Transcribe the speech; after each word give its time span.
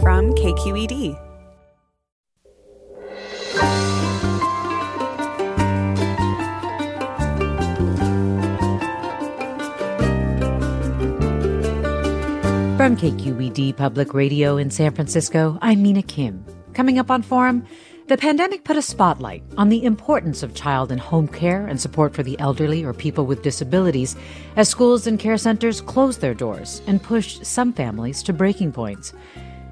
from 0.00 0.34
KQED. 0.34 1.16
From 12.76 12.96
KQED 12.96 13.76
Public 13.76 14.12
Radio 14.12 14.58
in 14.58 14.70
San 14.70 14.92
Francisco, 14.92 15.58
I'm 15.62 15.82
Mina 15.82 16.02
Kim. 16.02 16.44
Coming 16.74 16.98
up 16.98 17.10
on 17.10 17.22
Forum, 17.22 17.66
the 18.08 18.16
pandemic 18.16 18.62
put 18.62 18.76
a 18.76 18.82
spotlight 18.82 19.42
on 19.56 19.68
the 19.68 19.82
importance 19.82 20.44
of 20.44 20.54
child 20.54 20.92
and 20.92 21.00
home 21.00 21.26
care 21.26 21.66
and 21.66 21.80
support 21.80 22.14
for 22.14 22.22
the 22.22 22.38
elderly 22.38 22.84
or 22.84 22.92
people 22.92 23.26
with 23.26 23.42
disabilities 23.42 24.14
as 24.54 24.68
schools 24.68 25.08
and 25.08 25.18
care 25.18 25.38
centers 25.38 25.80
closed 25.80 26.20
their 26.20 26.34
doors 26.34 26.82
and 26.86 27.02
pushed 27.02 27.44
some 27.44 27.72
families 27.72 28.22
to 28.22 28.32
breaking 28.32 28.70
points. 28.70 29.12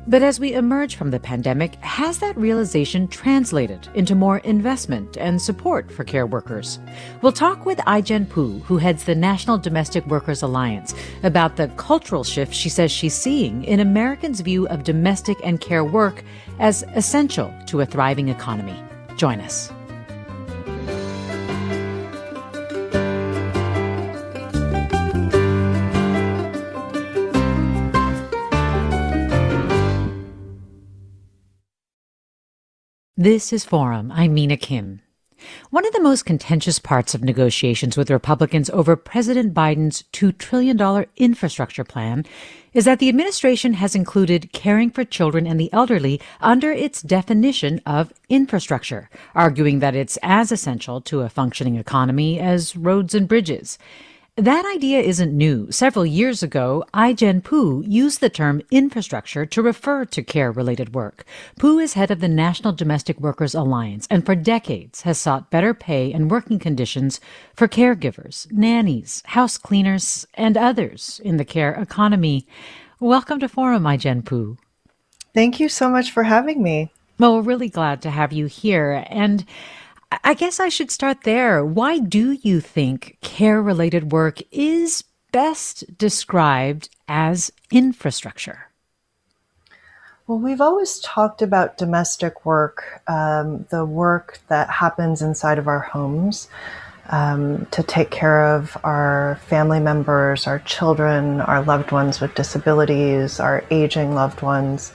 But 0.07 0.23
as 0.23 0.39
we 0.39 0.53
emerge 0.53 0.97
from 0.97 1.11
the 1.11 1.19
pandemic, 1.19 1.77
has 1.77 2.19
that 2.19 2.37
realization 2.37 3.09
translated 3.09 3.89
into 3.95 4.15
more 4.15 4.39
investment 4.39 5.17
and 5.17 5.41
support 5.41 5.91
for 5.91 6.05
care 6.05 6.27
workers? 6.27 6.79
We'll 7.23 7.33
talk 7.33 7.65
with 7.65 7.81
Ai-jen 7.87 8.27
Poo, 8.27 8.59
who 8.61 8.77
heads 8.77 9.05
the 9.05 9.15
National 9.15 9.57
Domestic 9.57 10.07
Workers 10.07 10.43
Alliance, 10.43 10.95
about 11.23 11.57
the 11.57 11.69
cultural 11.77 12.23
shift 12.23 12.53
she 12.53 12.69
says 12.69 12.93
she's 12.93 13.15
seeing 13.15 13.65
in 13.65 13.81
Americans' 13.81 14.41
view 14.41 14.69
of 14.69 14.85
domestic 14.85 15.39
and 15.43 15.61
care 15.61 15.85
work 15.85 16.23
as 16.59 16.85
essential 16.95 17.53
to 17.67 17.81
a 17.81 17.87
thriving 17.87 18.29
economy. 18.29 18.79
Join 19.17 19.41
us. 19.41 19.73
This 33.17 33.53
is 33.53 33.65
Forum. 33.65 34.11
I'm 34.11 34.35
Mina 34.35 34.57
Kim. 34.57 35.01
One 35.71 35.87
of 35.87 35.93
the 35.93 36.03
most 36.03 36.27
contentious 36.27 36.81
parts 36.81 37.15
of 37.15 37.23
negotiations 37.23 37.97
with 37.97 38.11
Republicans 38.11 38.69
over 38.71 38.97
President 38.97 39.55
Biden's 39.55 40.03
$2 40.13 40.37
trillion 40.37 41.07
infrastructure 41.17 41.85
plan 41.85 42.27
is 42.73 42.87
that 42.87 42.99
the 42.99 43.09
administration 43.09 43.75
has 43.75 43.95
included 43.95 44.53
caring 44.53 44.91
for 44.91 45.05
children 45.05 45.47
and 45.47 45.61
the 45.61 45.73
elderly 45.73 46.21
under 46.41 46.73
its 46.73 47.03
definition 47.03 47.81
of 47.87 48.13
infrastructure, 48.29 49.09
arguing 49.33 49.79
that 49.79 49.95
it's 49.95 50.19
as 50.25 50.51
essential 50.51 51.01
to 51.03 51.21
a 51.21 51.29
functioning 51.29 51.77
economy 51.77 52.41
as 52.41 52.75
roads 52.75 53.15
and 53.15 53.29
bridges. 53.29 53.79
That 54.37 54.69
idea 54.75 54.99
isn't 54.99 55.33
new. 55.33 55.71
Several 55.71 56.05
years 56.05 56.43
ago, 56.43 56.83
Ai-jen 56.93 57.41
Poo 57.41 57.85
used 57.87 58.21
the 58.21 58.29
term 58.29 58.63
infrastructure 58.73 59.47
to 59.47 59.63
refer 59.63 60.05
to 60.07 60.25
care 60.25 60.51
related 60.51 60.93
work. 60.93 61.25
Poo 61.57 61.79
is 61.79 61.93
head 61.93 62.11
of 62.11 62.19
the 62.19 62.27
National 62.27 62.73
Domestic 62.73 63.21
Workers 63.21 63.55
Alliance 63.55 64.09
and 64.11 64.27
for 64.27 64.35
decades 64.35 65.03
has 65.03 65.19
sought 65.19 65.53
better 65.53 65.73
pay 65.73 66.13
and 66.13 66.33
working 66.33 66.59
conditions 66.59 67.21
for 67.55 67.69
caregivers, 67.69 68.51
nannies, 68.51 69.23
house 69.27 69.57
cleaners, 69.57 70.27
and 70.35 70.57
others 70.57 71.21
in 71.23 71.37
the 71.37 71.45
care 71.45 71.73
economy. 71.75 72.45
Welcome 72.99 73.39
to 73.39 73.49
Forum, 73.49 73.87
Ai-jen 73.87 74.23
Poo. 74.23 74.59
Thank 75.33 75.61
you 75.61 75.69
so 75.69 75.89
much 75.89 76.11
for 76.11 76.25
having 76.25 76.61
me. 76.61 76.91
Well, 77.21 77.37
we're 77.37 77.43
really 77.43 77.69
glad 77.69 78.03
to 78.03 78.11
have 78.11 78.33
you 78.33 78.47
here. 78.47 79.05
And 79.11 79.45
I 80.23 80.35
guess 80.35 80.61
I 80.61 80.69
should 80.69 80.91
start 80.91 81.23
there. 81.25 81.65
Why 81.65 81.99
do 81.99 82.33
you 82.33 82.61
think 82.61 83.19
care 83.21 83.61
related 83.61 84.13
work 84.13 84.41
is 84.51 85.05
best 85.33 85.99
described 85.99 86.89
as 87.09 87.51
infrastructure? 87.71 88.69
Well, 90.27 90.39
we've 90.39 90.61
always 90.61 91.01
talked 91.01 91.43
about 91.43 91.77
domestic 91.77 92.47
work, 92.47 93.03
um, 93.07 93.67
the 93.71 93.85
work 93.85 94.41
that 94.49 94.71
happens 94.71 95.21
inside 95.21 95.59
of 95.59 95.69
our 95.69 95.81
homes 95.81 96.49
um, 97.11 97.67
to 97.73 97.83
take 97.83 98.11
care 98.11 98.55
of 98.55 98.79
our 98.85 99.39
family 99.47 99.81
members, 99.81 100.47
our 100.47 100.61
children, 100.61 101.43
our 101.43 101.63
loved 101.63 101.93
ones 101.93 102.21
with 102.21 102.35
disabilities, 102.35 103.39
our 103.39 103.65
aging 103.71 104.15
loved 104.15 104.41
ones. 104.41 104.93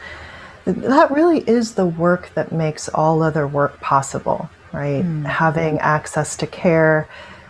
That 0.65 1.11
really 1.11 1.39
is 1.41 1.75
the 1.75 1.85
work 1.85 2.31
that 2.33 2.51
makes 2.51 2.89
all 2.89 3.21
other 3.21 3.47
work 3.47 3.79
possible 3.79 4.49
right? 4.73 5.03
Mm. 5.03 5.25
Having 5.25 5.79
access 5.79 6.35
to 6.37 6.47
care 6.47 7.07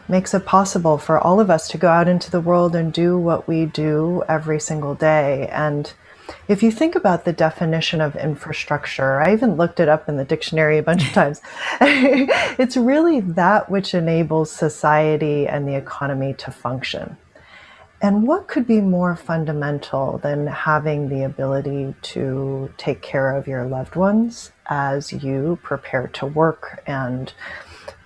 makes 0.07 0.33
it 0.33 0.45
possible 0.45 0.97
for 0.97 1.19
all 1.19 1.39
of 1.39 1.49
us 1.49 1.67
to 1.69 1.77
go 1.77 1.87
out 1.87 2.07
into 2.07 2.31
the 2.31 2.41
world 2.41 2.75
and 2.75 2.91
do 2.91 3.17
what 3.17 3.47
we 3.47 3.65
do 3.65 4.23
every 4.27 4.59
single 4.59 4.95
day. 4.95 5.47
And 5.51 5.93
if 6.47 6.63
you 6.63 6.71
think 6.71 6.95
about 6.95 7.25
the 7.25 7.33
definition 7.33 8.01
of 8.01 8.15
infrastructure, 8.15 9.21
I 9.21 9.33
even 9.33 9.55
looked 9.55 9.79
it 9.79 9.87
up 9.87 10.09
in 10.09 10.17
the 10.17 10.25
dictionary 10.25 10.77
a 10.77 10.83
bunch 10.83 11.07
of 11.07 11.13
times. 11.13 11.41
it's 11.81 12.77
really 12.77 13.19
that 13.21 13.69
which 13.69 13.93
enables 13.93 14.51
society 14.51 15.47
and 15.47 15.67
the 15.67 15.75
economy 15.75 16.33
to 16.35 16.51
function. 16.51 17.17
And 18.01 18.25
what 18.25 18.47
could 18.47 18.65
be 18.65 18.79
more 18.79 19.15
fundamental 19.15 20.19
than 20.19 20.47
having 20.47 21.09
the 21.09 21.23
ability 21.23 21.95
to 22.01 22.73
take 22.77 23.01
care 23.01 23.35
of 23.35 23.45
your 23.45 23.65
loved 23.65 23.95
ones 23.95 24.51
as 24.69 25.11
you 25.11 25.59
prepare 25.63 26.07
to 26.07 26.25
work 26.25 26.81
and 26.87 27.33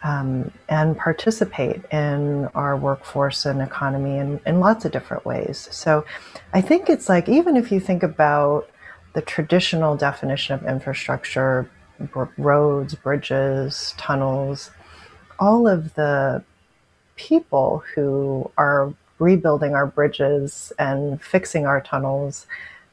um, 0.03 0.51
and 0.68 0.97
participate 0.97 1.81
in 1.91 2.47
our 2.56 2.75
workforce 2.75 3.46
and 3.46 3.62
economy 3.62 4.18
in, 4.18 4.40
in 4.46 4.59
lots 4.59 4.84
of 4.84 4.91
different 4.91 5.25
ways. 5.25 5.69
So 5.72 6.06
I 6.53 6.59
think 6.59 6.90
it's 6.90 7.07
like 7.07 7.29
even 7.29 7.56
if 7.56 7.72
you 7.72 7.79
think 7.79 8.03
about 8.03 8.69
the 9.13 9.22
traditional 9.22 9.96
definition 9.96 10.56
of 10.56 10.66
infrastructure, 10.66 11.69
roads, 12.38 12.96
bridges, 12.96 13.94
tunnels, 13.97 14.72
all 15.40 15.68
of 15.68 15.94
the 15.94 16.44
people 17.16 17.84
who 17.96 18.52
are 18.57 18.94
rebuilding 19.19 19.73
our 19.73 19.85
bridges 19.85 20.73
and 20.79 21.22
fixing 21.22 21.66
our 21.66 21.79
tunnels, 21.79 22.46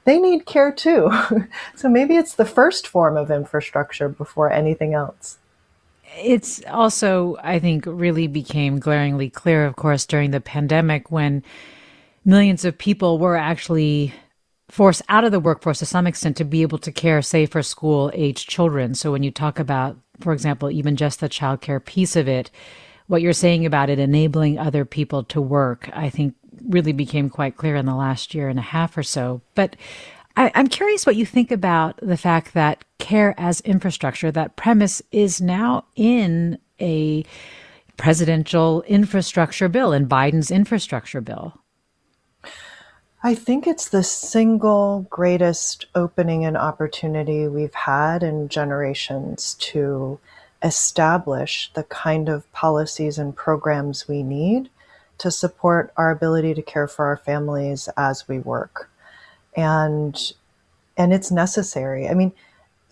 they 0.04 0.18
need 0.18 0.46
care 0.46 0.72
too. 0.72 1.10
so 1.74 1.88
maybe 1.88 2.16
it's 2.16 2.34
the 2.34 2.44
first 2.44 2.86
form 2.86 3.16
of 3.16 3.30
infrastructure 3.30 4.08
before 4.08 4.50
anything 4.50 4.94
else. 4.94 5.38
It's 6.18 6.62
also, 6.66 7.36
I 7.42 7.58
think, 7.60 7.84
really 7.86 8.26
became 8.26 8.80
glaringly 8.80 9.30
clear, 9.30 9.64
of 9.64 9.76
course, 9.76 10.06
during 10.06 10.32
the 10.32 10.40
pandemic 10.40 11.10
when 11.10 11.44
millions 12.24 12.64
of 12.64 12.76
people 12.76 13.18
were 13.18 13.36
actually 13.36 14.12
forced 14.68 15.02
out 15.08 15.24
of 15.24 15.32
the 15.32 15.40
workforce 15.40 15.80
to 15.80 15.86
some 15.86 16.06
extent 16.06 16.36
to 16.36 16.44
be 16.44 16.62
able 16.62 16.78
to 16.78 16.92
care, 16.92 17.22
say, 17.22 17.46
for 17.46 17.62
school 17.62 18.10
age 18.14 18.46
children. 18.46 18.94
So 18.94 19.12
when 19.12 19.22
you 19.22 19.30
talk 19.30 19.58
about, 19.58 19.96
for 20.20 20.32
example, 20.32 20.70
even 20.70 20.96
just 20.96 21.20
the 21.20 21.28
childcare 21.28 21.84
piece 21.84 22.16
of 22.16 22.28
it, 22.28 22.50
what 23.10 23.22
you're 23.22 23.32
saying 23.32 23.66
about 23.66 23.90
it 23.90 23.98
enabling 23.98 24.56
other 24.56 24.84
people 24.84 25.24
to 25.24 25.40
work, 25.40 25.90
I 25.92 26.10
think 26.10 26.36
really 26.68 26.92
became 26.92 27.28
quite 27.28 27.56
clear 27.56 27.74
in 27.74 27.84
the 27.84 27.94
last 27.94 28.34
year 28.34 28.48
and 28.48 28.58
a 28.58 28.62
half 28.62 28.96
or 28.96 29.02
so. 29.02 29.40
But 29.56 29.74
I, 30.36 30.52
am 30.54 30.68
curious 30.68 31.04
what 31.04 31.16
you 31.16 31.26
think 31.26 31.50
about 31.50 31.98
the 32.00 32.16
fact 32.16 32.54
that 32.54 32.84
care 32.98 33.34
as 33.36 33.60
infrastructure, 33.62 34.30
that 34.30 34.54
premise 34.54 35.02
is 35.10 35.40
now 35.40 35.86
in 35.96 36.56
a 36.80 37.24
presidential 37.96 38.82
infrastructure 38.82 39.68
bill, 39.68 39.92
in 39.92 40.06
Biden's 40.06 40.52
infrastructure 40.52 41.20
bill. 41.20 41.60
I 43.24 43.34
think 43.34 43.66
it's 43.66 43.88
the 43.88 44.04
single 44.04 45.04
greatest 45.10 45.86
opening 45.96 46.44
and 46.44 46.56
opportunity 46.56 47.48
we've 47.48 47.74
had 47.74 48.22
in 48.22 48.48
generations 48.48 49.56
to 49.58 50.20
establish 50.62 51.70
the 51.74 51.84
kind 51.84 52.28
of 52.28 52.50
policies 52.52 53.18
and 53.18 53.34
programs 53.34 54.06
we 54.06 54.22
need 54.22 54.68
to 55.18 55.30
support 55.30 55.92
our 55.96 56.10
ability 56.10 56.54
to 56.54 56.62
care 56.62 56.88
for 56.88 57.06
our 57.06 57.16
families 57.16 57.88
as 57.96 58.26
we 58.28 58.38
work. 58.38 58.90
And 59.56 60.18
and 60.96 61.12
it's 61.12 61.30
necessary. 61.30 62.08
I 62.08 62.14
mean, 62.14 62.32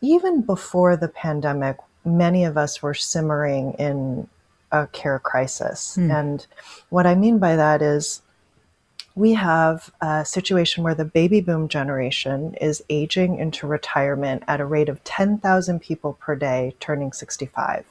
even 0.01 0.43
before 0.43 0.97
the 0.97 1.09
pandemic, 1.09 1.77
many 2.05 2.45
of 2.45 2.57
us 2.57 2.83
were 2.83 2.95
simmering 2.95 3.75
in 3.75 4.29
a 4.73 4.87
care 4.87 5.19
crisis. 5.19 5.97
Mm. 5.99 6.19
And 6.19 6.47
what 6.91 7.07
I 7.07 7.15
mean 7.15 7.39
by 7.39 7.57
that 7.57 7.83
is 7.83 8.23
we 9.19 9.35
have 9.35 9.91
a 10.01 10.25
situation 10.25 10.85
where 10.85 10.95
the 10.95 11.05
baby 11.05 11.41
boom 11.41 11.67
generation 11.67 12.55
is 12.61 12.85
aging 12.89 13.37
into 13.37 13.67
retirement 13.67 14.45
at 14.47 14.61
a 14.61 14.65
rate 14.65 14.89
of 14.89 15.03
10,000 15.03 15.81
people 15.81 16.13
per 16.21 16.37
day 16.37 16.73
turning 16.79 17.13
65. 17.13 17.85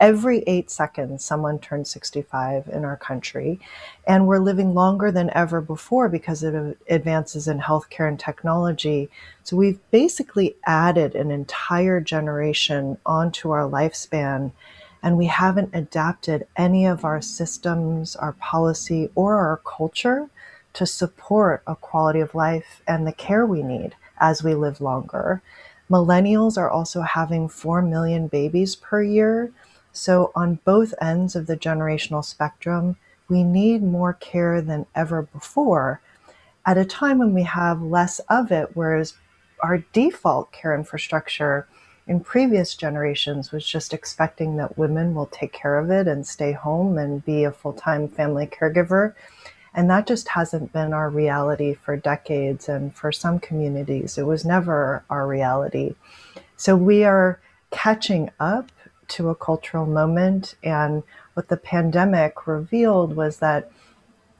Every 0.00 0.38
eight 0.46 0.70
seconds, 0.70 1.22
someone 1.22 1.58
turns 1.58 1.90
65 1.90 2.68
in 2.68 2.86
our 2.86 2.96
country, 2.96 3.60
and 4.06 4.26
we're 4.26 4.38
living 4.38 4.72
longer 4.72 5.12
than 5.12 5.28
ever 5.34 5.60
before 5.60 6.08
because 6.08 6.42
of 6.42 6.74
advances 6.88 7.48
in 7.48 7.60
healthcare 7.60 8.08
and 8.08 8.18
technology. 8.18 9.10
So 9.44 9.58
we've 9.58 9.78
basically 9.90 10.56
added 10.64 11.14
an 11.14 11.30
entire 11.30 12.00
generation 12.00 12.96
onto 13.04 13.50
our 13.50 13.68
lifespan 13.68 14.52
and 15.02 15.18
we 15.18 15.26
haven't 15.26 15.70
adapted 15.74 16.46
any 16.56 16.86
of 16.86 17.04
our 17.04 17.20
systems, 17.20 18.16
our 18.16 18.32
policy, 18.32 19.10
or 19.14 19.36
our 19.36 19.58
culture 19.58 20.30
to 20.76 20.86
support 20.86 21.62
a 21.66 21.74
quality 21.74 22.20
of 22.20 22.34
life 22.34 22.82
and 22.86 23.06
the 23.06 23.12
care 23.12 23.46
we 23.46 23.62
need 23.62 23.94
as 24.18 24.42
we 24.42 24.54
live 24.54 24.80
longer. 24.80 25.42
Millennials 25.90 26.58
are 26.58 26.70
also 26.70 27.00
having 27.00 27.48
4 27.48 27.82
million 27.82 28.28
babies 28.28 28.76
per 28.76 29.02
year. 29.02 29.52
So, 29.92 30.32
on 30.34 30.58
both 30.64 30.92
ends 31.00 31.34
of 31.34 31.46
the 31.46 31.56
generational 31.56 32.24
spectrum, 32.24 32.96
we 33.28 33.42
need 33.42 33.82
more 33.82 34.12
care 34.12 34.60
than 34.60 34.86
ever 34.94 35.22
before 35.22 36.00
at 36.66 36.76
a 36.76 36.84
time 36.84 37.18
when 37.18 37.32
we 37.32 37.44
have 37.44 37.80
less 37.80 38.18
of 38.28 38.50
it, 38.50 38.70
whereas 38.74 39.14
our 39.60 39.78
default 39.92 40.52
care 40.52 40.74
infrastructure 40.74 41.66
in 42.08 42.20
previous 42.20 42.74
generations 42.74 43.50
was 43.50 43.64
just 43.64 43.94
expecting 43.94 44.56
that 44.56 44.76
women 44.76 45.14
will 45.14 45.26
take 45.26 45.52
care 45.52 45.78
of 45.78 45.90
it 45.90 46.06
and 46.06 46.26
stay 46.26 46.52
home 46.52 46.98
and 46.98 47.24
be 47.24 47.44
a 47.44 47.50
full 47.50 47.72
time 47.72 48.08
family 48.08 48.46
caregiver. 48.46 49.14
And 49.76 49.90
that 49.90 50.06
just 50.06 50.28
hasn't 50.28 50.72
been 50.72 50.94
our 50.94 51.10
reality 51.10 51.74
for 51.74 51.96
decades. 51.98 52.66
And 52.68 52.96
for 52.96 53.12
some 53.12 53.38
communities, 53.38 54.16
it 54.16 54.26
was 54.26 54.44
never 54.44 55.04
our 55.10 55.28
reality. 55.28 55.94
So 56.56 56.74
we 56.74 57.04
are 57.04 57.38
catching 57.70 58.30
up 58.40 58.72
to 59.08 59.28
a 59.28 59.34
cultural 59.34 59.84
moment. 59.84 60.54
And 60.64 61.02
what 61.34 61.48
the 61.48 61.58
pandemic 61.58 62.46
revealed 62.46 63.14
was 63.14 63.36
that 63.38 63.70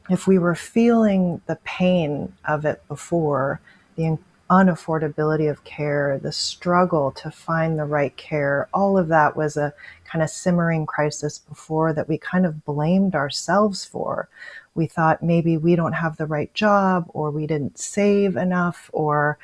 if 0.09 0.27
we 0.27 0.39
were 0.39 0.55
feeling 0.55 1.43
the 1.47 1.59
pain 1.65 2.33
of 2.47 2.65
it 2.65 2.83
before, 2.89 3.61
the 3.97 4.19
unaffordability 4.49 5.51
of 5.51 5.65
care, 5.65 6.19
the 6.19 6.33
struggle 6.33 7.11
to 7.11 7.31
find 7.31 7.79
the 7.79 7.85
right 7.85 8.17
care, 8.17 8.69
all 8.73 8.97
of 8.97 9.09
that 9.09 9.37
was 9.37 9.57
a 9.57 9.75
kind 10.05 10.23
of 10.23 10.31
simmering 10.31 10.87
crisis 10.87 11.39
before 11.39 11.93
that 11.93 12.09
we 12.09 12.17
kind 12.17 12.47
of 12.47 12.65
blamed 12.65 13.15
ourselves 13.15 13.85
for 13.85 14.29
we 14.77 14.87
thought 14.87 15.23
maybe 15.23 15.57
we 15.57 15.77
don't 15.77 15.93
have 15.93 16.17
the 16.17 16.27
right 16.27 16.53
job 16.55 17.07
or 17.09 17.31
we 17.31 17.47
didn't 17.47 17.79
save 17.79 18.37
enough 18.37 18.91
or 18.93 19.39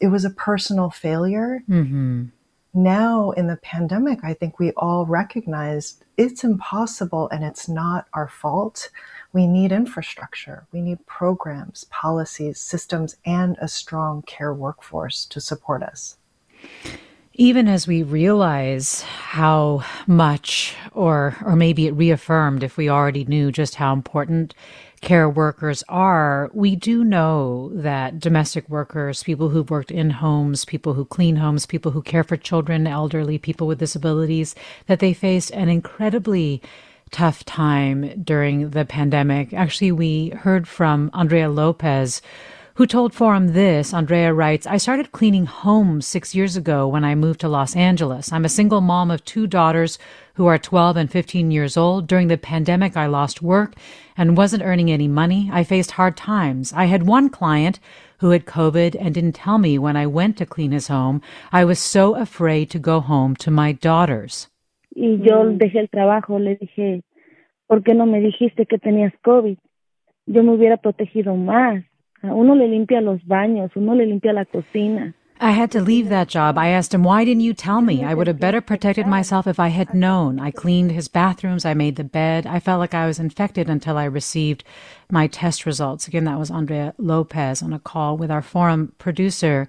it 0.00 0.08
was 0.08 0.24
a 0.24 0.30
personal 0.30 0.90
failure. 0.90 1.62
Mm-hmm. 1.68 2.26
Now, 2.72 3.32
in 3.32 3.48
the 3.48 3.56
pandemic, 3.56 4.20
I 4.22 4.32
think 4.32 4.58
we 4.58 4.70
all 4.72 5.04
recognized 5.04 6.04
it's 6.16 6.44
impossible 6.44 7.28
and 7.30 7.42
it's 7.42 7.68
not 7.68 8.06
our 8.14 8.28
fault. 8.28 8.90
We 9.32 9.46
need 9.46 9.72
infrastructure, 9.72 10.66
we 10.72 10.80
need 10.80 11.04
programs, 11.06 11.84
policies, 11.84 12.60
systems, 12.60 13.16
and 13.24 13.56
a 13.60 13.68
strong 13.68 14.22
care 14.22 14.54
workforce 14.54 15.24
to 15.26 15.40
support 15.40 15.82
us 15.82 16.16
even 17.40 17.68
as 17.68 17.86
we 17.86 18.02
realize 18.02 19.00
how 19.00 19.82
much 20.06 20.76
or 20.92 21.34
or 21.42 21.56
maybe 21.56 21.86
it 21.86 21.92
reaffirmed 21.92 22.62
if 22.62 22.76
we 22.76 22.90
already 22.90 23.24
knew 23.24 23.50
just 23.50 23.76
how 23.76 23.94
important 23.94 24.54
care 25.00 25.26
workers 25.26 25.82
are 25.88 26.50
we 26.52 26.76
do 26.76 27.02
know 27.02 27.70
that 27.72 28.20
domestic 28.20 28.68
workers 28.68 29.22
people 29.22 29.48
who've 29.48 29.70
worked 29.70 29.90
in 29.90 30.10
homes 30.10 30.66
people 30.66 30.92
who 30.92 31.06
clean 31.06 31.36
homes 31.36 31.64
people 31.64 31.92
who 31.92 32.02
care 32.02 32.22
for 32.22 32.36
children 32.36 32.86
elderly 32.86 33.38
people 33.38 33.66
with 33.66 33.78
disabilities 33.78 34.54
that 34.86 34.98
they 34.98 35.14
faced 35.14 35.50
an 35.52 35.70
incredibly 35.70 36.60
tough 37.10 37.42
time 37.44 38.22
during 38.22 38.70
the 38.70 38.84
pandemic. 38.84 39.54
Actually 39.54 39.92
we 39.92 40.28
heard 40.28 40.68
from 40.68 41.10
andrea 41.14 41.48
lopez 41.48 42.20
who 42.74 42.86
told 42.86 43.14
Forum 43.14 43.48
this. 43.48 43.92
Andrea 43.92 44.32
writes, 44.32 44.66
I 44.66 44.76
started 44.76 45.12
cleaning 45.12 45.46
homes 45.46 46.06
six 46.06 46.34
years 46.34 46.56
ago 46.56 46.86
when 46.86 47.04
I 47.04 47.14
moved 47.14 47.40
to 47.40 47.48
Los 47.48 47.76
Angeles. 47.76 48.32
I'm 48.32 48.44
a 48.44 48.48
single 48.48 48.80
mom 48.80 49.10
of 49.10 49.24
two 49.24 49.46
daughters 49.46 49.98
who 50.34 50.46
are 50.46 50.58
12 50.58 50.96
and 50.96 51.10
15 51.10 51.50
years 51.50 51.76
old. 51.76 52.06
During 52.06 52.28
the 52.28 52.38
pandemic, 52.38 52.96
I 52.96 53.06
lost 53.06 53.42
work 53.42 53.74
and 54.16 54.36
wasn't 54.36 54.62
earning 54.62 54.90
any 54.90 55.08
money. 55.08 55.50
I 55.52 55.64
faced 55.64 55.92
hard 55.92 56.16
times. 56.16 56.72
I 56.72 56.86
had 56.86 57.06
one 57.06 57.28
client 57.28 57.80
who 58.18 58.30
had 58.30 58.46
COVID 58.46 58.96
and 58.98 59.14
didn't 59.14 59.34
tell 59.34 59.58
me 59.58 59.78
when 59.78 59.96
I 59.96 60.06
went 60.06 60.36
to 60.38 60.46
clean 60.46 60.72
his 60.72 60.88
home. 60.88 61.22
I 61.52 61.64
was 61.64 61.78
so 61.78 62.14
afraid 62.14 62.70
to 62.70 62.78
go 62.78 63.00
home 63.00 63.34
to 63.36 63.50
my 63.50 63.72
daughters. 63.72 64.48
Y 64.94 65.18
yo 65.22 65.44
dejé 65.56 65.80
el 65.80 65.88
trabajo, 65.88 66.38
le 66.38 66.56
dije, 66.56 67.02
¿por 67.66 67.82
qué 67.82 67.94
no 67.94 68.06
me 68.06 68.20
dijiste 68.20 68.66
que 68.66 68.78
tenías 68.78 69.12
COVID? 69.22 69.56
Yo 70.26 70.42
me 70.42 70.52
hubiera 70.52 70.76
protegido 70.76 71.36
más. 71.36 71.84
Uno 72.22 72.54
le 72.54 72.68
limpia 72.68 73.00
los 73.00 73.20
baños, 73.22 73.70
uno 73.76 73.94
le 73.94 74.06
limpia 74.06 74.32
la 74.32 74.44
cocina. 74.44 75.14
I 75.42 75.52
had 75.52 75.70
to 75.70 75.80
leave 75.80 76.10
that 76.10 76.28
job. 76.28 76.58
I 76.58 76.68
asked 76.68 76.92
him, 76.92 77.02
Why 77.02 77.24
didn't 77.24 77.40
you 77.40 77.54
tell 77.54 77.80
me? 77.80 78.04
I 78.04 78.12
would 78.12 78.26
have 78.26 78.38
better 78.38 78.60
protected 78.60 79.06
myself 79.06 79.46
if 79.46 79.58
I 79.58 79.68
had 79.68 79.94
known. 79.94 80.38
I 80.38 80.50
cleaned 80.50 80.92
his 80.92 81.08
bathrooms. 81.08 81.64
I 81.64 81.72
made 81.72 81.96
the 81.96 82.04
bed. 82.04 82.46
I 82.46 82.60
felt 82.60 82.78
like 82.78 82.92
I 82.92 83.06
was 83.06 83.18
infected 83.18 83.70
until 83.70 83.96
I 83.96 84.04
received 84.04 84.64
my 85.10 85.28
test 85.28 85.64
results. 85.64 86.06
Again, 86.06 86.24
that 86.24 86.38
was 86.38 86.50
Andrea 86.50 86.92
Lopez 86.98 87.62
on 87.62 87.72
a 87.72 87.78
call 87.78 88.18
with 88.18 88.30
our 88.30 88.42
forum 88.42 88.92
producer. 88.98 89.66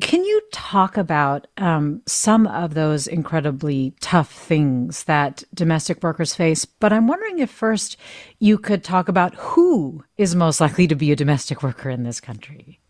Can 0.00 0.24
you 0.24 0.40
talk 0.52 0.96
about 0.96 1.46
um, 1.56 2.02
some 2.06 2.46
of 2.46 2.74
those 2.74 3.06
incredibly 3.06 3.94
tough 4.00 4.32
things 4.32 5.04
that 5.04 5.42
domestic 5.54 6.02
workers 6.02 6.34
face? 6.34 6.64
But 6.64 6.92
I'm 6.92 7.06
wondering 7.06 7.38
if 7.38 7.50
first 7.50 7.96
you 8.38 8.58
could 8.58 8.84
talk 8.84 9.08
about 9.08 9.34
who 9.34 10.04
is 10.16 10.34
most 10.34 10.60
likely 10.60 10.86
to 10.88 10.94
be 10.94 11.10
a 11.10 11.16
domestic 11.16 11.62
worker 11.62 11.90
in 11.90 12.02
this 12.02 12.20
country. 12.20 12.80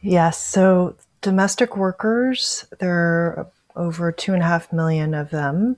Yes. 0.00 0.42
So, 0.42 0.96
domestic 1.20 1.76
workers, 1.76 2.66
there 2.80 2.94
are 2.94 3.50
over 3.76 4.12
two 4.12 4.34
and 4.34 4.42
a 4.42 4.46
half 4.46 4.72
million 4.72 5.14
of 5.14 5.30
them, 5.30 5.76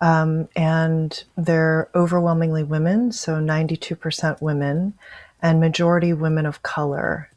um, 0.00 0.48
and 0.56 1.24
they're 1.36 1.90
overwhelmingly 1.94 2.62
women, 2.62 3.12
so 3.12 3.34
92% 3.34 4.40
women, 4.40 4.94
and 5.42 5.60
majority 5.60 6.12
women 6.12 6.46
of 6.46 6.62
color 6.62 7.28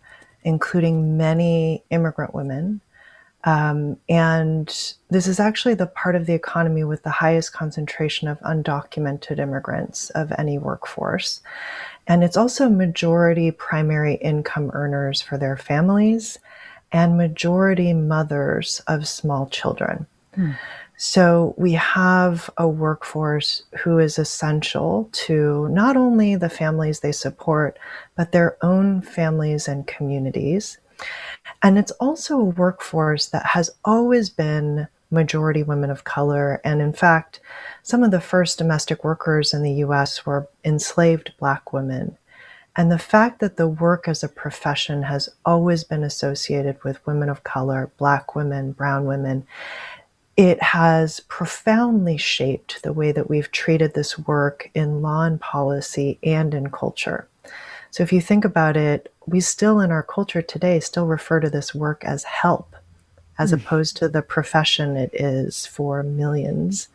including 0.48 1.18
many 1.18 1.84
immigrant 1.90 2.34
women. 2.34 2.80
Um, 3.44 3.98
and 4.08 4.68
this 5.10 5.28
is 5.28 5.42
actually 5.42 5.74
the 5.74 5.88
part 5.88 6.16
of 6.16 6.26
the 6.26 6.34
economy 6.34 6.86
with 6.86 7.04
the 7.04 7.10
highest 7.10 7.52
concentration 7.52 8.30
of 8.30 8.40
undocumented 8.40 9.40
immigrants 9.40 10.10
of 10.12 10.32
any 10.38 10.58
workforce. 10.58 11.42
And 12.08 12.24
it's 12.24 12.38
also 12.38 12.70
majority 12.70 13.52
primary 13.52 14.16
income 14.16 14.72
earners 14.74 15.22
for 15.22 15.38
their 15.38 15.58
families 15.58 16.40
and 16.94 17.18
majority 17.18 17.92
mothers 17.92 18.82
of 18.88 19.06
small 19.06 19.50
children. 19.50 20.08
Hmm. 20.34 20.52
So 20.98 21.54
we 21.58 21.74
have 21.74 22.50
a 22.58 22.68
workforce 22.68 23.64
who 23.84 24.00
is 24.00 24.18
essential 24.18 25.08
to 25.12 25.70
not 25.70 25.96
only 25.96 26.36
the 26.36 26.50
families 26.50 27.00
they 27.00 27.12
support, 27.12 27.78
but 28.16 28.32
their 28.32 28.58
own 28.64 29.04
families 29.04 29.68
and 29.68 29.86
communities. 29.86 30.80
And 31.62 31.78
it's 31.78 31.92
also 31.92 32.40
a 32.40 32.44
workforce 32.44 33.28
that 33.28 33.46
has 33.46 33.70
always 33.86 34.32
been 34.32 34.88
majority 35.12 35.62
women 35.62 35.92
of 35.92 36.04
color. 36.04 36.60
And 36.64 36.82
in 36.82 36.94
fact, 36.94 37.40
some 37.84 38.04
of 38.04 38.10
the 38.10 38.20
first 38.20 38.58
domestic 38.58 39.04
workers 39.04 39.54
in 39.54 39.62
the 39.62 39.74
US 39.86 40.26
were 40.26 40.50
enslaved 40.66 41.32
Black 41.38 41.72
women. 41.72 42.18
And 42.76 42.92
the 42.92 43.00
fact 43.00 43.40
that 43.40 43.58
the 43.58 43.68
work 43.68 44.08
as 44.08 44.24
a 44.24 44.30
profession 44.30 45.04
has 45.04 45.30
always 45.46 45.84
been 45.84 46.04
associated 46.04 46.84
with 46.84 47.06
women 47.08 47.30
of 47.30 47.44
color, 47.44 47.90
Black 47.98 48.36
women, 48.36 48.72
Brown 48.72 49.06
women, 49.06 49.48
it 50.38 50.62
has 50.62 51.20
profoundly 51.22 52.16
shaped 52.16 52.84
the 52.84 52.94
way 52.94 53.12
that 53.12 53.30
we've 53.30 53.52
treated 53.52 53.96
this 53.96 54.20
work 54.20 54.70
in 54.76 55.02
law 55.02 55.24
and 55.24 55.42
policy 55.42 56.20
and 56.24 56.54
in 56.54 56.70
culture. 56.70 57.28
So 57.90 58.04
if 58.04 58.14
you 58.14 58.22
think 58.22 58.46
about 58.46 58.78
it, 58.78 59.12
we 59.26 59.40
still 59.40 59.80
in 59.80 59.92
our 59.92 60.04
culture 60.04 60.44
today 60.44 60.80
still 60.80 61.08
refer 61.08 61.40
to 61.40 61.50
this 61.50 61.74
work 61.74 62.04
as 62.06 62.24
help 62.24 62.76
as 63.40 63.52
mm. 63.52 63.56
opposed 63.56 63.98
to 63.98 64.08
the 64.08 64.22
profession 64.22 64.96
it 64.96 65.10
is 65.14 65.66
for 65.66 66.04
millions. 66.04 66.88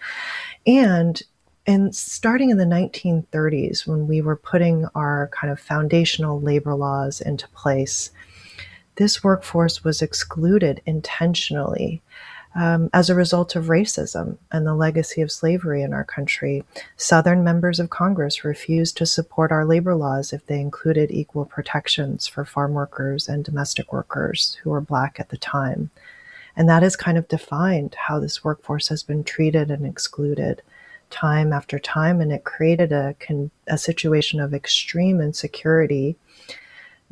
And 0.67 1.21
and 1.65 1.95
starting 1.95 2.51
in 2.51 2.59
the 2.59 2.65
1930s, 2.65 3.87
when 3.87 4.09
we 4.09 4.21
were 4.21 4.35
putting 4.35 4.87
our 4.97 5.31
kind 5.33 5.53
of 5.53 5.61
foundational 5.61 6.41
labor 6.41 6.75
laws 6.75 7.21
into 7.21 7.47
place, 7.51 8.11
this 8.97 9.23
workforce 9.23 9.85
was 9.85 10.03
excluded 10.03 10.83
intentionally 10.87 12.03
um, 12.55 12.91
as 12.93 13.09
a 13.09 13.15
result 13.15 13.57
of 13.57 13.67
racism 13.67 14.37
and 14.51 14.67
the 14.67 14.75
legacy 14.75 15.23
of 15.23 15.33
slavery 15.33 15.83
in 15.83 15.93
our 15.93 16.05
country. 16.05 16.65
Southern 16.97 17.43
members 17.43 17.81
of 17.81 17.91
Congress 17.91 18.45
refused 18.45 18.97
to 18.97 19.07
support 19.07 19.51
our 19.53 19.65
labor 19.65 19.95
laws 19.95 20.33
if 20.33 20.47
they 20.47 20.61
included 20.61 21.11
equal 21.11 21.45
protections 21.45 22.27
for 22.27 22.45
farm 22.45 22.73
workers 22.73 23.29
and 23.29 23.45
domestic 23.45 23.93
workers 23.93 24.59
who 24.63 24.71
were 24.71 24.81
Black 24.81 25.19
at 25.19 25.31
the 25.31 25.39
time. 25.39 25.91
And 26.55 26.69
that 26.69 26.83
has 26.83 26.97
kind 26.97 27.17
of 27.17 27.29
defined 27.29 27.95
how 27.95 28.21
this 28.21 28.45
workforce 28.45 28.89
has 28.89 29.03
been 29.03 29.25
treated 29.25 29.71
and 29.71 29.87
excluded 29.87 30.63
time 31.09 31.53
after 31.53 31.79
time. 31.79 32.21
And 32.21 32.31
it 32.31 32.45
created 32.45 32.93
a, 32.93 33.15
a 33.67 33.79
situation 33.79 34.41
of 34.41 34.53
extreme 34.53 35.21
insecurity 35.21 36.17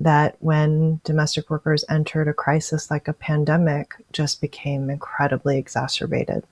that 0.01 0.37
when 0.41 1.01
domestic 1.05 1.51
workers 1.51 1.85
entered 1.89 2.27
a 2.27 2.33
crisis 2.33 2.91
like 2.91 3.07
a 3.07 3.13
pandemic 3.13 3.95
just 4.13 4.41
became 4.41 4.89
incredibly 4.89 5.59
exacerbated. 5.59 6.45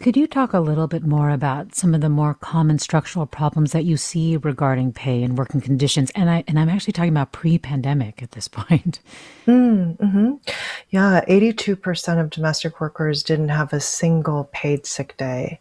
Could 0.00 0.16
you 0.16 0.28
talk 0.28 0.52
a 0.52 0.60
little 0.60 0.86
bit 0.86 1.02
more 1.02 1.30
about 1.30 1.74
some 1.74 1.92
of 1.92 2.00
the 2.00 2.08
more 2.08 2.32
common 2.32 2.78
structural 2.78 3.26
problems 3.26 3.72
that 3.72 3.84
you 3.84 3.96
see 3.96 4.36
regarding 4.36 4.92
pay 4.92 5.24
and 5.24 5.36
working 5.36 5.60
conditions? 5.60 6.12
And 6.14 6.30
I 6.30 6.44
and 6.46 6.56
I'm 6.56 6.68
actually 6.68 6.92
talking 6.92 7.10
about 7.10 7.32
pre-pandemic 7.32 8.22
at 8.22 8.30
this 8.30 8.46
point. 8.58 9.00
Mm, 9.48 9.96
hmm 9.98 10.34
Yeah, 10.90 11.24
82% 11.28 12.20
of 12.20 12.30
domestic 12.30 12.80
workers 12.80 13.24
didn't 13.24 13.48
have 13.48 13.72
a 13.72 13.80
single 13.80 14.48
paid 14.52 14.86
sick 14.86 15.16
day. 15.16 15.58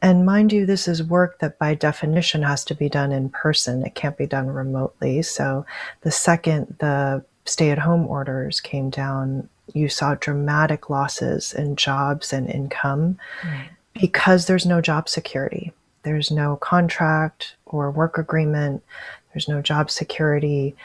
And 0.00 0.24
mind 0.24 0.52
you, 0.52 0.64
this 0.64 0.86
is 0.86 1.02
work 1.02 1.40
that 1.40 1.58
by 1.58 1.74
definition 1.74 2.42
has 2.42 2.64
to 2.66 2.74
be 2.74 2.88
done 2.88 3.10
in 3.10 3.30
person. 3.30 3.84
It 3.84 3.94
can't 3.94 4.16
be 4.16 4.26
done 4.26 4.46
remotely. 4.46 5.22
So 5.22 5.66
the 6.02 6.10
second 6.10 6.76
the 6.78 7.24
stay 7.44 7.70
at 7.70 7.78
home 7.78 8.06
orders 8.06 8.60
came 8.60 8.90
down, 8.90 9.48
you 9.72 9.88
saw 9.88 10.14
dramatic 10.14 10.90
losses 10.90 11.52
in 11.52 11.76
jobs 11.76 12.32
and 12.32 12.48
income 12.48 13.18
right. 13.44 13.70
because 14.00 14.46
there's 14.46 14.66
no 14.66 14.80
job 14.80 15.08
security. 15.08 15.72
There's 16.02 16.30
no 16.30 16.56
contract 16.56 17.56
or 17.66 17.90
work 17.90 18.18
agreement. 18.18 18.82
There's 19.32 19.48
no 19.48 19.60
job 19.60 19.90
security. 19.90 20.76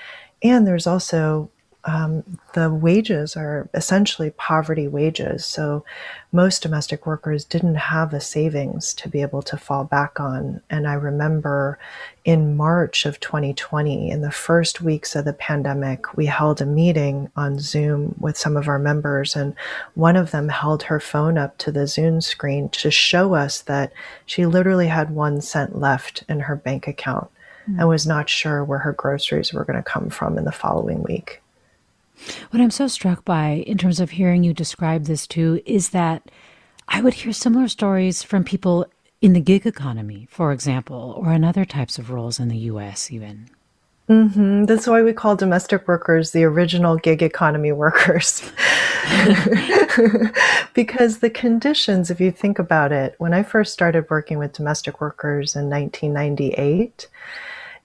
And 0.41 0.65
there's 0.65 0.87
also 0.87 1.49
um, 1.85 2.23
the 2.53 2.73
wages 2.73 3.35
are 3.35 3.69
essentially 3.73 4.31
poverty 4.31 4.87
wages. 4.87 5.45
So 5.45 5.83
most 6.31 6.61
domestic 6.61 7.05
workers 7.05 7.43
didn't 7.43 7.75
have 7.75 8.13
a 8.13 8.21
savings 8.21 8.93
to 8.95 9.09
be 9.09 9.21
able 9.21 9.41
to 9.43 9.57
fall 9.57 9.83
back 9.83 10.17
on. 10.19 10.61
And 10.69 10.87
I 10.87 10.93
remember 10.93 11.77
in 12.23 12.55
March 12.55 13.05
of 13.05 13.19
2020, 13.19 14.09
in 14.09 14.21
the 14.21 14.31
first 14.31 14.81
weeks 14.81 15.13
of 15.13 15.25
the 15.25 15.33
pandemic, 15.33 16.15
we 16.15 16.25
held 16.25 16.61
a 16.61 16.65
meeting 16.65 17.29
on 17.35 17.59
Zoom 17.59 18.15
with 18.17 18.37
some 18.37 18.55
of 18.55 18.69
our 18.69 18.79
members. 18.79 19.35
And 19.35 19.53
one 19.95 20.15
of 20.15 20.31
them 20.31 20.47
held 20.47 20.83
her 20.83 21.01
phone 21.01 21.37
up 21.37 21.57
to 21.59 21.71
the 21.71 21.85
Zoom 21.85 22.21
screen 22.21 22.69
to 22.69 22.91
show 22.91 23.33
us 23.33 23.61
that 23.63 23.91
she 24.25 24.45
literally 24.45 24.87
had 24.87 25.11
one 25.11 25.41
cent 25.41 25.77
left 25.79 26.23
in 26.29 26.39
her 26.41 26.55
bank 26.55 26.87
account. 26.87 27.29
Mm-hmm. 27.63 27.79
And 27.79 27.89
was 27.89 28.05
not 28.05 28.29
sure 28.29 28.61
where 28.63 28.79
her 28.79 28.91
groceries 28.91 29.53
were 29.53 29.63
going 29.63 29.77
to 29.77 29.83
come 29.83 30.09
from 30.09 30.37
in 30.37 30.43
the 30.43 30.51
following 30.51 31.01
week. 31.01 31.42
What 32.51 32.61
I'm 32.61 32.71
so 32.71 32.87
struck 32.87 33.25
by, 33.25 33.63
in 33.67 33.77
terms 33.77 33.99
of 33.99 34.11
hearing 34.11 34.43
you 34.43 34.53
describe 34.53 35.05
this 35.05 35.27
too, 35.27 35.61
is 35.65 35.89
that 35.89 36.29
I 36.87 37.01
would 37.01 37.13
hear 37.15 37.33
similar 37.33 37.67
stories 37.67 38.23
from 38.23 38.43
people 38.43 38.85
in 39.21 39.33
the 39.33 39.41
gig 39.41 39.65
economy, 39.65 40.27
for 40.29 40.51
example, 40.51 41.15
or 41.17 41.31
in 41.31 41.43
other 41.43 41.65
types 41.65 41.97
of 41.97 42.09
roles 42.09 42.39
in 42.39 42.49
the 42.49 42.57
US, 42.57 43.11
even. 43.11 43.49
Mm-hmm. 44.09 44.65
That's 44.65 44.85
why 44.85 45.01
we 45.01 45.13
call 45.13 45.37
domestic 45.37 45.87
workers 45.87 46.31
the 46.31 46.43
original 46.43 46.97
gig 46.97 47.23
economy 47.23 47.71
workers. 47.71 48.41
because 50.73 51.19
the 51.19 51.31
conditions, 51.33 52.11
if 52.11 52.19
you 52.19 52.31
think 52.31 52.59
about 52.59 52.91
it, 52.91 53.15
when 53.17 53.33
I 53.33 53.43
first 53.43 53.71
started 53.71 54.09
working 54.09 54.37
with 54.39 54.51
domestic 54.51 54.99
workers 54.99 55.55
in 55.55 55.69
1998, 55.69 57.07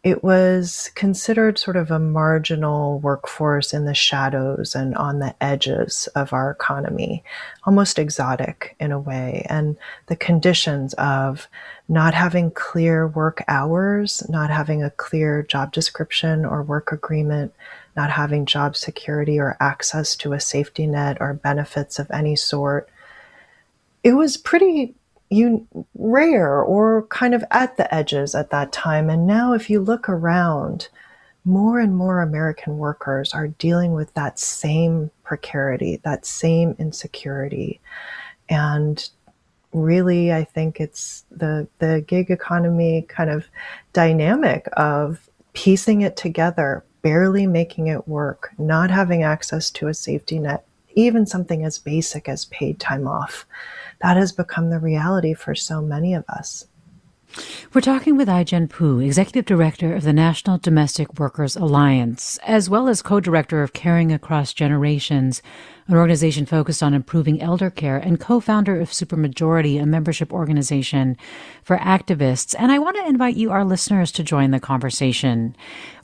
it 0.04 0.22
was 0.22 0.90
considered 0.94 1.58
sort 1.58 1.76
of 1.76 1.90
a 1.90 1.98
marginal 1.98 3.00
workforce 3.00 3.74
in 3.74 3.84
the 3.84 3.94
shadows 3.94 4.74
and 4.74 4.94
on 4.94 5.18
the 5.18 5.34
edges 5.42 6.06
of 6.14 6.32
our 6.32 6.50
economy, 6.52 7.24
almost 7.64 7.98
exotic 7.98 8.76
in 8.78 8.92
a 8.92 9.00
way. 9.00 9.44
And 9.50 9.76
the 10.06 10.14
conditions 10.14 10.94
of 10.94 11.48
not 11.88 12.14
having 12.14 12.52
clear 12.52 13.08
work 13.08 13.42
hours, 13.48 14.22
not 14.28 14.50
having 14.50 14.84
a 14.84 14.90
clear 14.90 15.42
job 15.42 15.72
description 15.72 16.44
or 16.44 16.62
work 16.62 16.92
agreement, 16.92 17.52
not 17.96 18.10
having 18.10 18.46
job 18.46 18.76
security 18.76 19.40
or 19.40 19.56
access 19.58 20.14
to 20.16 20.32
a 20.32 20.40
safety 20.40 20.86
net 20.86 21.16
or 21.20 21.34
benefits 21.34 21.98
of 21.98 22.08
any 22.12 22.36
sort. 22.36 22.88
It 24.04 24.12
was 24.12 24.36
pretty 24.36 24.94
you 25.30 25.66
rare 25.94 26.62
or 26.62 27.06
kind 27.08 27.34
of 27.34 27.44
at 27.50 27.76
the 27.76 27.92
edges 27.94 28.34
at 28.34 28.50
that 28.50 28.72
time. 28.72 29.10
And 29.10 29.26
now, 29.26 29.52
if 29.52 29.68
you 29.68 29.80
look 29.80 30.08
around, 30.08 30.88
more 31.44 31.78
and 31.80 31.96
more 31.96 32.20
American 32.20 32.78
workers 32.78 33.32
are 33.32 33.48
dealing 33.48 33.92
with 33.92 34.12
that 34.14 34.38
same 34.38 35.10
precarity, 35.24 36.00
that 36.04 36.26
same 36.26 36.76
insecurity. 36.78 37.80
And 38.48 39.08
really, 39.72 40.32
I 40.32 40.44
think 40.44 40.80
it's 40.80 41.24
the, 41.30 41.68
the 41.78 42.04
gig 42.06 42.30
economy 42.30 43.06
kind 43.08 43.30
of 43.30 43.46
dynamic 43.92 44.68
of 44.74 45.28
piecing 45.52 46.02
it 46.02 46.16
together, 46.16 46.84
barely 47.02 47.46
making 47.46 47.86
it 47.86 48.08
work, 48.08 48.50
not 48.58 48.90
having 48.90 49.22
access 49.22 49.70
to 49.72 49.88
a 49.88 49.94
safety 49.94 50.38
net, 50.38 50.66
even 50.94 51.26
something 51.26 51.64
as 51.64 51.78
basic 51.78 52.28
as 52.28 52.46
paid 52.46 52.78
time 52.80 53.06
off 53.06 53.46
that 54.00 54.16
has 54.16 54.32
become 54.32 54.70
the 54.70 54.78
reality 54.78 55.34
for 55.34 55.54
so 55.54 55.80
many 55.80 56.14
of 56.14 56.24
us. 56.28 56.66
We're 57.74 57.82
talking 57.82 58.16
with 58.16 58.28
Ai-jen 58.28 58.68
Poo, 58.68 59.00
Executive 59.00 59.44
Director 59.44 59.94
of 59.94 60.02
the 60.02 60.14
National 60.14 60.56
Domestic 60.56 61.18
Workers 61.18 61.56
Alliance, 61.56 62.38
as 62.42 62.70
well 62.70 62.88
as 62.88 63.02
co-director 63.02 63.62
of 63.62 63.74
Caring 63.74 64.12
Across 64.12 64.54
Generations, 64.54 65.42
an 65.86 65.94
organization 65.94 66.46
focused 66.46 66.82
on 66.82 66.94
improving 66.94 67.42
elder 67.42 67.68
care, 67.68 67.98
and 67.98 68.18
co-founder 68.18 68.80
of 68.80 68.88
Supermajority, 68.90 69.80
a 69.80 69.84
membership 69.84 70.32
organization 70.32 71.18
for 71.62 71.76
activists. 71.76 72.54
And 72.58 72.72
I 72.72 72.78
want 72.78 72.96
to 72.96 73.06
invite 73.06 73.36
you, 73.36 73.50
our 73.50 73.64
listeners, 73.64 74.10
to 74.12 74.24
join 74.24 74.50
the 74.50 74.60
conversation. 74.60 75.54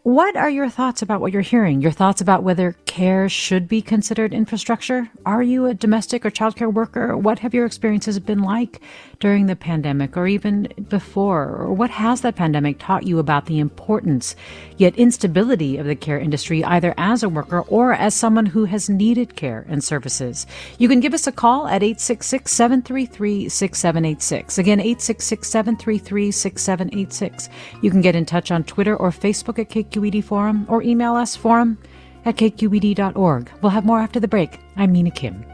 What 0.05 0.37
are 0.37 0.51
your 0.51 0.69
thoughts 0.69 1.01
about 1.01 1.23
what 1.23 1.33
you're 1.33 1.41
hearing? 1.41 1.81
Your 1.81 1.91
thoughts 1.91 2.21
about 2.21 2.43
whether 2.43 2.77
care 2.85 3.27
should 3.27 3.67
be 3.67 3.81
considered 3.81 4.35
infrastructure? 4.35 5.09
Are 5.25 5.43
you 5.43 5.65
a 5.65 5.73
domestic 5.73 6.27
or 6.27 6.31
childcare 6.31 6.71
worker? 6.71 7.17
What 7.17 7.39
have 7.39 7.55
your 7.55 7.65
experiences 7.65 8.19
been 8.19 8.43
like 8.43 8.83
during 9.19 9.47
the 9.47 9.57
pandemic 9.57 10.15
or 10.15 10.27
even 10.27 10.69
before? 10.91 11.57
Or 11.57 11.73
what 11.73 11.89
has 11.89 12.21
the 12.21 12.35
pandemic 12.35 12.79
taught 12.79 13.07
you 13.07 13.19
about 13.19 13.47
the 13.47 13.59
importance 13.59 14.37
yet 14.77 14.97
instability 14.97 15.79
of 15.79 15.87
the 15.87 15.97
care 15.97 16.19
industry, 16.19 16.63
either 16.65 16.93
as 16.99 17.23
a 17.23 17.29
worker 17.29 17.61
or 17.63 17.95
as 17.95 18.15
someone 18.15 18.47
who 18.47 18.67
has 18.67 18.91
needed 18.91 19.37
care 19.37 19.65
and 19.69 19.83
services? 19.83 20.47
You 20.79 20.89
can 20.89 21.01
give 21.01 21.15
us 21.15 21.27
a 21.27 21.33
call 21.33 21.67
at 21.67 21.83
866 21.83 22.53
733 22.53 23.49
6786. 23.49 24.59
Again, 24.59 24.81
866 24.81 25.49
733 25.49 26.31
6786. 26.31 27.49
You 27.81 27.91
can 27.91 28.01
get 28.01 28.15
in 28.15 28.27
touch 28.27 28.51
on 28.51 28.65
Twitter 28.65 28.95
or 28.97 29.11
Facebook 29.11 29.59
at 29.59 29.71
KQ 29.71 29.95
KQED 29.95 30.25
Forum 30.25 30.67
or 30.69 30.83
email 30.83 31.15
us 31.15 31.37
forum 31.37 31.79
at 32.25 32.37
kqed.org. 32.37 33.51
We'll 33.61 33.71
have 33.71 33.85
more 33.85 34.01
after 34.01 34.21
the 34.21 34.29
break. 34.29 34.59
I'm 34.77 34.93
Mina 34.93 35.11
Kim. 35.11 35.54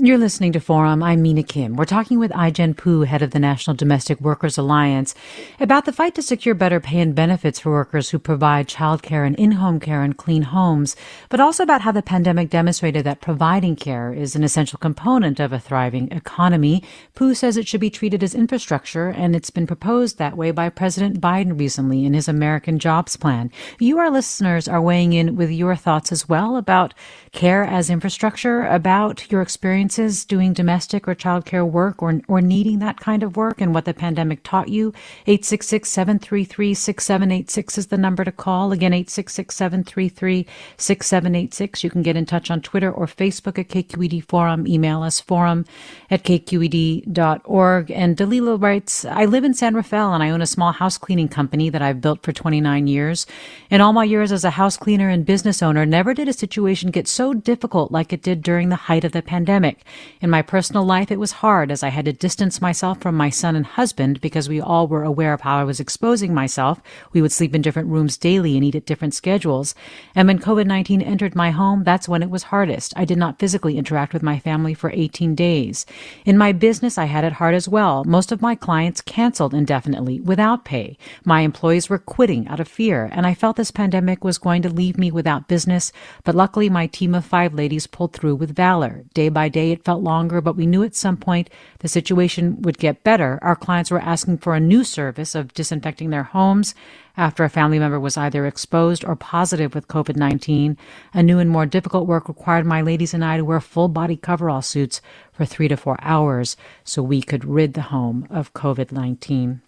You're 0.00 0.16
listening 0.16 0.52
to 0.52 0.60
Forum. 0.60 1.02
I'm 1.02 1.22
Mina 1.22 1.42
Kim. 1.42 1.74
We're 1.74 1.84
talking 1.84 2.20
with 2.20 2.30
Ai-jen 2.32 2.74
Poo, 2.74 3.00
head 3.00 3.20
of 3.20 3.32
the 3.32 3.40
National 3.40 3.74
Domestic 3.74 4.20
Workers 4.20 4.56
Alliance, 4.56 5.12
about 5.58 5.86
the 5.86 5.92
fight 5.92 6.14
to 6.14 6.22
secure 6.22 6.54
better 6.54 6.78
pay 6.78 7.00
and 7.00 7.16
benefits 7.16 7.58
for 7.58 7.72
workers 7.72 8.10
who 8.10 8.20
provide 8.20 8.68
childcare 8.68 9.26
and 9.26 9.34
in-home 9.34 9.80
care 9.80 10.04
and 10.04 10.16
clean 10.16 10.42
homes, 10.42 10.94
but 11.30 11.40
also 11.40 11.64
about 11.64 11.80
how 11.80 11.90
the 11.90 12.00
pandemic 12.00 12.48
demonstrated 12.48 13.02
that 13.02 13.20
providing 13.20 13.74
care 13.74 14.14
is 14.14 14.36
an 14.36 14.44
essential 14.44 14.78
component 14.78 15.40
of 15.40 15.52
a 15.52 15.58
thriving 15.58 16.08
economy. 16.12 16.80
Poo 17.16 17.34
says 17.34 17.56
it 17.56 17.66
should 17.66 17.80
be 17.80 17.90
treated 17.90 18.22
as 18.22 18.36
infrastructure, 18.36 19.08
and 19.08 19.34
it's 19.34 19.50
been 19.50 19.66
proposed 19.66 20.16
that 20.16 20.36
way 20.36 20.52
by 20.52 20.68
President 20.68 21.20
Biden 21.20 21.58
recently 21.58 22.04
in 22.04 22.14
his 22.14 22.28
American 22.28 22.78
Jobs 22.78 23.16
Plan. 23.16 23.50
You, 23.80 23.98
our 23.98 24.12
listeners, 24.12 24.68
are 24.68 24.80
weighing 24.80 25.12
in 25.12 25.34
with 25.34 25.50
your 25.50 25.74
thoughts 25.74 26.12
as 26.12 26.28
well 26.28 26.56
about 26.56 26.94
care 27.32 27.64
as 27.64 27.90
infrastructure, 27.90 28.64
about 28.64 29.28
your 29.32 29.42
experiences 29.88 30.26
doing 30.26 30.52
domestic 30.52 31.08
or 31.08 31.14
childcare 31.14 31.68
work 31.68 32.02
or, 32.02 32.20
or 32.28 32.42
needing 32.42 32.78
that 32.78 33.00
kind 33.00 33.22
of 33.22 33.36
work 33.36 33.60
and 33.60 33.72
what 33.72 33.86
the 33.86 33.94
pandemic 33.94 34.42
taught 34.42 34.68
you. 34.68 34.92
866 35.26 35.88
733 35.88 36.74
6786 36.74 37.78
is 37.78 37.86
the 37.86 37.96
number 37.96 38.22
to 38.22 38.32
call. 38.32 38.72
Again, 38.72 38.92
866 38.92 39.54
733 39.56 40.46
6786. 40.76 41.84
You 41.84 41.90
can 41.90 42.02
get 42.02 42.16
in 42.16 42.26
touch 42.26 42.50
on 42.50 42.60
Twitter 42.60 42.92
or 42.92 43.06
Facebook 43.06 43.58
at 43.58 43.68
KQED 43.68 44.24
Forum. 44.24 44.66
Email 44.66 45.02
us 45.02 45.20
forum 45.20 45.64
at 46.10 46.22
kqed.org. 46.22 47.90
And 47.90 48.16
Dalila 48.16 48.60
writes, 48.60 49.06
I 49.06 49.24
live 49.24 49.44
in 49.44 49.54
San 49.54 49.74
Rafael 49.74 50.12
and 50.12 50.22
I 50.22 50.30
own 50.30 50.42
a 50.42 50.46
small 50.46 50.72
house 50.72 50.98
cleaning 50.98 51.28
company 51.28 51.70
that 51.70 51.80
I've 51.80 52.02
built 52.02 52.22
for 52.22 52.32
29 52.32 52.86
years. 52.86 53.26
In 53.70 53.80
all 53.80 53.94
my 53.94 54.04
years 54.04 54.32
as 54.32 54.44
a 54.44 54.50
house 54.50 54.76
cleaner 54.76 55.08
and 55.08 55.24
business 55.24 55.62
owner, 55.62 55.86
never 55.86 56.12
did 56.12 56.28
a 56.28 56.32
situation 56.34 56.90
get 56.90 57.08
so 57.08 57.32
difficult 57.32 57.90
like 57.90 58.12
it 58.12 58.22
did 58.22 58.42
during 58.42 58.68
the 58.68 58.76
height 58.76 59.04
of 59.04 59.12
the 59.12 59.22
pandemic. 59.22 59.77
In 60.20 60.30
my 60.30 60.42
personal 60.42 60.84
life, 60.84 61.10
it 61.10 61.18
was 61.18 61.32
hard 61.32 61.70
as 61.70 61.82
I 61.82 61.88
had 61.88 62.04
to 62.06 62.12
distance 62.12 62.60
myself 62.60 63.00
from 63.00 63.16
my 63.16 63.30
son 63.30 63.56
and 63.56 63.66
husband 63.66 64.20
because 64.20 64.48
we 64.48 64.60
all 64.60 64.88
were 64.88 65.04
aware 65.04 65.32
of 65.32 65.42
how 65.42 65.58
I 65.58 65.64
was 65.64 65.80
exposing 65.80 66.34
myself. 66.34 66.80
We 67.12 67.22
would 67.22 67.32
sleep 67.32 67.54
in 67.54 67.62
different 67.62 67.88
rooms 67.88 68.16
daily 68.16 68.56
and 68.56 68.64
eat 68.64 68.74
at 68.74 68.86
different 68.86 69.14
schedules. 69.14 69.74
And 70.14 70.28
when 70.28 70.38
COVID-19 70.38 71.06
entered 71.06 71.34
my 71.34 71.50
home, 71.50 71.84
that's 71.84 72.08
when 72.08 72.22
it 72.22 72.30
was 72.30 72.44
hardest. 72.44 72.92
I 72.96 73.04
did 73.04 73.18
not 73.18 73.38
physically 73.38 73.78
interact 73.78 74.12
with 74.12 74.22
my 74.22 74.38
family 74.38 74.74
for 74.74 74.90
18 74.90 75.34
days. 75.34 75.86
In 76.24 76.38
my 76.38 76.52
business, 76.52 76.98
I 76.98 77.04
had 77.04 77.24
it 77.24 77.34
hard 77.34 77.54
as 77.54 77.68
well. 77.68 78.04
Most 78.04 78.32
of 78.32 78.42
my 78.42 78.54
clients 78.54 79.00
canceled 79.00 79.54
indefinitely 79.54 80.20
without 80.20 80.64
pay. 80.64 80.96
My 81.24 81.40
employees 81.40 81.88
were 81.88 81.98
quitting 81.98 82.48
out 82.48 82.60
of 82.60 82.68
fear, 82.68 83.08
and 83.12 83.26
I 83.26 83.34
felt 83.34 83.56
this 83.56 83.70
pandemic 83.70 84.24
was 84.24 84.38
going 84.38 84.62
to 84.62 84.68
leave 84.68 84.98
me 84.98 85.10
without 85.10 85.48
business, 85.48 85.92
but 86.24 86.34
luckily 86.34 86.68
my 86.68 86.86
team 86.86 87.14
of 87.14 87.24
five 87.24 87.54
ladies 87.54 87.86
pulled 87.86 88.12
through 88.12 88.36
with 88.36 88.54
valor. 88.54 89.04
Day 89.14 89.28
by 89.28 89.48
day, 89.48 89.67
it 89.72 89.84
felt 89.84 90.02
longer, 90.02 90.40
but 90.40 90.56
we 90.56 90.66
knew 90.66 90.82
at 90.82 90.94
some 90.94 91.16
point 91.16 91.50
the 91.80 91.88
situation 91.88 92.62
would 92.62 92.78
get 92.78 93.04
better. 93.04 93.38
Our 93.42 93.56
clients 93.56 93.90
were 93.90 94.00
asking 94.00 94.38
for 94.38 94.54
a 94.54 94.60
new 94.60 94.84
service 94.84 95.34
of 95.34 95.54
disinfecting 95.54 96.10
their 96.10 96.24
homes 96.24 96.74
after 97.16 97.44
a 97.44 97.48
family 97.48 97.78
member 97.78 97.98
was 97.98 98.16
either 98.16 98.46
exposed 98.46 99.04
or 99.04 99.16
positive 99.16 99.74
with 99.74 99.88
COVID 99.88 100.16
19. 100.16 100.76
A 101.14 101.22
new 101.22 101.38
and 101.38 101.50
more 101.50 101.66
difficult 101.66 102.06
work 102.06 102.28
required 102.28 102.66
my 102.66 102.82
ladies 102.82 103.14
and 103.14 103.24
I 103.24 103.36
to 103.36 103.44
wear 103.44 103.60
full 103.60 103.88
body 103.88 104.16
coverall 104.16 104.62
suits 104.62 105.00
for 105.32 105.44
three 105.44 105.68
to 105.68 105.76
four 105.76 105.96
hours 106.00 106.56
so 106.84 107.02
we 107.02 107.22
could 107.22 107.44
rid 107.44 107.74
the 107.74 107.82
home 107.82 108.26
of 108.30 108.54
COVID 108.54 108.92
19. 108.92 109.60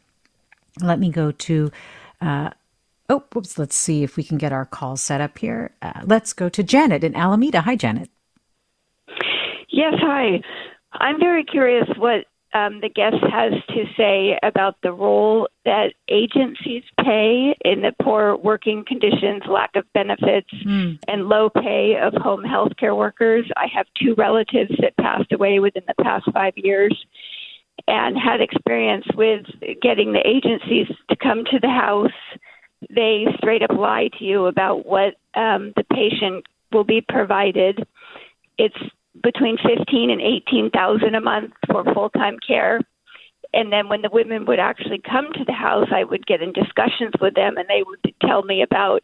Let 0.81 0.99
me 0.99 1.11
go 1.11 1.33
to 1.33 1.71
uh, 2.21 2.51
Oh, 3.11 3.25
whoops. 3.33 3.59
Let's 3.59 3.75
see 3.75 4.05
if 4.05 4.17
we 4.17 4.23
can 4.23 4.39
get 4.39 4.53
our 4.53 4.65
call 4.65 4.97
set 4.97 5.21
up 5.21 5.37
here. 5.39 5.73
Uh, 5.83 6.03
let's 6.05 6.33
go 6.33 6.49
to 6.49 6.63
Janet 6.63 7.03
in 7.03 7.17
Alameda. 7.17 7.63
Hi, 7.63 7.75
Janet. 7.75 8.09
Yes, 9.71 9.95
hi. 9.99 10.43
I'm 10.93 11.21
very 11.21 11.45
curious 11.45 11.89
what 11.97 12.27
um, 12.53 12.81
the 12.81 12.89
guest 12.89 13.17
has 13.31 13.53
to 13.69 13.85
say 13.97 14.37
about 14.43 14.77
the 14.83 14.93
role 14.93 15.49
that 15.65 15.93
agencies 16.09 16.83
play 16.99 17.57
in 17.65 17.83
the 17.83 17.93
poor 18.03 18.37
working 18.37 18.85
conditions, 18.85 19.43
lack 19.49 19.77
of 19.77 19.85
benefits, 19.95 20.51
mm. 20.67 20.99
and 21.07 21.29
low 21.29 21.49
pay 21.49 21.97
of 22.03 22.13
home 22.15 22.43
health 22.43 22.73
care 22.77 22.95
workers. 22.95 23.49
I 23.57 23.67
have 23.73 23.87
two 24.03 24.15
relatives 24.19 24.73
that 24.81 24.97
passed 24.97 25.31
away 25.33 25.61
within 25.61 25.85
the 25.87 26.03
past 26.03 26.25
five 26.33 26.55
years 26.57 26.97
and 27.87 28.19
had 28.19 28.41
experience 28.41 29.07
with 29.15 29.47
getting 29.81 30.13
the 30.13 30.27
agencies 30.27 30.89
to 31.09 31.17
come 31.17 31.45
to 31.45 31.61
the 31.61 31.69
house 31.69 32.11
they 32.89 33.27
straight 33.37 33.63
up 33.63 33.73
lie 33.77 34.09
to 34.19 34.25
you 34.25 34.47
about 34.47 34.87
what 34.87 35.15
um, 35.35 35.73
the 35.77 35.85
patient 35.93 36.47
will 36.73 36.85
be 36.85 37.05
provided. 37.07 37.87
It's 38.57 38.77
between 39.23 39.57
fifteen 39.59 40.11
and 40.11 40.21
eighteen 40.21 40.71
thousand 40.71 41.15
a 41.15 41.21
month 41.21 41.53
for 41.71 41.85
full 41.95 42.11
time 42.11 42.37
care. 42.47 42.81
And 43.53 43.73
then 43.73 43.89
when 43.89 44.03
the 44.03 44.11
women 44.13 44.45
would 44.47 44.61
actually 44.61 45.01
come 45.01 45.33
to 45.33 45.45
the 45.45 45.53
house, 45.53 45.89
I 45.93 46.05
would 46.05 46.27
get 46.27 46.41
in 46.41 46.53
discussions 46.53 47.13
with 47.21 47.35
them, 47.35 47.57
and 47.57 47.69
they 47.69 47.83
would 47.85 48.15
tell 48.23 48.43
me 48.43 48.63
about 48.63 49.03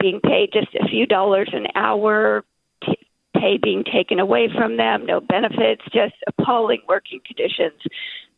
being 0.00 0.20
paid 0.20 0.50
just 0.52 0.74
a 0.74 0.88
few 0.88 1.06
dollars 1.06 1.50
an 1.52 1.66
hour, 1.76 2.44
t- 2.84 2.98
pay 3.36 3.58
being 3.62 3.84
taken 3.84 4.18
away 4.18 4.48
from 4.52 4.76
them, 4.76 5.06
no 5.06 5.20
benefits, 5.20 5.82
just 5.92 6.14
appalling 6.26 6.80
working 6.88 7.20
conditions. 7.24 7.80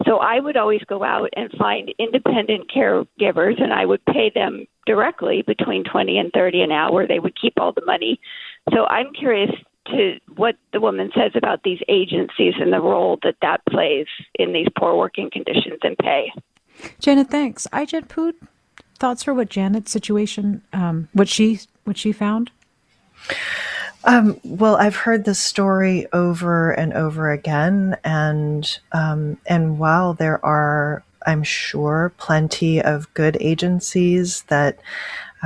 So 0.04 0.18
I 0.18 0.40
would 0.40 0.56
always 0.56 0.82
go 0.86 1.02
out 1.02 1.30
and 1.36 1.50
find 1.58 1.94
independent 1.98 2.70
caregivers 2.70 3.62
and 3.62 3.72
I 3.72 3.86
would 3.86 4.04
pay 4.04 4.30
them 4.34 4.66
directly 4.86 5.42
between 5.46 5.84
20 5.84 6.18
and 6.18 6.30
30 6.32 6.62
an 6.62 6.72
hour. 6.72 7.06
They 7.06 7.18
would 7.18 7.40
keep 7.40 7.54
all 7.56 7.72
the 7.72 7.84
money. 7.84 8.20
So 8.74 8.84
I'm 8.86 9.12
curious 9.18 9.50
to 9.90 10.18
what 10.36 10.56
the 10.72 10.80
woman 10.80 11.10
says 11.14 11.32
about 11.34 11.62
these 11.62 11.80
agencies 11.88 12.54
and 12.60 12.72
the 12.72 12.80
role 12.80 13.18
that 13.22 13.36
that 13.42 13.60
plays 13.68 14.06
in 14.34 14.52
these 14.52 14.68
poor 14.78 14.96
working 14.96 15.30
conditions 15.30 15.78
and 15.82 15.96
pay. 15.98 16.32
Janet, 17.00 17.30
thanks. 17.30 17.66
Ai-jen 17.72 18.04
Poo, 18.04 18.34
thoughts 18.98 19.22
for 19.22 19.34
what 19.34 19.48
Janet's 19.48 19.90
situation, 19.90 20.62
um, 20.72 21.08
what 21.12 21.28
she 21.28 21.60
what 21.84 21.96
she 21.96 22.12
found? 22.12 22.50
Um, 24.04 24.38
well, 24.44 24.76
I've 24.76 24.96
heard 24.96 25.24
this 25.24 25.40
story 25.40 26.06
over 26.12 26.70
and 26.70 26.92
over 26.92 27.30
again, 27.30 27.96
and 28.04 28.78
um, 28.92 29.38
and 29.46 29.78
while 29.78 30.14
there 30.14 30.44
are, 30.44 31.02
I'm 31.26 31.42
sure, 31.42 32.12
plenty 32.16 32.80
of 32.80 33.12
good 33.14 33.36
agencies 33.40 34.42
that 34.44 34.78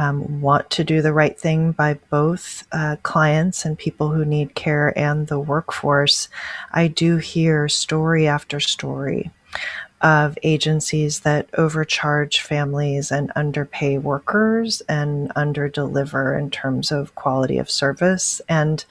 um, 0.01 0.41
want 0.41 0.71
to 0.71 0.83
do 0.83 1.03
the 1.03 1.13
right 1.13 1.39
thing 1.39 1.73
by 1.73 1.93
both 2.09 2.67
uh, 2.73 2.97
clients 3.03 3.67
and 3.67 3.77
people 3.77 4.11
who 4.11 4.25
need 4.25 4.55
care 4.55 4.99
and 4.99 5.27
the 5.27 5.39
workforce, 5.39 6.31
I 6.73 6.89
do 6.89 7.19
hear 7.19 7.69
story 7.69 8.27
after 8.27 8.61
story 8.61 9.31
of 10.01 10.39
agencies 10.43 11.21
that 11.21 11.51
overcharge 11.53 12.41
families 12.41 13.13
and 13.13 13.31
underpay 13.33 13.99
workers 13.99 14.81
and 14.89 15.29
underdeliver 15.35 16.39
in 16.39 16.51
terms 16.51 16.91
of 16.91 17.15
quality 17.15 17.59
of 17.59 17.71
service. 17.71 18.41
And 18.49 18.83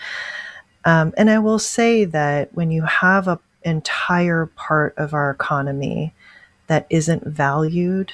um, 0.86 1.12
and 1.18 1.32
I 1.32 1.40
will 1.40 1.60
say 1.60 2.06
that 2.06 2.54
when 2.54 2.70
you 2.70 2.84
have 2.84 3.28
an 3.28 3.40
entire 3.64 4.46
part 4.46 4.94
of 4.98 5.16
our 5.16 5.32
economy 5.32 6.14
that 6.68 6.86
isn't 6.92 7.26
valued, 7.26 8.14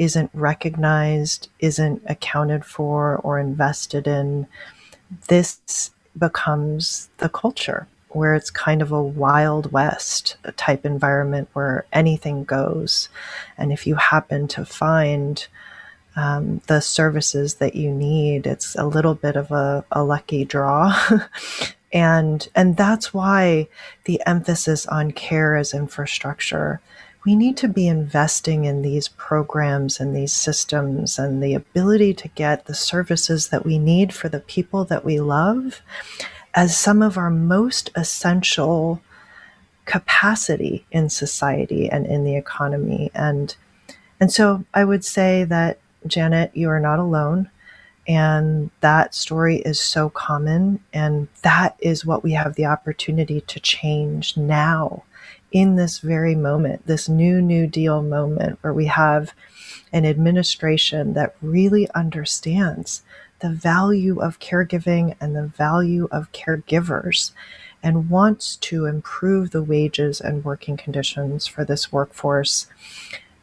isn't 0.00 0.30
recognized, 0.32 1.48
isn't 1.58 2.02
accounted 2.06 2.64
for 2.64 3.16
or 3.16 3.38
invested 3.38 4.06
in, 4.06 4.46
this 5.28 5.90
becomes 6.16 7.10
the 7.18 7.28
culture 7.28 7.86
where 8.08 8.34
it's 8.34 8.50
kind 8.50 8.80
of 8.80 8.90
a 8.90 9.02
wild 9.02 9.70
west 9.72 10.36
type 10.56 10.86
environment 10.86 11.50
where 11.52 11.84
anything 11.92 12.44
goes. 12.44 13.10
And 13.58 13.72
if 13.72 13.86
you 13.86 13.94
happen 13.96 14.48
to 14.48 14.64
find 14.64 15.46
um, 16.16 16.62
the 16.66 16.80
services 16.80 17.56
that 17.56 17.76
you 17.76 17.90
need, 17.92 18.46
it's 18.46 18.74
a 18.76 18.86
little 18.86 19.14
bit 19.14 19.36
of 19.36 19.50
a, 19.52 19.84
a 19.92 20.02
lucky 20.02 20.46
draw. 20.46 20.96
and 21.92 22.48
and 22.54 22.74
that's 22.74 23.12
why 23.12 23.68
the 24.04 24.22
emphasis 24.26 24.86
on 24.86 25.12
care 25.12 25.56
as 25.56 25.74
infrastructure. 25.74 26.80
We 27.24 27.36
need 27.36 27.56
to 27.58 27.68
be 27.68 27.86
investing 27.86 28.64
in 28.64 28.82
these 28.82 29.08
programs 29.08 30.00
and 30.00 30.16
these 30.16 30.32
systems 30.32 31.18
and 31.18 31.42
the 31.42 31.54
ability 31.54 32.14
to 32.14 32.28
get 32.28 32.64
the 32.64 32.74
services 32.74 33.48
that 33.48 33.64
we 33.64 33.78
need 33.78 34.14
for 34.14 34.28
the 34.28 34.40
people 34.40 34.84
that 34.86 35.04
we 35.04 35.20
love 35.20 35.82
as 36.54 36.76
some 36.76 37.02
of 37.02 37.18
our 37.18 37.30
most 37.30 37.90
essential 37.94 39.02
capacity 39.84 40.86
in 40.90 41.10
society 41.10 41.90
and 41.90 42.06
in 42.06 42.24
the 42.24 42.36
economy. 42.36 43.10
And 43.14 43.54
and 44.20 44.32
so 44.32 44.64
I 44.74 44.84
would 44.84 45.04
say 45.04 45.44
that 45.44 45.78
Janet, 46.06 46.50
you 46.54 46.68
are 46.68 46.80
not 46.80 46.98
alone. 46.98 47.50
And 48.06 48.70
that 48.80 49.14
story 49.14 49.56
is 49.58 49.78
so 49.80 50.10
common. 50.10 50.80
And 50.92 51.28
that 51.42 51.76
is 51.80 52.04
what 52.04 52.22
we 52.22 52.32
have 52.32 52.54
the 52.54 52.66
opportunity 52.66 53.40
to 53.42 53.60
change 53.60 54.36
now 54.36 55.04
in 55.52 55.76
this 55.76 55.98
very 55.98 56.34
moment, 56.34 56.86
this 56.86 57.08
new 57.08 57.40
New 57.42 57.66
Deal 57.66 58.02
moment 58.02 58.58
where 58.60 58.72
we 58.72 58.86
have 58.86 59.34
an 59.92 60.06
administration 60.06 61.14
that 61.14 61.34
really 61.42 61.90
understands 61.92 63.02
the 63.40 63.50
value 63.50 64.20
of 64.20 64.38
caregiving 64.38 65.16
and 65.20 65.34
the 65.34 65.46
value 65.46 66.08
of 66.12 66.30
caregivers 66.32 67.32
and 67.82 68.10
wants 68.10 68.56
to 68.56 68.84
improve 68.84 69.50
the 69.50 69.62
wages 69.62 70.20
and 70.20 70.44
working 70.44 70.76
conditions 70.76 71.46
for 71.46 71.64
this 71.64 71.90
workforce. 71.90 72.66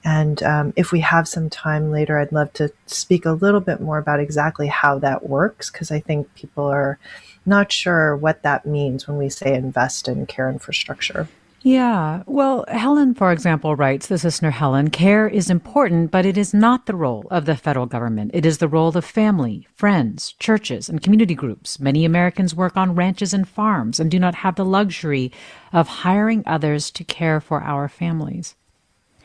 And 0.04 0.42
um, 0.44 0.74
if 0.76 0.92
we 0.92 1.02
have 1.02 1.28
some 1.28 1.50
time 1.50 1.92
later, 1.92 2.20
I'd 2.20 2.32
love 2.32 2.54
to 2.54 2.72
speak 2.86 3.26
a 3.26 3.32
little 3.32 3.60
bit 3.60 3.82
more 3.82 3.98
about 3.98 4.20
exactly 4.20 4.68
how 4.68 5.00
that 5.00 5.28
works, 5.28 5.70
because 5.70 5.92
I 5.92 6.00
think 6.00 6.34
people 6.36 6.66
are 6.66 7.00
not 7.46 7.72
sure 7.72 8.16
what 8.16 8.44
that 8.44 8.66
means 8.66 9.08
when 9.08 9.18
we 9.18 9.28
say 9.28 9.54
invest 9.54 10.08
in 10.08 10.26
care 10.26 10.50
infrastructure. 10.50 11.28
Yeah. 11.68 12.24
Well, 12.28 12.64
Helen, 12.70 13.14
for 13.14 13.34
example, 13.34 13.76
writes, 13.76 14.08
this 14.08 14.24
listener 14.24 14.52
Helen, 14.52 14.90
care 14.90 15.28
is 15.28 15.50
important, 15.50 16.12
but 16.12 16.26
it 16.26 16.38
is 16.38 16.54
not 16.54 16.86
the 16.86 16.96
role 16.96 17.28
of 17.30 17.44
the 17.44 17.58
federal 17.58 17.86
government. 17.86 18.32
It 18.34 18.46
is 18.46 18.60
the 18.60 18.70
role 18.70 18.96
of 18.96 19.04
family, 19.04 19.68
friends, 19.76 20.32
churches, 20.40 20.88
and 20.88 21.04
community 21.04 21.36
groups. 21.36 21.78
Many 21.78 22.06
Americans 22.06 22.56
work 22.56 22.78
on 22.78 22.96
ranches 22.96 23.34
and 23.34 23.46
farms 23.46 24.00
and 24.00 24.10
do 24.10 24.18
not 24.18 24.36
have 24.36 24.56
the 24.56 24.64
luxury 24.64 25.30
of 25.74 25.90
hiring 25.90 26.42
others 26.46 26.90
to 26.92 27.04
care 27.04 27.42
for 27.42 27.62
our 27.62 27.90
families. 27.90 28.56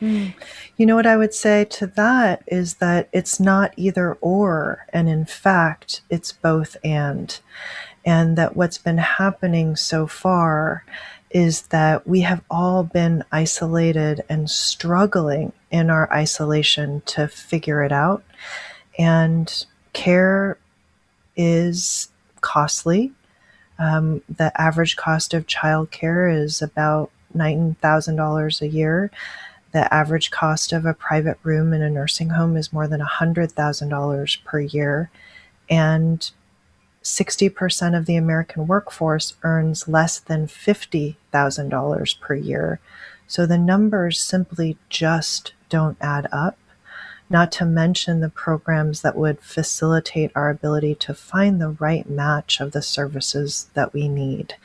Mm. 0.01 0.33
You 0.75 0.85
know 0.85 0.97
what 0.97 1.07
I 1.07 1.15
would 1.15 1.33
say 1.33 1.63
to 1.63 1.87
that 1.87 2.43
is 2.45 2.73
that 2.75 3.07
it's 3.13 3.39
not 3.39 3.73
either 3.77 4.15
or, 4.15 4.85
and 4.91 5.07
in 5.07 5.23
fact, 5.23 6.01
it's 6.09 6.33
both 6.33 6.75
and. 6.83 7.39
And 8.05 8.37
that 8.37 8.57
what's 8.57 8.77
been 8.77 8.97
happening 8.97 9.77
so 9.77 10.07
far 10.07 10.83
is 11.33 11.63
that 11.63 12.07
we 12.07 12.21
have 12.21 12.43
all 12.49 12.83
been 12.83 13.23
isolated 13.31 14.23
and 14.29 14.49
struggling 14.49 15.51
in 15.71 15.89
our 15.89 16.11
isolation 16.13 17.01
to 17.07 17.27
figure 17.27 17.83
it 17.83 17.91
out. 17.91 18.23
And 18.99 19.65
care 19.93 20.59
is 21.35 22.09
costly. 22.41 23.11
Um, 23.79 24.21
the 24.29 24.51
average 24.61 24.95
cost 24.95 25.33
of 25.33 25.47
childcare 25.47 26.31
is 26.33 26.61
about 26.61 27.09
$9,000 27.35 28.61
a 28.61 28.67
year. 28.67 29.09
The 29.71 29.91
average 29.91 30.29
cost 30.29 30.71
of 30.71 30.85
a 30.85 30.93
private 30.93 31.39
room 31.41 31.73
in 31.73 31.81
a 31.81 31.89
nursing 31.89 32.29
home 32.29 32.55
is 32.55 32.71
more 32.71 32.87
than 32.87 33.01
$100,000 33.01 34.43
per 34.43 34.59
year. 34.59 35.09
And 35.67 36.29
60% 37.03 37.97
of 37.97 38.05
the 38.05 38.15
American 38.15 38.65
workforce 38.65 39.35
earns 39.43 39.87
less 39.87 40.19
than 40.19 40.47
$50,000 40.47 42.19
per 42.19 42.35
year. 42.35 42.79
So 43.27 43.45
the 43.45 43.57
numbers 43.57 44.21
simply 44.21 44.77
just 44.89 45.53
don't 45.69 45.97
add 45.99 46.27
up. 46.31 46.57
Not 47.29 47.51
to 47.53 47.65
mention 47.65 48.19
the 48.19 48.29
programs 48.29 49.01
that 49.01 49.17
would 49.17 49.39
facilitate 49.39 50.31
our 50.35 50.49
ability 50.49 50.95
to 50.95 51.13
find 51.13 51.59
the 51.59 51.69
right 51.69 52.07
match 52.09 52.59
of 52.59 52.71
the 52.71 52.81
services 52.81 53.69
that 53.73 53.93
we 53.93 54.07
need. 54.07 54.55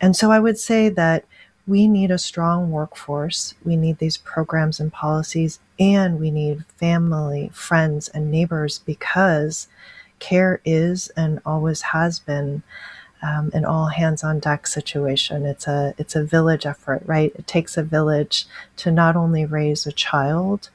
And 0.00 0.14
so 0.14 0.30
I 0.30 0.38
would 0.38 0.58
say 0.58 0.88
that 0.90 1.24
we 1.66 1.86
need 1.86 2.10
a 2.10 2.18
strong 2.18 2.70
workforce. 2.70 3.54
We 3.64 3.76
need 3.76 3.98
these 3.98 4.16
programs 4.16 4.80
and 4.80 4.92
policies, 4.92 5.60
and 5.78 6.18
we 6.18 6.30
need 6.30 6.64
family, 6.76 7.50
friends, 7.54 8.08
and 8.08 8.30
neighbors 8.30 8.80
because 8.80 9.68
care 10.22 10.60
is 10.64 11.08
and 11.16 11.40
always 11.44 11.82
has 11.82 12.20
been 12.20 12.62
um, 13.22 13.50
an 13.52 13.64
all 13.64 13.86
hands 13.86 14.22
on 14.22 14.38
deck 14.38 14.66
situation. 14.66 15.44
It's 15.44 15.66
a 15.66 15.94
it's 15.98 16.16
a 16.16 16.24
village 16.24 16.64
effort, 16.64 17.02
right? 17.04 17.32
It 17.34 17.46
takes 17.46 17.76
a 17.76 17.82
village 17.82 18.46
to 18.78 18.90
not 18.90 19.16
only 19.16 19.44
raise 19.44 19.86
a 19.86 19.92
child, 19.92 20.70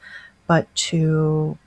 but 0.47 0.73
to 0.91 1.57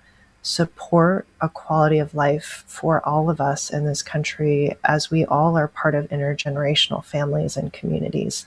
support 0.43 1.27
a 1.41 1.49
quality 1.49 1.99
of 1.99 2.15
life 2.15 2.65
for 2.67 3.07
all 3.07 3.29
of 3.29 3.41
us 3.41 3.71
in 3.71 3.85
this 3.85 4.03
country 4.03 4.75
as 4.85 5.11
we 5.11 5.25
all 5.25 5.57
are 5.57 5.69
part 5.69 5.95
of 5.95 6.09
intergenerational 6.09 7.05
families 7.05 7.57
and 7.57 7.73
communities. 7.73 8.47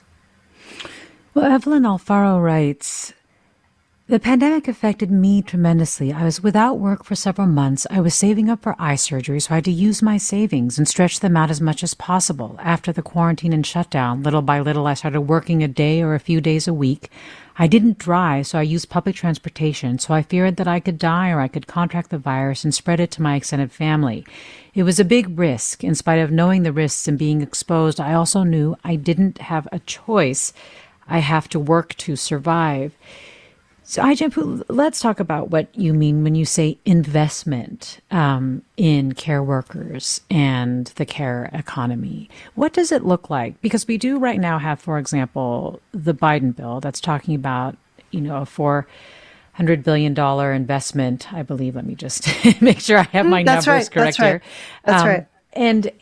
Well, 1.34 1.44
Evelyn 1.44 1.84
Alfaro 1.84 2.42
writes 2.42 3.12
the 4.06 4.20
pandemic 4.20 4.68
affected 4.68 5.10
me 5.10 5.40
tremendously. 5.40 6.12
I 6.12 6.24
was 6.24 6.42
without 6.42 6.78
work 6.78 7.04
for 7.04 7.14
several 7.14 7.46
months. 7.46 7.86
I 7.90 8.02
was 8.02 8.14
saving 8.14 8.50
up 8.50 8.60
for 8.60 8.76
eye 8.78 8.96
surgery, 8.96 9.40
so 9.40 9.52
I 9.52 9.54
had 9.54 9.64
to 9.64 9.72
use 9.72 10.02
my 10.02 10.18
savings 10.18 10.76
and 10.76 10.86
stretch 10.86 11.20
them 11.20 11.38
out 11.38 11.50
as 11.50 11.62
much 11.62 11.82
as 11.82 11.94
possible. 11.94 12.58
After 12.62 12.92
the 12.92 13.00
quarantine 13.00 13.54
and 13.54 13.66
shutdown, 13.66 14.22
little 14.22 14.42
by 14.42 14.60
little, 14.60 14.86
I 14.86 14.92
started 14.92 15.22
working 15.22 15.62
a 15.62 15.68
day 15.68 16.02
or 16.02 16.14
a 16.14 16.20
few 16.20 16.42
days 16.42 16.68
a 16.68 16.74
week. 16.74 17.08
I 17.56 17.66
didn't 17.66 17.96
drive, 17.96 18.46
so 18.46 18.58
I 18.58 18.62
used 18.62 18.90
public 18.90 19.16
transportation, 19.16 19.98
so 19.98 20.12
I 20.12 20.20
feared 20.20 20.56
that 20.56 20.68
I 20.68 20.80
could 20.80 20.98
die 20.98 21.30
or 21.30 21.40
I 21.40 21.48
could 21.48 21.66
contract 21.66 22.10
the 22.10 22.18
virus 22.18 22.62
and 22.62 22.74
spread 22.74 23.00
it 23.00 23.10
to 23.12 23.22
my 23.22 23.36
extended 23.36 23.72
family. 23.72 24.26
It 24.74 24.82
was 24.82 25.00
a 25.00 25.04
big 25.04 25.38
risk. 25.38 25.82
In 25.82 25.94
spite 25.94 26.18
of 26.18 26.30
knowing 26.30 26.62
the 26.62 26.72
risks 26.72 27.08
and 27.08 27.18
being 27.18 27.40
exposed, 27.40 27.98
I 27.98 28.12
also 28.12 28.42
knew 28.42 28.76
I 28.84 28.96
didn't 28.96 29.38
have 29.38 29.66
a 29.72 29.78
choice. 29.78 30.52
I 31.08 31.20
have 31.20 31.48
to 31.50 31.58
work 31.58 31.94
to 31.94 32.16
survive. 32.16 32.94
So, 33.86 34.02
Ai-jen 34.02 34.30
Poo, 34.30 34.64
let's 34.68 34.98
talk 34.98 35.20
about 35.20 35.50
what 35.50 35.68
you 35.78 35.92
mean 35.92 36.24
when 36.24 36.34
you 36.34 36.46
say 36.46 36.78
investment 36.86 38.00
um, 38.10 38.62
in 38.78 39.12
care 39.12 39.42
workers 39.42 40.22
and 40.30 40.86
the 40.96 41.04
care 41.04 41.50
economy. 41.52 42.30
What 42.54 42.72
does 42.72 42.90
it 42.90 43.04
look 43.04 43.28
like? 43.28 43.60
Because 43.60 43.86
we 43.86 43.98
do 43.98 44.18
right 44.18 44.40
now 44.40 44.58
have, 44.58 44.80
for 44.80 44.98
example, 44.98 45.80
the 45.92 46.14
Biden 46.14 46.56
bill 46.56 46.80
that's 46.80 46.98
talking 46.98 47.34
about, 47.34 47.76
you 48.10 48.22
know, 48.22 48.38
a 48.38 48.46
four 48.46 48.86
hundred 49.52 49.84
billion 49.84 50.14
dollar 50.14 50.52
investment. 50.54 51.30
I 51.32 51.42
believe. 51.42 51.76
Let 51.76 51.84
me 51.84 51.94
just 51.94 52.26
make 52.62 52.80
sure 52.80 52.98
I 52.98 53.08
have 53.12 53.26
my 53.26 53.44
that's 53.44 53.66
numbers 53.66 53.84
right, 53.88 53.92
correct 53.92 54.06
that's 54.06 54.18
right. 54.18 54.28
here. 54.28 54.42
That's 54.84 55.02
um, 55.02 55.08
right. 55.08 55.26
And 55.52 55.92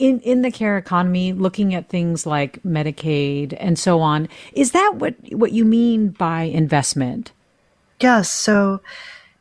in 0.00 0.18
in 0.20 0.40
the 0.40 0.50
care 0.50 0.78
economy, 0.78 1.32
looking 1.34 1.74
at 1.74 1.90
things 1.90 2.24
like 2.24 2.62
Medicaid 2.62 3.54
and 3.60 3.78
so 3.78 4.00
on, 4.00 4.28
is 4.54 4.72
that 4.72 4.94
what 4.96 5.14
what 5.32 5.52
you 5.52 5.64
mean 5.64 6.08
by 6.08 6.42
investment? 6.42 7.32
Yes. 8.00 8.30
So, 8.30 8.80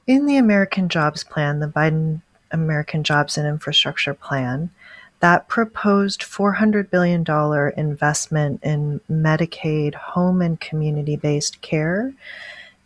in 0.06 0.26
the 0.26 0.36
American 0.36 0.90
Jobs 0.90 1.24
Plan, 1.24 1.60
the 1.60 1.68
Biden 1.68 2.22
American 2.52 3.04
Jobs 3.04 3.38
and 3.38 3.48
Infrastructure 3.48 4.14
Plan, 4.14 4.70
that 5.22 5.48
proposed 5.48 6.22
$400 6.22 6.90
billion 6.90 7.24
investment 7.78 8.62
in 8.62 9.00
Medicaid 9.10 9.96
home 9.96 10.42
and 10.42 10.60
community 10.60 11.16
based 11.16 11.62
care 11.62 12.14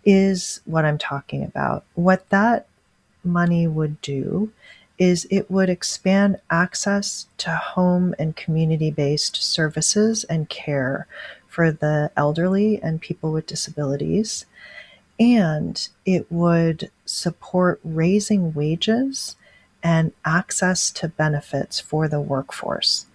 is 0.06 0.62
what 0.66 0.86
I'm 0.86 1.00
talking 1.00 1.44
about. 1.44 1.86
What 1.96 2.30
that 2.30 2.68
money 3.24 3.66
would 3.66 4.00
do 4.02 4.52
is 4.98 5.28
it 5.30 5.50
would 5.50 5.70
expand 5.70 6.40
access 6.50 7.28
to 7.38 7.52
home 7.52 8.14
and 8.20 8.36
community 8.36 8.92
based 8.92 9.38
services 9.38 10.24
and 10.26 10.50
care 10.50 11.08
for 11.48 11.72
the 11.72 12.12
elderly 12.16 12.82
and 12.82 13.02
people 13.02 13.32
with 13.32 13.46
disabilities. 13.46 14.46
And 15.20 15.88
it 16.06 16.32
would 16.32 16.90
support 17.06 17.80
raising 17.84 18.54
wages 18.54 19.36
and 19.84 20.14
access 20.26 20.90
to 20.92 21.08
benefits 21.08 21.80
for 21.80 22.08
the 22.08 22.22
workforce. 22.22 23.06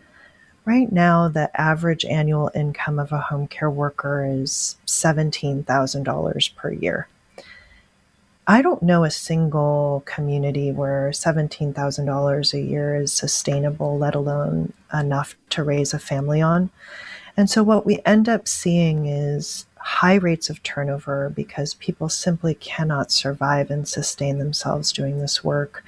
Right 0.64 0.92
now, 0.92 1.28
the 1.28 1.50
average 1.58 2.04
annual 2.04 2.50
income 2.54 2.98
of 2.98 3.10
a 3.10 3.18
home 3.18 3.48
care 3.48 3.70
worker 3.70 4.24
is 4.24 4.76
$17,000 4.86 6.54
per 6.54 6.72
year. 6.72 7.08
I 8.50 8.62
don't 8.62 8.82
know 8.82 9.04
a 9.04 9.10
single 9.10 10.02
community 10.06 10.72
where 10.72 11.10
$17,000 11.10 12.54
a 12.54 12.60
year 12.60 12.96
is 12.96 13.12
sustainable, 13.12 13.98
let 13.98 14.14
alone 14.14 14.72
enough 14.90 15.36
to 15.50 15.62
raise 15.62 15.92
a 15.92 15.98
family 15.98 16.40
on. 16.40 16.70
And 17.36 17.50
so, 17.50 17.62
what 17.62 17.84
we 17.84 18.00
end 18.06 18.26
up 18.26 18.48
seeing 18.48 19.04
is 19.04 19.66
high 19.76 20.14
rates 20.14 20.48
of 20.48 20.62
turnover 20.62 21.28
because 21.28 21.74
people 21.74 22.08
simply 22.08 22.54
cannot 22.54 23.12
survive 23.12 23.70
and 23.70 23.86
sustain 23.86 24.38
themselves 24.38 24.92
doing 24.92 25.18
this 25.18 25.44
work. 25.44 25.84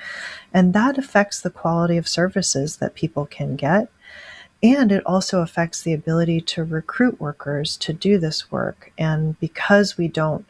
And 0.53 0.75
that 0.75 0.99
affects 0.99 1.41
the 1.41 1.51
quality 1.51 1.97
of 1.97 2.07
services 2.07 2.77
that 2.77 2.95
people 2.95 3.25
can 3.25 3.57
get. 3.57 3.89
And 4.63 4.93
it 4.93 5.05
also 5.07 5.41
affects 5.41 5.81
the 5.81 5.95
ability 5.95 6.43
to 6.43 6.63
recruit 6.63 7.19
workers 7.19 7.79
to 7.79 7.95
do 7.95 8.19
this 8.19 8.53
work. 8.53 8.93
And 8.99 9.41
because 9.41 9.97
we 9.97 10.09
don't 10.09 10.45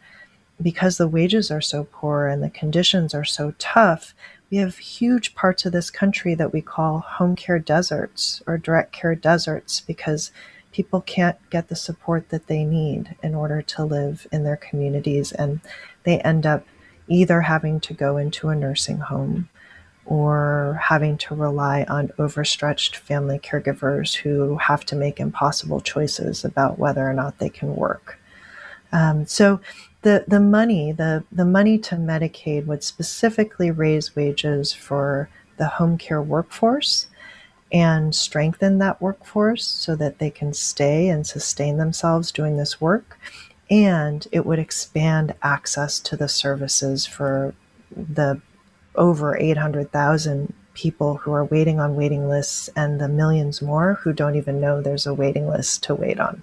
because 0.62 0.98
the 0.98 1.08
wages 1.08 1.50
are 1.50 1.60
so 1.60 1.86
poor 1.90 2.26
and 2.26 2.42
the 2.42 2.50
conditions 2.50 3.14
are 3.14 3.24
so 3.24 3.54
tough, 3.58 4.14
we 4.50 4.58
have 4.58 4.78
huge 4.78 5.34
parts 5.34 5.64
of 5.64 5.72
this 5.72 5.90
country 5.90 6.34
that 6.34 6.52
we 6.52 6.60
call 6.60 6.98
home 6.98 7.36
care 7.36 7.58
deserts 7.58 8.42
or 8.46 8.58
direct 8.58 8.92
care 8.92 9.14
deserts 9.14 9.80
because 9.80 10.32
people 10.72 11.00
can't 11.00 11.38
get 11.50 11.68
the 11.68 11.76
support 11.76 12.28
that 12.28 12.46
they 12.46 12.64
need 12.64 13.16
in 13.22 13.34
order 13.34 13.62
to 13.62 13.84
live 13.84 14.26
in 14.32 14.44
their 14.44 14.56
communities. 14.56 15.32
And 15.32 15.60
they 16.04 16.20
end 16.20 16.46
up 16.46 16.66
either 17.08 17.42
having 17.42 17.80
to 17.80 17.94
go 17.94 18.16
into 18.16 18.48
a 18.48 18.56
nursing 18.56 18.98
home 18.98 19.48
or 20.04 20.80
having 20.82 21.16
to 21.18 21.34
rely 21.34 21.84
on 21.88 22.10
overstretched 22.18 22.96
family 22.96 23.38
caregivers 23.38 24.14
who 24.14 24.56
have 24.56 24.84
to 24.86 24.96
make 24.96 25.20
impossible 25.20 25.80
choices 25.80 26.44
about 26.44 26.78
whether 26.78 27.08
or 27.08 27.12
not 27.12 27.38
they 27.38 27.48
can 27.48 27.76
work. 27.76 28.18
Um, 28.92 29.26
so 29.26 29.60
the 30.02 30.24
the 30.26 30.40
money 30.40 30.92
the 30.92 31.24
the 31.30 31.44
money 31.44 31.78
to 31.78 31.96
Medicaid 31.96 32.66
would 32.66 32.82
specifically 32.82 33.70
raise 33.70 34.16
wages 34.16 34.72
for 34.72 35.28
the 35.56 35.66
home 35.66 35.98
care 35.98 36.22
workforce 36.22 37.06
and 37.72 38.14
strengthen 38.14 38.78
that 38.78 39.00
workforce 39.00 39.64
so 39.64 39.94
that 39.94 40.18
they 40.18 40.30
can 40.30 40.52
stay 40.52 41.08
and 41.08 41.26
sustain 41.26 41.76
themselves 41.76 42.32
doing 42.32 42.56
this 42.56 42.80
work. 42.80 43.18
And 43.70 44.26
it 44.32 44.44
would 44.44 44.58
expand 44.58 45.34
access 45.42 46.00
to 46.00 46.16
the 46.16 46.28
services 46.28 47.06
for 47.06 47.54
the 47.94 48.40
over 48.96 49.36
800,000 49.36 50.52
people 50.74 51.18
who 51.18 51.32
are 51.32 51.44
waiting 51.44 51.78
on 51.78 51.94
waiting 51.94 52.28
lists 52.28 52.68
and 52.74 53.00
the 53.00 53.08
millions 53.08 53.62
more 53.62 53.94
who 54.02 54.12
don't 54.12 54.34
even 54.34 54.60
know 54.60 54.80
there's 54.80 55.06
a 55.06 55.14
waiting 55.14 55.46
list 55.46 55.84
to 55.84 55.94
wait 55.94 56.18
on. 56.18 56.42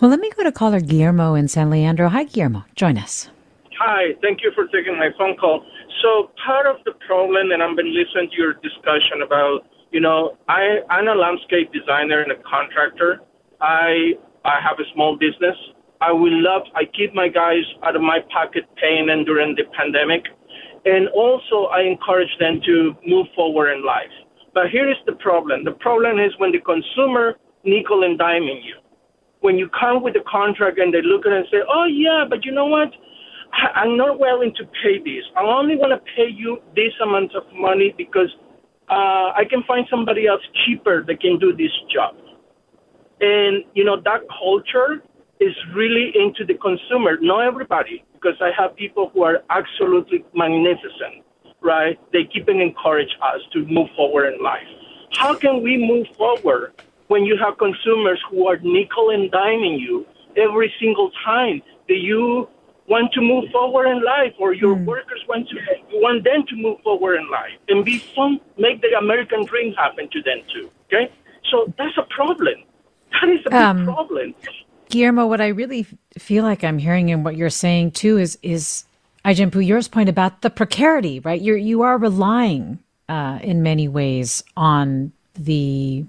Well, 0.00 0.10
let 0.10 0.18
me 0.18 0.30
go 0.36 0.42
to 0.42 0.50
caller 0.50 0.80
Guillermo 0.80 1.34
in 1.34 1.46
San 1.46 1.70
Leandro. 1.70 2.08
Hi, 2.08 2.24
Guillermo. 2.24 2.64
Join 2.74 2.98
us. 2.98 3.30
Hi, 3.78 4.14
thank 4.22 4.42
you 4.42 4.50
for 4.54 4.66
taking 4.66 4.98
my 4.98 5.10
phone 5.16 5.36
call. 5.36 5.64
So 6.02 6.30
part 6.44 6.66
of 6.66 6.76
the 6.84 6.92
problem, 7.06 7.52
and 7.52 7.62
I've 7.62 7.76
been 7.76 7.94
listening 7.94 8.30
to 8.30 8.36
your 8.36 8.54
discussion 8.54 9.22
about, 9.24 9.66
you 9.92 10.00
know, 10.00 10.36
I, 10.48 10.80
I'm 10.90 11.06
a 11.08 11.14
landscape 11.14 11.72
designer 11.72 12.22
and 12.22 12.32
a 12.32 12.42
contractor. 12.42 13.20
I 13.60 14.14
I 14.44 14.60
have 14.60 14.78
a 14.78 14.84
small 14.94 15.16
business. 15.16 15.56
I 16.00 16.12
will 16.12 16.42
love. 16.42 16.62
I 16.74 16.84
keep 16.84 17.14
my 17.14 17.28
guys 17.28 17.64
out 17.82 17.96
of 17.96 18.02
my 18.02 18.18
pocket 18.32 18.64
paying 18.76 19.06
them 19.06 19.24
during 19.24 19.54
the 19.54 19.64
pandemic, 19.78 20.24
and 20.84 21.08
also 21.08 21.70
I 21.72 21.82
encourage 21.82 22.34
them 22.38 22.60
to 22.66 22.94
move 23.06 23.26
forward 23.34 23.72
in 23.72 23.84
life. 23.84 24.12
But 24.52 24.68
here 24.70 24.90
is 24.90 24.98
the 25.06 25.14
problem. 25.14 25.64
The 25.64 25.72
problem 25.72 26.18
is 26.18 26.32
when 26.38 26.52
the 26.52 26.60
consumer 26.60 27.34
nickel 27.64 28.04
and 28.04 28.18
diming 28.18 28.62
you. 28.62 28.76
When 29.44 29.58
you 29.58 29.68
come 29.68 30.02
with 30.02 30.16
a 30.16 30.24
contract 30.24 30.78
and 30.78 30.88
they 30.88 31.02
look 31.02 31.26
at 31.26 31.32
it 31.32 31.44
and 31.44 31.46
say, 31.52 31.60
"Oh 31.68 31.84
yeah, 31.84 32.24
but 32.28 32.46
you 32.46 32.52
know 32.52 32.64
what? 32.64 32.88
I'm 33.52 33.96
not 33.96 34.18
willing 34.18 34.54
to 34.56 34.64
pay 34.82 34.98
this. 34.98 35.24
I 35.36 35.42
only 35.42 35.76
want 35.76 35.92
to 35.92 36.00
pay 36.16 36.28
you 36.28 36.62
this 36.74 36.92
amount 37.02 37.34
of 37.36 37.44
money 37.52 37.94
because 37.96 38.30
uh, 38.88 39.36
I 39.36 39.44
can 39.48 39.62
find 39.68 39.86
somebody 39.90 40.26
else 40.26 40.40
cheaper 40.64 41.04
that 41.04 41.20
can 41.20 41.38
do 41.38 41.54
this 41.54 41.70
job. 41.92 42.16
And, 43.20 43.64
you 43.74 43.84
know, 43.84 44.00
that 44.00 44.22
culture 44.42 45.04
is 45.40 45.54
really 45.74 46.12
into 46.14 46.44
the 46.44 46.54
consumer, 46.54 47.16
not 47.20 47.46
everybody, 47.46 48.04
because 48.14 48.36
I 48.40 48.50
have 48.56 48.74
people 48.76 49.10
who 49.12 49.22
are 49.22 49.42
absolutely 49.50 50.24
magnificent, 50.34 51.24
right? 51.62 51.98
They 52.12 52.24
keep 52.24 52.48
and 52.48 52.60
encourage 52.60 53.12
us 53.22 53.40
to 53.52 53.64
move 53.66 53.88
forward 53.96 54.34
in 54.34 54.42
life. 54.42 54.66
How 55.12 55.34
can 55.34 55.62
we 55.62 55.76
move 55.78 56.06
forward 56.16 56.72
when 57.08 57.24
you 57.24 57.36
have 57.36 57.58
consumers 57.58 58.20
who 58.30 58.46
are 58.46 58.56
nickel 58.58 59.10
and 59.10 59.30
diming 59.30 59.78
you 59.80 60.06
every 60.36 60.72
single 60.80 61.10
time 61.24 61.62
that 61.88 61.98
you 61.98 62.48
want 62.86 63.12
to 63.12 63.20
move 63.20 63.44
forward 63.50 63.86
in 63.86 64.04
life 64.04 64.32
or 64.38 64.52
your 64.52 64.76
mm. 64.76 64.84
workers 64.84 65.22
want 65.28 65.48
to 65.48 65.56
you 65.90 66.00
want 66.00 66.22
them 66.24 66.44
to 66.46 66.56
move 66.56 66.78
forward 66.82 67.16
in 67.16 67.30
life 67.30 67.52
and 67.68 67.84
be 67.84 67.98
fun 67.98 68.38
make 68.58 68.80
the 68.82 68.88
american 68.98 69.44
dream 69.46 69.72
happen 69.74 70.08
to 70.10 70.20
them 70.22 70.38
too 70.52 70.70
okay 70.86 71.10
so 71.50 71.72
that's 71.78 71.96
a 71.96 72.06
problem 72.14 72.54
that 73.12 73.28
is 73.30 73.40
a 73.46 73.50
big 73.50 73.54
um, 73.54 73.84
problem 73.84 74.34
guillermo 74.90 75.26
what 75.26 75.40
i 75.40 75.48
really 75.48 75.86
feel 76.18 76.44
like 76.44 76.62
i'm 76.62 76.78
hearing 76.78 77.10
and 77.10 77.24
what 77.24 77.36
you're 77.36 77.48
saying 77.48 77.90
too 77.90 78.18
is 78.18 78.38
is 78.42 78.84
Poo, 79.24 79.60
yours 79.60 79.88
point 79.88 80.08
about 80.08 80.42
the 80.42 80.50
precarity, 80.50 81.20
right? 81.20 81.40
You're 81.40 81.56
you 81.56 81.82
are 81.82 81.96
relying 81.96 82.78
uh, 83.08 83.38
in 83.42 83.62
many 83.62 83.88
ways 83.88 84.44
on 84.56 85.12
the, 85.34 86.04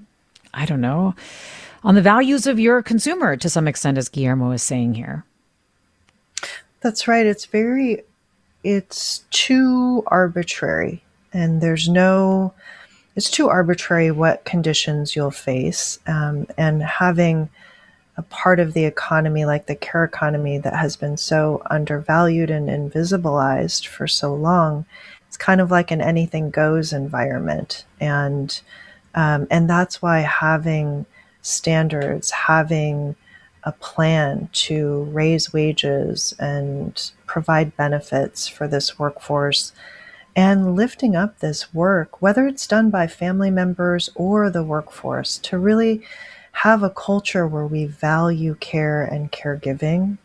I 0.55 0.65
don't 0.65 0.81
know, 0.81 1.13
on 1.83 1.95
the 1.95 2.01
values 2.01 2.47
of 2.47 2.59
your 2.59 2.81
consumer 2.81 3.35
to 3.37 3.49
some 3.49 3.67
extent, 3.67 3.97
as 3.97 4.09
Guillermo 4.09 4.51
is 4.51 4.63
saying 4.63 4.95
here. 4.95 5.25
That's 6.79 7.07
right. 7.07 7.25
It's 7.25 7.45
very, 7.45 8.03
it's 8.63 9.25
too 9.31 10.03
arbitrary, 10.07 11.03
and 11.33 11.61
there's 11.61 11.89
no, 11.89 12.53
it's 13.15 13.29
too 13.29 13.49
arbitrary 13.49 14.11
what 14.11 14.45
conditions 14.45 15.15
you'll 15.15 15.29
face. 15.29 15.99
Um, 16.07 16.47
and 16.57 16.81
having 16.81 17.49
a 18.17 18.21
part 18.21 18.61
of 18.61 18.73
the 18.73 18.85
economy 18.85 19.43
like 19.43 19.65
the 19.65 19.75
care 19.75 20.05
economy 20.05 20.57
that 20.59 20.75
has 20.75 20.95
been 20.95 21.17
so 21.17 21.61
undervalued 21.69 22.49
and 22.49 22.69
invisibilized 22.69 23.85
for 23.87 24.07
so 24.07 24.33
long, 24.33 24.85
it's 25.27 25.37
kind 25.37 25.59
of 25.59 25.69
like 25.69 25.91
an 25.91 26.01
anything 26.01 26.49
goes 26.49 26.93
environment. 26.93 27.83
And, 27.99 28.61
um, 29.15 29.47
and 29.49 29.69
that's 29.69 30.01
why 30.01 30.19
having 30.19 31.06
standards, 31.41 32.32
having 32.32 33.15
a 33.63 33.71
plan 33.71 34.47
to 34.51 35.04
raise 35.06 35.51
wages 35.51 36.36
and 36.38 37.12
provide 37.25 37.75
benefits 37.75 38.47
for 38.47 38.67
this 38.67 38.99
workforce 38.99 39.71
and 40.36 40.75
lifting 40.75 41.15
up 41.15 41.39
this 41.39 41.73
work, 41.73 42.21
whether 42.21 42.45
it's 42.45 42.67
done 42.67 42.89
by 42.89 43.08
family 43.08 43.49
members 43.49 44.10
or 44.15 44.49
the 44.49 44.63
workforce, 44.63 45.38
to 45.39 45.58
really 45.58 46.04
have 46.51 46.84
a 46.84 46.89
culture 46.89 47.47
where 47.47 47.65
we 47.65 47.86
value 47.86 48.56
care 48.56 49.04
and 49.04 49.32
caregiving 49.32 50.17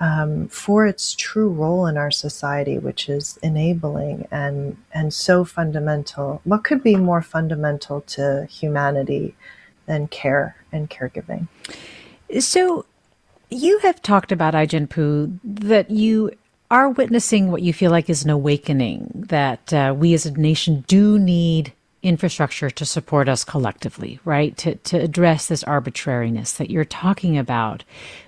um, 0.00 0.48
for 0.48 0.86
its 0.86 1.14
true 1.14 1.48
role 1.48 1.86
in 1.86 1.96
our 1.96 2.10
society, 2.10 2.78
which 2.78 3.08
is 3.08 3.38
enabling 3.42 4.28
and 4.30 4.76
and 4.92 5.12
so 5.12 5.44
fundamental. 5.44 6.40
What 6.44 6.64
could 6.64 6.82
be 6.82 6.96
more 6.96 7.22
fundamental 7.22 8.02
to 8.02 8.46
humanity 8.50 9.34
than 9.86 10.08
care 10.08 10.56
and 10.72 10.88
caregiving? 10.88 11.48
So 12.38 12.84
you 13.50 13.78
have 13.80 14.02
talked 14.02 14.30
about 14.30 14.54
Ai-jen 14.54 14.86
Poo 14.86 15.38
that 15.42 15.90
you 15.90 16.32
are 16.70 16.90
witnessing 16.90 17.50
what 17.50 17.62
you 17.62 17.72
feel 17.72 17.90
like 17.90 18.10
is 18.10 18.22
an 18.22 18.30
awakening 18.30 19.24
that 19.28 19.72
uh, 19.72 19.94
we 19.96 20.12
as 20.12 20.26
a 20.26 20.32
nation 20.32 20.84
do 20.86 21.18
need 21.18 21.72
infrastructure 22.02 22.70
to 22.70 22.84
support 22.84 23.28
us 23.28 23.44
collectively, 23.44 24.20
right? 24.24 24.56
To 24.58 24.76
to 24.76 25.00
address 25.00 25.48
this 25.48 25.64
arbitrariness 25.64 26.52
that 26.52 26.70
you're 26.70 26.84
talking 26.84 27.36
about. 27.36 27.82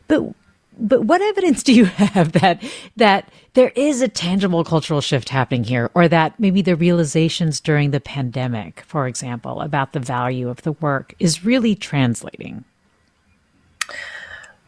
But 0.08 0.34
but 0.80 1.04
what 1.04 1.20
evidence 1.20 1.62
do 1.62 1.72
you 1.72 1.84
have 2.14 2.32
that 2.32 2.62
that 2.96 3.30
there 3.54 3.72
is 3.76 4.00
a 4.00 4.08
tangible 4.08 4.64
cultural 4.64 5.00
shift 5.00 5.28
happening 5.28 5.64
here 5.64 5.90
or 5.94 6.08
that 6.08 6.38
maybe 6.38 6.62
the 6.62 6.76
realizations 6.76 7.60
during 7.60 7.90
the 7.90 8.00
pandemic, 8.00 8.80
for 8.86 9.06
example, 9.06 9.60
about 9.60 9.92
the 9.92 10.00
value 10.00 10.48
of 10.48 10.62
the 10.62 10.72
work 10.72 11.14
is 11.18 11.44
really 11.44 11.74
translating? 11.74 12.64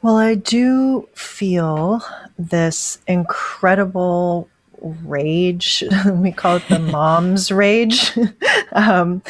Well, 0.03 0.17
I 0.17 0.35
do 0.35 1.09
feel 1.15 2.03
this 2.37 2.99
incredible 3.07 4.49
rage. 4.83 5.85
we 6.07 6.33
call 6.33 6.57
it 6.57 6.69
the 6.69 6.79
mom's 6.79 7.51
rage. 7.51 8.13
um, 8.73 9.23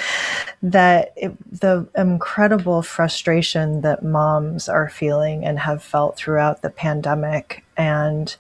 that 0.63 1.13
it, 1.17 1.61
the 1.61 1.87
incredible 1.97 2.83
frustration 2.83 3.81
that 3.83 4.03
moms 4.03 4.69
are 4.69 4.89
feeling 4.89 5.45
and 5.45 5.59
have 5.59 5.83
felt 5.83 6.17
throughout 6.17 6.63
the 6.63 6.71
pandemic, 6.71 7.65
and 7.77 8.37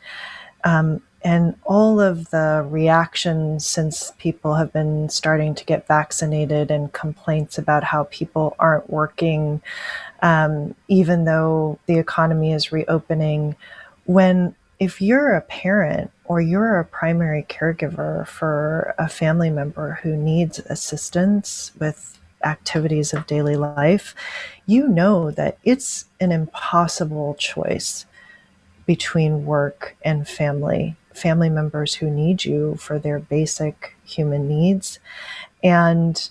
um, 0.64 1.02
and 1.24 1.54
all 1.64 2.00
of 2.00 2.30
the 2.30 2.66
reactions 2.68 3.66
since 3.66 4.12
people 4.18 4.54
have 4.54 4.72
been 4.72 5.08
starting 5.08 5.54
to 5.54 5.64
get 5.64 5.86
vaccinated 5.86 6.70
and 6.70 6.92
complaints 6.92 7.58
about 7.58 7.84
how 7.84 8.04
people 8.10 8.56
aren't 8.58 8.90
working 8.90 9.62
um, 10.22 10.74
even 10.86 11.24
though 11.24 11.78
the 11.86 11.98
economy 11.98 12.52
is 12.52 12.72
reopening, 12.72 13.56
when 14.04 14.54
if 14.82 15.00
you're 15.00 15.34
a 15.34 15.40
parent 15.42 16.10
or 16.24 16.40
you're 16.40 16.80
a 16.80 16.84
primary 16.84 17.46
caregiver 17.48 18.26
for 18.26 18.96
a 18.98 19.08
family 19.08 19.48
member 19.48 20.00
who 20.02 20.16
needs 20.16 20.58
assistance 20.58 21.70
with 21.78 22.18
activities 22.42 23.12
of 23.12 23.28
daily 23.28 23.54
life, 23.54 24.12
you 24.66 24.88
know 24.88 25.30
that 25.30 25.56
it's 25.62 26.06
an 26.18 26.32
impossible 26.32 27.34
choice 27.34 28.06
between 28.84 29.46
work 29.46 29.94
and 30.04 30.26
family, 30.26 30.96
family 31.14 31.48
members 31.48 31.94
who 31.94 32.10
need 32.10 32.44
you 32.44 32.74
for 32.74 32.98
their 32.98 33.20
basic 33.20 33.94
human 34.04 34.48
needs. 34.48 34.98
And 35.62 36.28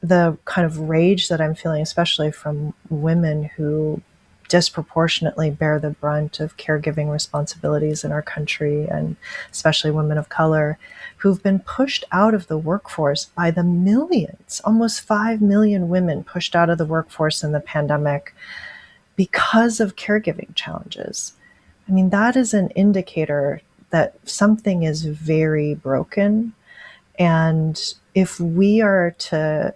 the 0.00 0.38
kind 0.44 0.64
of 0.64 0.78
rage 0.78 1.26
that 1.30 1.40
I'm 1.40 1.56
feeling, 1.56 1.82
especially 1.82 2.30
from 2.30 2.74
women 2.90 3.42
who 3.56 4.00
disproportionately 4.48 5.50
bear 5.50 5.78
the 5.78 5.90
brunt 5.90 6.40
of 6.40 6.56
caregiving 6.56 7.12
responsibilities 7.12 8.02
in 8.02 8.12
our 8.12 8.22
country, 8.22 8.86
and 8.86 9.16
especially 9.52 9.90
women 9.90 10.18
of 10.18 10.28
color, 10.28 10.78
who've 11.18 11.42
been 11.42 11.60
pushed 11.60 12.04
out 12.12 12.34
of 12.34 12.46
the 12.46 12.58
workforce 12.58 13.26
by 13.26 13.50
the 13.50 13.62
millions, 13.62 14.60
almost 14.64 15.02
5 15.02 15.40
million 15.40 15.88
women 15.88 16.24
pushed 16.24 16.56
out 16.56 16.70
of 16.70 16.78
the 16.78 16.84
workforce 16.84 17.44
in 17.44 17.52
the 17.52 17.60
pandemic 17.60 18.34
because 19.16 19.80
of 19.80 19.96
caregiving 19.96 20.54
challenges. 20.54 21.34
I 21.88 21.92
mean, 21.92 22.10
that 22.10 22.36
is 22.36 22.54
an 22.54 22.70
indicator 22.70 23.60
that 23.90 24.14
something 24.28 24.82
is 24.82 25.04
very 25.04 25.74
broken. 25.74 26.52
And 27.18 27.80
if 28.14 28.38
we 28.38 28.80
are 28.80 29.12
to 29.18 29.74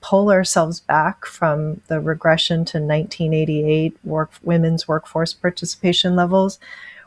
pull 0.00 0.30
ourselves 0.30 0.80
back 0.80 1.24
from 1.24 1.80
the 1.88 2.00
regression 2.00 2.64
to 2.66 2.78
1988 2.78 3.96
work, 4.04 4.32
women's 4.42 4.86
workforce 4.86 5.32
participation 5.32 6.14
levels, 6.14 6.58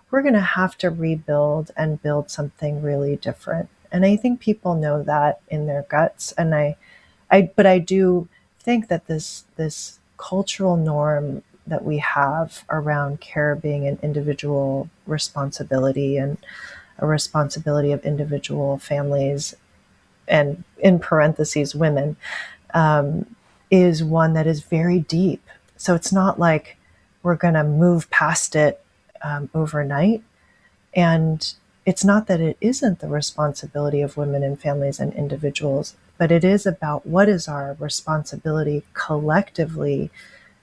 we're 0.09 0.21
going 0.21 0.33
to 0.33 0.41
have 0.41 0.77
to 0.79 0.89
rebuild 0.89 1.71
and 1.77 2.01
build 2.01 2.29
something 2.29 2.81
really 2.81 3.15
different. 3.15 3.69
And 3.91 4.05
I 4.05 4.15
think 4.15 4.39
people 4.39 4.75
know 4.75 5.03
that 5.03 5.41
in 5.49 5.67
their 5.67 5.83
guts. 5.83 6.31
And 6.33 6.55
I, 6.55 6.75
I, 7.29 7.51
but 7.55 7.65
I 7.65 7.77
do 7.77 8.27
think 8.59 8.87
that 8.87 9.07
this, 9.07 9.45
this 9.55 9.99
cultural 10.17 10.77
norm 10.77 11.43
that 11.67 11.83
we 11.83 11.99
have 11.99 12.63
around 12.69 13.21
care 13.21 13.55
being 13.55 13.87
an 13.87 13.99
individual 14.01 14.89
responsibility 15.05 16.17
and 16.17 16.37
a 16.97 17.05
responsibility 17.05 17.91
of 17.91 18.03
individual 18.03 18.77
families 18.77 19.55
and 20.27 20.63
in 20.79 20.99
parentheses 20.99 21.75
women 21.75 22.15
um, 22.73 23.36
is 23.69 24.03
one 24.03 24.34
that 24.34 24.47
is 24.47 24.62
very 24.62 24.99
deep 24.99 25.41
so 25.77 25.95
it's 25.95 26.12
not 26.12 26.39
like 26.39 26.77
we're 27.23 27.36
going 27.36 27.53
to 27.53 27.63
move 27.63 28.10
past 28.10 28.55
it 28.55 28.84
um, 29.23 29.49
overnight 29.53 30.21
and 30.93 31.53
it's 31.86 32.03
not 32.03 32.27
that 32.27 32.39
it 32.39 32.57
isn't 32.62 32.99
the 32.99 33.07
responsibility 33.07 34.01
of 34.01 34.17
women 34.17 34.43
and 34.43 34.60
families 34.60 34.99
and 34.99 35.13
individuals 35.13 35.95
but 36.17 36.31
it 36.31 36.43
is 36.43 36.65
about 36.65 37.05
what 37.05 37.27
is 37.27 37.47
our 37.47 37.75
responsibility 37.79 38.84
collectively 38.93 40.12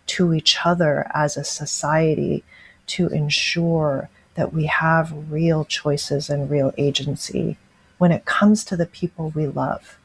to 0.06 0.32
each 0.32 0.58
other 0.64 1.10
as 1.14 1.36
a 1.36 1.44
society 1.44 2.42
to 2.86 3.08
ensure 3.08 4.08
that 4.34 4.52
we 4.52 4.66
have 4.66 5.32
real 5.32 5.64
choices 5.64 6.30
and 6.30 6.50
real 6.50 6.72
agency 6.78 7.56
when 7.98 8.12
it 8.12 8.24
comes 8.24 8.64
to 8.64 8.76
the 8.76 8.86
people 8.86 9.30
we 9.34 9.46
love. 9.46 9.97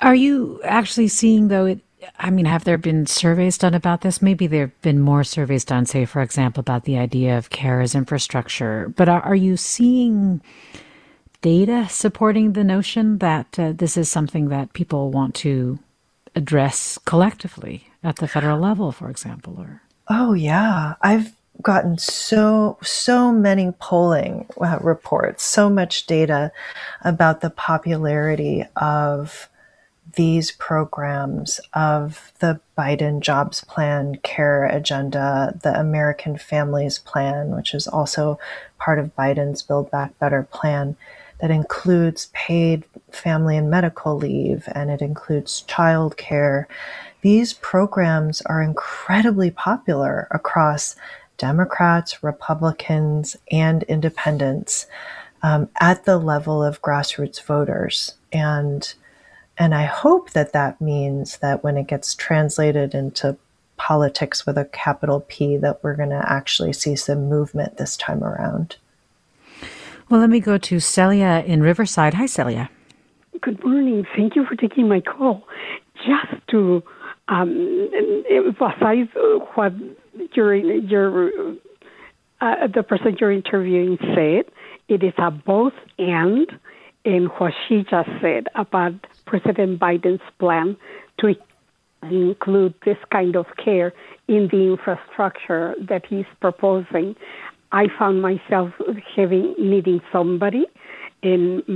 Are 0.00 0.14
you 0.14 0.60
actually 0.64 1.08
seeing, 1.08 1.48
though, 1.48 1.66
it, 1.66 1.80
I 2.18 2.30
mean, 2.30 2.46
have 2.46 2.64
there 2.64 2.78
been 2.78 3.06
surveys 3.06 3.58
done 3.58 3.74
about 3.74 4.02
this? 4.02 4.20
Maybe 4.20 4.46
there 4.46 4.66
have 4.66 4.82
been 4.82 5.00
more 5.00 5.24
surveys 5.24 5.64
done, 5.64 5.86
say, 5.86 6.04
for 6.04 6.22
example, 6.22 6.60
about 6.60 6.84
the 6.84 6.98
idea 6.98 7.38
of 7.38 7.50
care 7.50 7.80
as 7.80 7.94
infrastructure. 7.94 8.92
But 8.96 9.08
are, 9.08 9.22
are 9.22 9.34
you 9.34 9.56
seeing 9.56 10.42
data 11.40 11.86
supporting 11.90 12.52
the 12.52 12.64
notion 12.64 13.18
that 13.18 13.58
uh, 13.58 13.72
this 13.74 13.96
is 13.96 14.08
something 14.10 14.48
that 14.48 14.72
people 14.72 15.10
want 15.10 15.34
to 15.36 15.78
address 16.34 16.98
collectively? 17.04 17.88
at 18.04 18.16
the 18.16 18.28
federal 18.28 18.60
level, 18.60 18.92
for 18.92 19.10
example? 19.10 19.56
Or 19.58 19.82
oh 20.08 20.34
yeah, 20.34 20.94
I've 21.00 21.32
gotten 21.62 21.98
so 21.98 22.78
so 22.82 23.32
many 23.32 23.72
polling 23.78 24.46
uh, 24.60 24.78
reports, 24.80 25.44
so 25.44 25.70
much 25.70 26.06
data 26.06 26.52
about 27.02 27.40
the 27.40 27.50
popularity 27.50 28.64
of 28.76 29.48
these 30.16 30.52
programs 30.52 31.60
of 31.72 32.32
the 32.38 32.60
Biden 32.78 33.20
jobs 33.20 33.64
plan, 33.64 34.16
care 34.22 34.64
agenda, 34.64 35.58
the 35.62 35.78
American 35.78 36.38
Families 36.38 36.98
Plan, 36.98 37.56
which 37.56 37.74
is 37.74 37.88
also 37.88 38.38
part 38.78 38.98
of 38.98 39.16
Biden's 39.16 39.62
Build 39.62 39.90
Back 39.90 40.16
Better 40.18 40.46
plan, 40.52 40.96
that 41.40 41.50
includes 41.50 42.30
paid 42.32 42.84
family 43.10 43.56
and 43.56 43.68
medical 43.70 44.16
leave, 44.16 44.68
and 44.72 44.90
it 44.90 45.02
includes 45.02 45.62
child 45.62 46.16
care 46.16 46.68
these 47.24 47.54
programs 47.54 48.42
are 48.42 48.60
incredibly 48.60 49.50
popular 49.50 50.28
across 50.30 50.94
Democrats, 51.38 52.22
Republicans, 52.22 53.36
and 53.50 53.82
independents 53.84 54.86
um, 55.42 55.68
at 55.80 56.04
the 56.04 56.18
level 56.18 56.62
of 56.62 56.82
grassroots 56.82 57.42
voters. 57.42 58.14
And 58.32 58.92
and 59.56 59.74
I 59.74 59.84
hope 59.84 60.30
that 60.30 60.52
that 60.52 60.80
means 60.80 61.38
that 61.38 61.62
when 61.62 61.76
it 61.76 61.86
gets 61.86 62.14
translated 62.14 62.94
into 62.94 63.36
politics 63.76 64.46
with 64.46 64.58
a 64.58 64.64
capital 64.64 65.20
P, 65.28 65.56
that 65.58 65.82
we're 65.82 65.94
going 65.94 66.10
to 66.10 66.24
actually 66.26 66.72
see 66.72 66.96
some 66.96 67.28
movement 67.28 67.76
this 67.76 67.96
time 67.96 68.24
around. 68.24 68.76
Well, 70.08 70.20
let 70.20 70.30
me 70.30 70.40
go 70.40 70.58
to 70.58 70.80
Celia 70.80 71.44
in 71.46 71.62
Riverside. 71.62 72.14
Hi, 72.14 72.26
Celia. 72.26 72.68
Good 73.40 73.62
morning. 73.64 74.04
Thank 74.16 74.36
you 74.36 74.44
for 74.44 74.56
taking 74.56 74.88
my 74.88 75.00
call. 75.00 75.46
Just 76.04 76.46
to 76.48 76.82
um, 77.28 77.90
emphasize 78.30 79.06
what 79.54 79.72
your 80.34 80.54
your 80.54 81.56
uh, 82.40 82.66
the 82.72 82.82
person 82.82 83.16
you're 83.20 83.32
interviewing 83.32 83.98
said. 84.14 84.46
It 84.88 85.02
is 85.02 85.14
a 85.16 85.30
both 85.30 85.72
and 85.98 86.46
in 87.04 87.26
what 87.38 87.52
she 87.66 87.84
just 87.88 88.08
said 88.20 88.48
about 88.54 88.94
President 89.26 89.80
Biden's 89.80 90.22
plan 90.38 90.76
to 91.20 91.34
include 92.02 92.74
this 92.84 92.98
kind 93.10 93.36
of 93.36 93.46
care 93.62 93.92
in 94.28 94.48
the 94.48 94.72
infrastructure 94.72 95.74
that 95.80 96.04
he's 96.06 96.26
proposing. 96.40 97.16
I 97.72 97.86
found 97.98 98.22
myself 98.22 98.72
having 99.16 99.54
needing 99.58 100.00
somebody, 100.12 100.66
and 101.22 101.66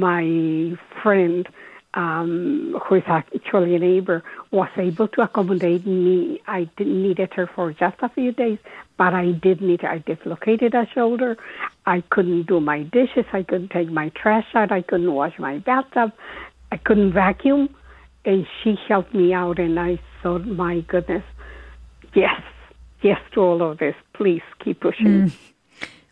my 0.00 0.76
friend 1.02 1.48
um, 1.96 2.78
who 2.84 2.96
is 2.96 3.02
actually 3.06 3.74
a 3.74 3.78
neighbor, 3.78 4.22
was 4.50 4.68
able 4.76 5.08
to 5.08 5.22
accommodate 5.22 5.86
me. 5.86 6.40
I 6.46 6.64
didn't 6.76 7.02
needed 7.02 7.32
her 7.34 7.46
for 7.52 7.72
just 7.72 7.96
a 8.02 8.10
few 8.10 8.32
days, 8.32 8.58
but 8.98 9.14
I 9.14 9.32
did 9.32 9.62
need 9.62 9.80
her. 9.80 9.88
I 9.88 9.98
dislocated 9.98 10.74
a 10.74 10.86
shoulder. 10.94 11.38
I 11.86 12.02
couldn't 12.10 12.46
do 12.46 12.60
my 12.60 12.82
dishes. 12.82 13.24
I 13.32 13.42
couldn't 13.42 13.70
take 13.70 13.90
my 13.90 14.10
trash 14.10 14.46
out. 14.54 14.70
I 14.70 14.82
couldn't 14.82 15.12
wash 15.12 15.38
my 15.38 15.58
bathtub. 15.58 16.12
I 16.70 16.76
couldn't 16.76 17.12
vacuum. 17.12 17.74
And 18.26 18.46
she 18.62 18.76
helped 18.88 19.14
me 19.14 19.32
out, 19.32 19.58
and 19.58 19.80
I 19.80 19.98
thought, 20.22 20.44
my 20.44 20.80
goodness, 20.80 21.24
yes, 22.12 22.42
yes 23.00 23.20
to 23.32 23.40
all 23.40 23.62
of 23.62 23.78
this. 23.78 23.94
Please 24.12 24.42
keep 24.62 24.80
pushing. 24.80 25.30
Mm. 25.30 25.32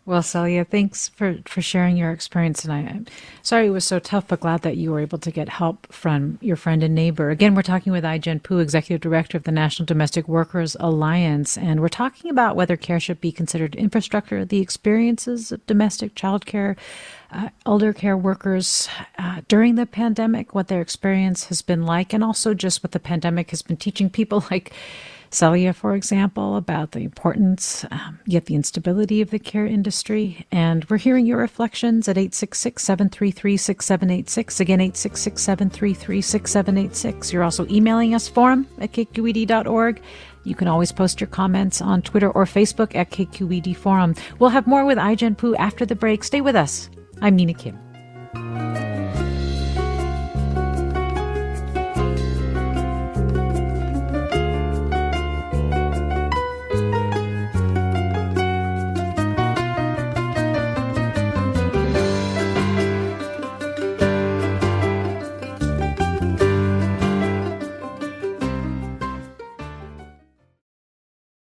Well, 0.07 0.21
Celia, 0.21 0.63
thanks 0.63 1.07
for, 1.07 1.39
for 1.45 1.63
sharing 1.63 1.97
your 1.97 2.11
experience. 2.11 2.63
And 2.63 2.71
I, 2.71 2.79
am 2.81 3.07
sorry 3.41 3.65
it 3.65 3.71
was 3.71 3.85
so 3.85 3.97
tough, 3.97 4.27
but 4.27 4.41
glad 4.41 4.61
that 4.61 4.77
you 4.77 4.91
were 4.91 4.99
able 4.99 5.17
to 5.17 5.31
get 5.31 5.49
help 5.49 5.91
from 5.91 6.37
your 6.41 6.57
friend 6.57 6.83
and 6.83 6.93
neighbor. 6.93 7.31
Again, 7.31 7.55
we're 7.55 7.63
talking 7.63 7.91
with 7.91 8.05
Ai-jen 8.05 8.39
Poo, 8.39 8.59
Executive 8.59 9.01
Director 9.01 9.35
of 9.35 9.45
the 9.45 9.51
National 9.51 9.87
Domestic 9.87 10.27
Workers 10.27 10.77
Alliance, 10.79 11.57
and 11.57 11.79
we're 11.79 11.87
talking 11.87 12.29
about 12.29 12.55
whether 12.55 12.77
care 12.77 12.99
should 12.99 13.19
be 13.19 13.31
considered 13.31 13.73
infrastructure, 13.73 14.45
the 14.45 14.61
experiences 14.61 15.51
of 15.51 15.65
domestic 15.65 16.13
child 16.13 16.45
care, 16.45 16.75
uh, 17.31 17.49
elder 17.65 17.91
care 17.91 18.15
workers 18.15 18.87
uh, 19.17 19.41
during 19.47 19.73
the 19.73 19.87
pandemic, 19.87 20.53
what 20.53 20.67
their 20.67 20.81
experience 20.81 21.45
has 21.45 21.63
been 21.63 21.83
like, 21.83 22.13
and 22.13 22.23
also 22.23 22.53
just 22.53 22.83
what 22.83 22.91
the 22.91 22.99
pandemic 22.99 23.49
has 23.49 23.63
been 23.63 23.77
teaching 23.77 24.11
people 24.11 24.45
like 24.51 24.71
Celia, 25.29 25.73
for 25.73 25.95
example, 25.95 26.55
about 26.55 26.91
the 26.91 26.99
importance, 26.99 27.85
um, 27.91 28.19
yet 28.25 28.45
the 28.45 28.55
instability 28.55 29.21
of 29.21 29.31
the 29.31 29.39
care 29.39 29.65
industry. 29.65 30.45
And 30.51 30.85
we're 30.89 30.97
hearing 30.97 31.25
your 31.25 31.37
reflections 31.37 32.07
at 32.07 32.17
866 32.17 32.83
733 32.83 33.57
6786. 33.57 34.59
Again, 34.59 34.81
866 34.81 35.41
733 35.41 36.21
6786. 36.21 37.33
You're 37.33 37.43
also 37.43 37.67
emailing 37.67 38.15
us 38.15 38.27
forum 38.27 38.67
at 38.79 38.91
kqed.org. 38.91 40.01
You 40.45 40.55
can 40.55 40.67
always 40.67 40.91
post 40.91 41.19
your 41.19 41.27
comments 41.27 41.81
on 41.81 42.03
Twitter 42.03 42.29
or 42.31 42.45
Facebook 42.45 42.95
at 42.95 43.09
KQED 43.09 43.75
Forum. 43.75 44.13
We'll 44.39 44.51
have 44.51 44.67
more 44.67 44.85
with 44.85 44.99
Ai-jen 44.99 45.35
Poo 45.35 45.55
after 45.55 45.85
the 45.85 45.95
break. 45.95 46.23
Stay 46.23 46.41
with 46.41 46.55
us. 46.55 46.89
I'm 47.21 47.35
Mina 47.35 47.55
Kim. 47.55 47.79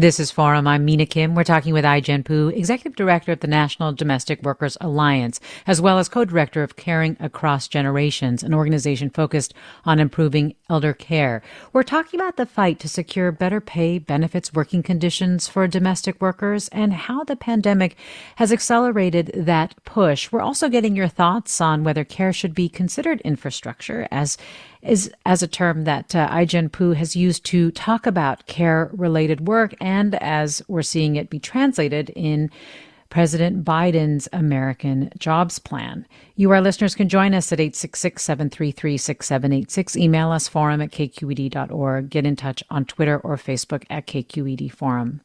This 0.00 0.20
is 0.20 0.30
Forum. 0.30 0.68
I'm 0.68 0.84
Mina 0.84 1.06
Kim. 1.06 1.34
We're 1.34 1.42
talking 1.42 1.74
with 1.74 1.84
Ai-jen 1.84 2.22
Poo, 2.22 2.52
Executive 2.54 2.94
Director 2.94 3.32
of 3.32 3.40
the 3.40 3.48
National 3.48 3.92
Domestic 3.92 4.40
Workers 4.44 4.78
Alliance, 4.80 5.40
as 5.66 5.80
well 5.80 5.98
as 5.98 6.08
Co-Director 6.08 6.62
of 6.62 6.76
Caring 6.76 7.16
Across 7.18 7.66
Generations, 7.66 8.44
an 8.44 8.54
organization 8.54 9.10
focused 9.10 9.54
on 9.84 9.98
improving 9.98 10.54
elder 10.70 10.92
care. 10.92 11.42
We're 11.72 11.82
talking 11.82 12.20
about 12.20 12.36
the 12.36 12.46
fight 12.46 12.78
to 12.78 12.88
secure 12.88 13.32
better 13.32 13.60
pay, 13.60 13.98
benefits, 13.98 14.54
working 14.54 14.84
conditions 14.84 15.48
for 15.48 15.66
domestic 15.66 16.22
workers, 16.22 16.68
and 16.68 16.92
how 16.92 17.24
the 17.24 17.34
pandemic 17.34 17.96
has 18.36 18.52
accelerated 18.52 19.32
that 19.34 19.74
push. 19.84 20.30
We're 20.30 20.42
also 20.42 20.68
getting 20.68 20.94
your 20.94 21.08
thoughts 21.08 21.60
on 21.60 21.82
whether 21.82 22.04
care 22.04 22.32
should 22.32 22.54
be 22.54 22.68
considered 22.68 23.20
infrastructure 23.22 24.06
as 24.12 24.38
is 24.82 25.10
as 25.26 25.42
a 25.42 25.48
term 25.48 25.84
that 25.84 26.14
uh, 26.14 26.28
Ai-jen 26.30 26.68
Poo 26.68 26.92
has 26.92 27.16
used 27.16 27.44
to 27.46 27.70
talk 27.72 28.06
about 28.06 28.46
care 28.46 28.90
related 28.92 29.46
work 29.46 29.74
as 30.20 30.62
we're 30.68 30.82
seeing 30.82 31.16
it 31.16 31.30
be 31.30 31.38
translated 31.38 32.10
in 32.10 32.50
President 33.10 33.64
Biden's 33.64 34.28
American 34.32 35.10
Jobs 35.18 35.58
Plan. 35.58 36.06
You, 36.36 36.50
our 36.50 36.60
listeners, 36.60 36.94
can 36.94 37.08
join 37.08 37.32
us 37.32 37.50
at 37.52 37.60
866 37.60 38.22
733 38.22 38.98
6786. 38.98 39.96
Email 39.96 40.30
us 40.30 40.46
forum 40.46 40.82
at 40.82 40.90
kqed.org. 40.90 42.10
Get 42.10 42.26
in 42.26 42.36
touch 42.36 42.62
on 42.70 42.84
Twitter 42.84 43.18
or 43.18 43.36
Facebook 43.36 43.84
at 43.88 44.06
KQED 44.06 44.70
Forum. 44.70 45.22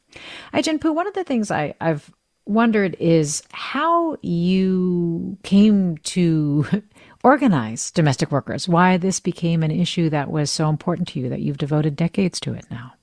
Ai-jen 0.53 0.80
Poo, 0.80 0.93
one 0.93 1.07
of 1.07 1.14
the 1.14 1.26
things 1.26 1.51
I, 1.51 1.76
I've 1.82 2.09
wondered 2.45 2.95
is 2.99 3.43
how 3.51 4.18
you 4.22 5.38
came 5.43 5.97
to 5.97 6.66
organize 7.24 7.91
domestic 7.91 8.32
workers, 8.32 8.68
why 8.68 8.97
this 8.97 9.20
became 9.20 9.64
an 9.64 9.72
issue 9.72 10.09
that 10.09 10.32
was 10.32 10.49
so 10.49 10.70
important 10.70 11.07
to 11.09 11.20
you 11.20 11.30
that 11.30 11.41
you've 11.41 11.57
devoted 11.57 11.95
decades 11.95 12.39
to 12.41 12.53
it 12.53 12.66
now. 12.72 12.93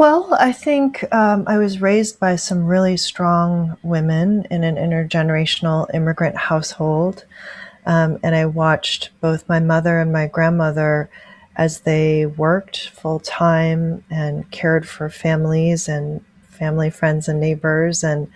Well, 0.00 0.34
I 0.40 0.52
think 0.52 1.04
um, 1.12 1.44
I 1.46 1.58
was 1.58 1.82
raised 1.82 2.18
by 2.18 2.36
some 2.36 2.64
really 2.64 2.96
strong 2.96 3.76
women 3.82 4.46
in 4.50 4.64
an 4.64 4.76
intergenerational 4.76 5.94
immigrant 5.94 6.38
household. 6.38 7.26
Um, 7.84 8.18
and 8.22 8.34
I 8.34 8.46
watched 8.46 9.10
both 9.20 9.46
my 9.46 9.60
mother 9.60 10.00
and 10.00 10.10
my 10.10 10.26
grandmother 10.26 11.10
as 11.54 11.80
they 11.80 12.24
worked 12.24 12.88
full 12.88 13.20
time 13.20 14.02
and 14.08 14.50
cared 14.50 14.88
for 14.88 15.10
families 15.10 15.86
and 15.86 16.24
family, 16.48 16.88
friends, 16.88 17.28
and 17.28 17.38
neighbors. 17.38 18.02
And 18.02 18.32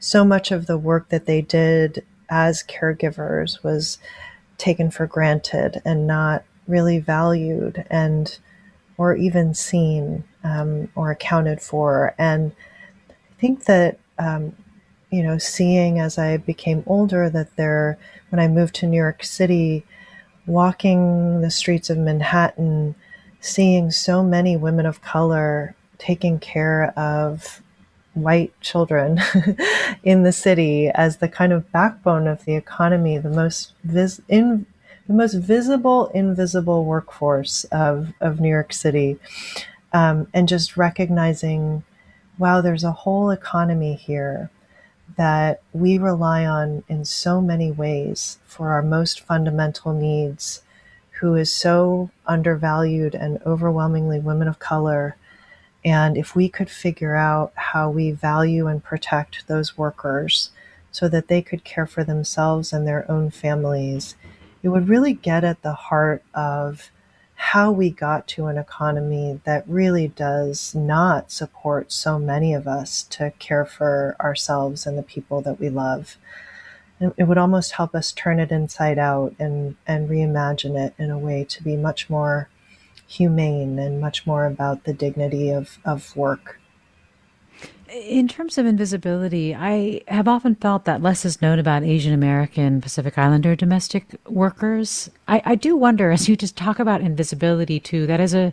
so 0.00 0.24
much 0.24 0.50
of 0.50 0.66
the 0.66 0.78
work 0.78 1.10
that 1.10 1.26
they 1.26 1.42
did 1.42 2.04
as 2.28 2.64
caregivers 2.64 3.62
was 3.62 3.98
taken 4.58 4.90
for 4.90 5.06
granted 5.06 5.80
and 5.84 6.08
not 6.08 6.42
really 6.66 6.98
valued 6.98 7.86
and 7.88 8.36
or 8.98 9.14
even 9.14 9.54
seen 9.54 10.24
um, 10.44 10.88
or 10.94 11.10
accounted 11.10 11.60
for. 11.60 12.14
And 12.18 12.52
I 13.10 13.40
think 13.40 13.64
that 13.64 13.98
um, 14.18 14.54
you 15.14 15.22
know, 15.22 15.38
seeing 15.38 16.00
as 16.00 16.18
I 16.18 16.38
became 16.38 16.82
older 16.86 17.30
that 17.30 17.54
there, 17.54 17.98
when 18.30 18.40
I 18.40 18.48
moved 18.48 18.74
to 18.76 18.86
New 18.86 18.96
York 18.96 19.22
City, 19.22 19.84
walking 20.44 21.40
the 21.40 21.52
streets 21.52 21.88
of 21.88 21.98
Manhattan, 21.98 22.96
seeing 23.40 23.92
so 23.92 24.24
many 24.24 24.56
women 24.56 24.86
of 24.86 25.02
color 25.02 25.76
taking 25.98 26.40
care 26.40 26.92
of 26.98 27.62
white 28.14 28.58
children 28.60 29.20
in 30.02 30.24
the 30.24 30.32
city 30.32 30.88
as 30.88 31.18
the 31.18 31.28
kind 31.28 31.52
of 31.52 31.70
backbone 31.70 32.26
of 32.26 32.44
the 32.44 32.56
economy, 32.56 33.16
the 33.16 33.30
most 33.30 33.72
vis- 33.84 34.20
in, 34.28 34.66
the 35.06 35.14
most 35.14 35.34
visible, 35.34 36.08
invisible 36.08 36.84
workforce 36.84 37.64
of, 37.64 38.12
of 38.20 38.40
New 38.40 38.48
York 38.48 38.72
City, 38.72 39.18
um, 39.94 40.26
and 40.34 40.48
just 40.48 40.76
recognizing, 40.76 41.84
wow, 42.36 42.60
there's 42.60 42.84
a 42.84 42.92
whole 42.92 43.30
economy 43.30 43.94
here 43.94 44.50
that 45.16 45.62
we 45.72 45.96
rely 45.98 46.44
on 46.44 46.82
in 46.88 47.04
so 47.04 47.40
many 47.40 47.70
ways 47.70 48.38
for 48.44 48.70
our 48.72 48.82
most 48.82 49.20
fundamental 49.20 49.92
needs, 49.94 50.62
who 51.20 51.36
is 51.36 51.54
so 51.54 52.10
undervalued 52.26 53.14
and 53.14 53.40
overwhelmingly 53.46 54.18
women 54.18 54.48
of 54.48 54.58
color. 54.58 55.16
And 55.84 56.16
if 56.16 56.34
we 56.34 56.48
could 56.48 56.68
figure 56.68 57.14
out 57.14 57.52
how 57.54 57.88
we 57.88 58.10
value 58.10 58.66
and 58.66 58.82
protect 58.82 59.46
those 59.46 59.78
workers 59.78 60.50
so 60.90 61.08
that 61.08 61.28
they 61.28 61.40
could 61.40 61.62
care 61.62 61.86
for 61.86 62.02
themselves 62.02 62.72
and 62.72 62.84
their 62.84 63.08
own 63.08 63.30
families, 63.30 64.16
it 64.64 64.70
would 64.70 64.88
really 64.88 65.12
get 65.12 65.44
at 65.44 65.62
the 65.62 65.74
heart 65.74 66.24
of 66.34 66.90
how 67.52 67.70
we 67.70 67.90
got 67.90 68.26
to 68.26 68.46
an 68.46 68.56
economy 68.56 69.38
that 69.44 69.68
really 69.68 70.08
does 70.08 70.74
not 70.74 71.30
support 71.30 71.92
so 71.92 72.18
many 72.18 72.54
of 72.54 72.66
us 72.66 73.02
to 73.02 73.30
care 73.38 73.66
for 73.66 74.16
ourselves 74.18 74.86
and 74.86 74.96
the 74.96 75.02
people 75.02 75.42
that 75.42 75.60
we 75.60 75.68
love. 75.68 76.16
And 76.98 77.12
it 77.18 77.24
would 77.24 77.36
almost 77.36 77.72
help 77.72 77.94
us 77.94 78.12
turn 78.12 78.40
it 78.40 78.50
inside 78.50 78.98
out 78.98 79.34
and, 79.38 79.76
and 79.86 80.08
reimagine 80.08 80.74
it 80.74 80.94
in 80.98 81.10
a 81.10 81.18
way 81.18 81.44
to 81.44 81.62
be 81.62 81.76
much 81.76 82.08
more 82.08 82.48
humane 83.06 83.78
and 83.78 84.00
much 84.00 84.26
more 84.26 84.46
about 84.46 84.84
the 84.84 84.94
dignity 84.94 85.50
of, 85.50 85.78
of 85.84 86.16
work. 86.16 86.58
In 87.94 88.26
terms 88.26 88.58
of 88.58 88.66
invisibility, 88.66 89.54
I 89.54 90.02
have 90.08 90.26
often 90.26 90.56
felt 90.56 90.84
that 90.84 91.00
less 91.00 91.24
is 91.24 91.40
known 91.40 91.60
about 91.60 91.84
Asian 91.84 92.12
American 92.12 92.80
Pacific 92.80 93.16
Islander 93.16 93.54
domestic 93.54 94.06
workers. 94.28 95.08
I, 95.28 95.40
I 95.44 95.54
do 95.54 95.76
wonder, 95.76 96.10
as 96.12 96.28
you 96.28 96.34
just 96.34 96.56
talk 96.56 96.80
about 96.80 97.02
invisibility 97.02 97.78
too, 97.78 98.08
that 98.08 98.18
is 98.18 98.34
a 98.34 98.52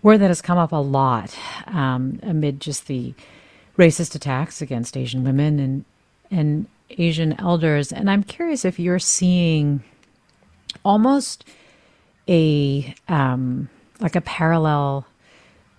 word 0.00 0.18
that 0.18 0.28
has 0.28 0.40
come 0.40 0.58
up 0.58 0.70
a 0.70 0.76
lot 0.76 1.36
um, 1.66 2.20
amid 2.22 2.60
just 2.60 2.86
the 2.86 3.14
racist 3.76 4.14
attacks 4.14 4.62
against 4.62 4.96
Asian 4.96 5.24
women 5.24 5.58
and 5.58 5.84
and 6.30 6.66
Asian 6.90 7.34
elders. 7.40 7.90
And 7.90 8.08
I'm 8.08 8.22
curious 8.22 8.64
if 8.64 8.78
you're 8.78 9.00
seeing 9.00 9.82
almost 10.84 11.44
a 12.28 12.94
um, 13.08 13.70
like 13.98 14.14
a 14.14 14.20
parallel 14.20 15.04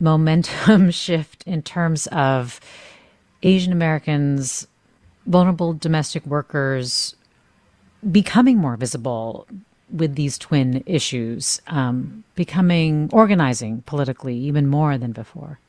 momentum 0.01 0.91
shift 0.91 1.43
in 1.45 1.61
terms 1.61 2.07
of 2.07 2.59
Asian 3.43 3.71
Americans, 3.71 4.67
vulnerable 5.25 5.73
domestic 5.73 6.25
workers 6.25 7.15
becoming 8.11 8.57
more 8.57 8.77
visible 8.77 9.47
with 9.91 10.15
these 10.15 10.37
twin 10.37 10.83
issues, 10.85 11.61
um, 11.67 12.23
becoming 12.35 13.09
organizing 13.11 13.81
politically 13.83 14.35
even 14.35 14.67
more 14.67 14.97
than 14.97 15.11
before. 15.11 15.59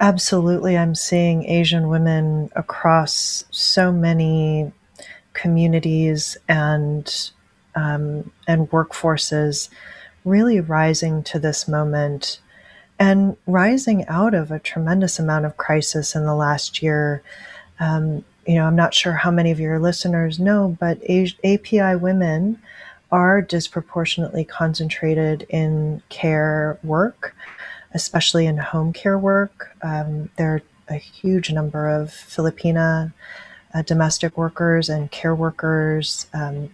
Absolutely. 0.00 0.76
I'm 0.76 0.94
seeing 0.94 1.44
Asian 1.44 1.88
women 1.88 2.50
across 2.54 3.44
so 3.50 3.92
many 3.92 4.72
communities 5.32 6.36
and 6.48 7.30
um, 7.74 8.30
and 8.46 8.68
workforces 8.70 9.68
really 10.24 10.60
rising 10.60 11.22
to 11.22 11.38
this 11.38 11.68
moment 11.68 12.40
and 12.98 13.36
rising 13.46 14.06
out 14.06 14.34
of 14.34 14.50
a 14.50 14.58
tremendous 14.58 15.18
amount 15.18 15.44
of 15.44 15.56
crisis 15.56 16.14
in 16.14 16.24
the 16.24 16.34
last 16.34 16.82
year. 16.82 17.22
Um, 17.80 18.24
you 18.46 18.54
know, 18.54 18.64
I'm 18.64 18.76
not 18.76 18.94
sure 18.94 19.12
how 19.12 19.30
many 19.30 19.50
of 19.50 19.60
your 19.60 19.78
listeners 19.78 20.38
know, 20.38 20.76
but 20.80 20.98
API 21.44 21.96
women 21.96 22.60
are 23.10 23.40
disproportionately 23.40 24.44
concentrated 24.44 25.46
in 25.48 26.02
care 26.08 26.78
work, 26.82 27.34
especially 27.94 28.46
in 28.46 28.58
home 28.58 28.92
care 28.92 29.18
work. 29.18 29.76
Um, 29.82 30.30
there 30.36 30.54
are 30.54 30.62
a 30.88 30.94
huge 30.94 31.52
number 31.52 31.88
of 31.88 32.08
Filipina 32.08 33.12
uh, 33.74 33.82
domestic 33.82 34.36
workers 34.36 34.88
and 34.88 35.10
care 35.10 35.34
workers, 35.34 36.26
um, 36.32 36.70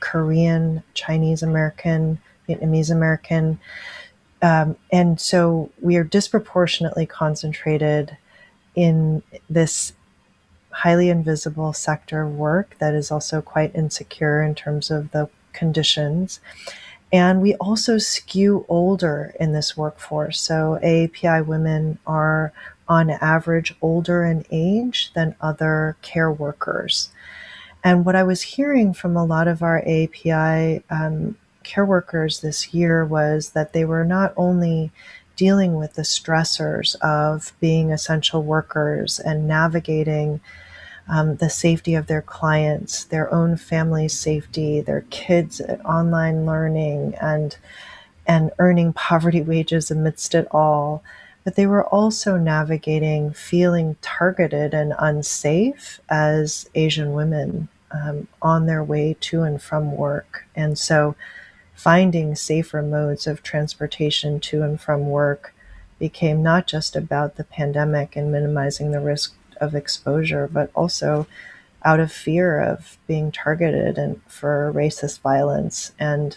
Korean, 0.00 0.82
Chinese 0.94 1.42
American, 1.42 2.18
Vietnamese 2.48 2.90
American. 2.90 3.58
Um, 4.42 4.76
and 4.92 5.20
so 5.20 5.70
we 5.80 5.96
are 5.96 6.04
disproportionately 6.04 7.06
concentrated 7.06 8.16
in 8.74 9.22
this 9.48 9.94
highly 10.70 11.08
invisible 11.08 11.72
sector 11.72 12.22
of 12.22 12.34
work 12.34 12.76
that 12.78 12.94
is 12.94 13.10
also 13.10 13.40
quite 13.40 13.74
insecure 13.74 14.42
in 14.42 14.54
terms 14.54 14.90
of 14.90 15.10
the 15.12 15.28
conditions. 15.54 16.40
And 17.12 17.40
we 17.40 17.54
also 17.54 17.98
skew 17.98 18.66
older 18.68 19.34
in 19.40 19.52
this 19.52 19.76
workforce. 19.76 20.38
So 20.38 20.78
AAPI 20.82 21.46
women 21.46 21.98
are 22.06 22.52
on 22.88 23.10
average 23.10 23.74
older 23.80 24.24
in 24.24 24.44
age 24.50 25.12
than 25.14 25.34
other 25.40 25.96
care 26.02 26.30
workers. 26.30 27.10
And 27.82 28.04
what 28.04 28.16
I 28.16 28.22
was 28.24 28.42
hearing 28.42 28.92
from 28.92 29.16
a 29.16 29.24
lot 29.24 29.48
of 29.48 29.62
our 29.62 29.80
AAPI 29.82 30.82
um, 30.90 31.36
care 31.66 31.84
workers 31.84 32.40
this 32.40 32.72
year 32.72 33.04
was 33.04 33.50
that 33.50 33.72
they 33.74 33.84
were 33.84 34.04
not 34.04 34.32
only 34.36 34.90
dealing 35.36 35.74
with 35.74 35.94
the 35.94 36.02
stressors 36.02 36.96
of 37.00 37.52
being 37.60 37.92
essential 37.92 38.42
workers 38.42 39.20
and 39.20 39.46
navigating 39.46 40.40
um, 41.08 41.36
the 41.36 41.50
safety 41.50 41.94
of 41.94 42.06
their 42.06 42.22
clients, 42.22 43.04
their 43.04 43.32
own 43.32 43.56
family 43.56 44.08
safety, 44.08 44.80
their 44.80 45.02
kids' 45.10 45.60
online 45.84 46.46
learning, 46.46 47.14
and 47.20 47.56
and 48.26 48.50
earning 48.58 48.92
poverty 48.92 49.40
wages 49.52 49.90
amidst 49.90 50.34
it 50.34 50.48
all. 50.50 51.02
But 51.44 51.54
they 51.54 51.66
were 51.66 51.84
also 51.84 52.36
navigating 52.36 53.32
feeling 53.32 53.96
targeted 54.02 54.74
and 54.74 54.94
unsafe 54.98 56.00
as 56.08 56.68
Asian 56.74 57.12
women 57.12 57.68
um, 57.92 58.26
on 58.42 58.66
their 58.66 58.82
way 58.82 59.16
to 59.20 59.42
and 59.42 59.62
from 59.62 59.96
work. 59.96 60.44
And 60.56 60.76
so 60.76 61.14
finding 61.76 62.34
safer 62.34 62.82
modes 62.82 63.26
of 63.26 63.42
transportation 63.42 64.40
to 64.40 64.62
and 64.62 64.80
from 64.80 65.08
work 65.08 65.54
became 65.98 66.42
not 66.42 66.66
just 66.66 66.96
about 66.96 67.36
the 67.36 67.44
pandemic 67.44 68.16
and 68.16 68.32
minimizing 68.32 68.90
the 68.90 69.00
risk 69.00 69.34
of 69.60 69.74
exposure, 69.74 70.48
but 70.50 70.70
also 70.74 71.26
out 71.84 72.00
of 72.00 72.10
fear 72.10 72.60
of 72.60 72.98
being 73.06 73.30
targeted 73.30 73.96
and 73.98 74.20
for 74.26 74.72
racist 74.74 75.20
violence. 75.20 75.92
And 75.98 76.36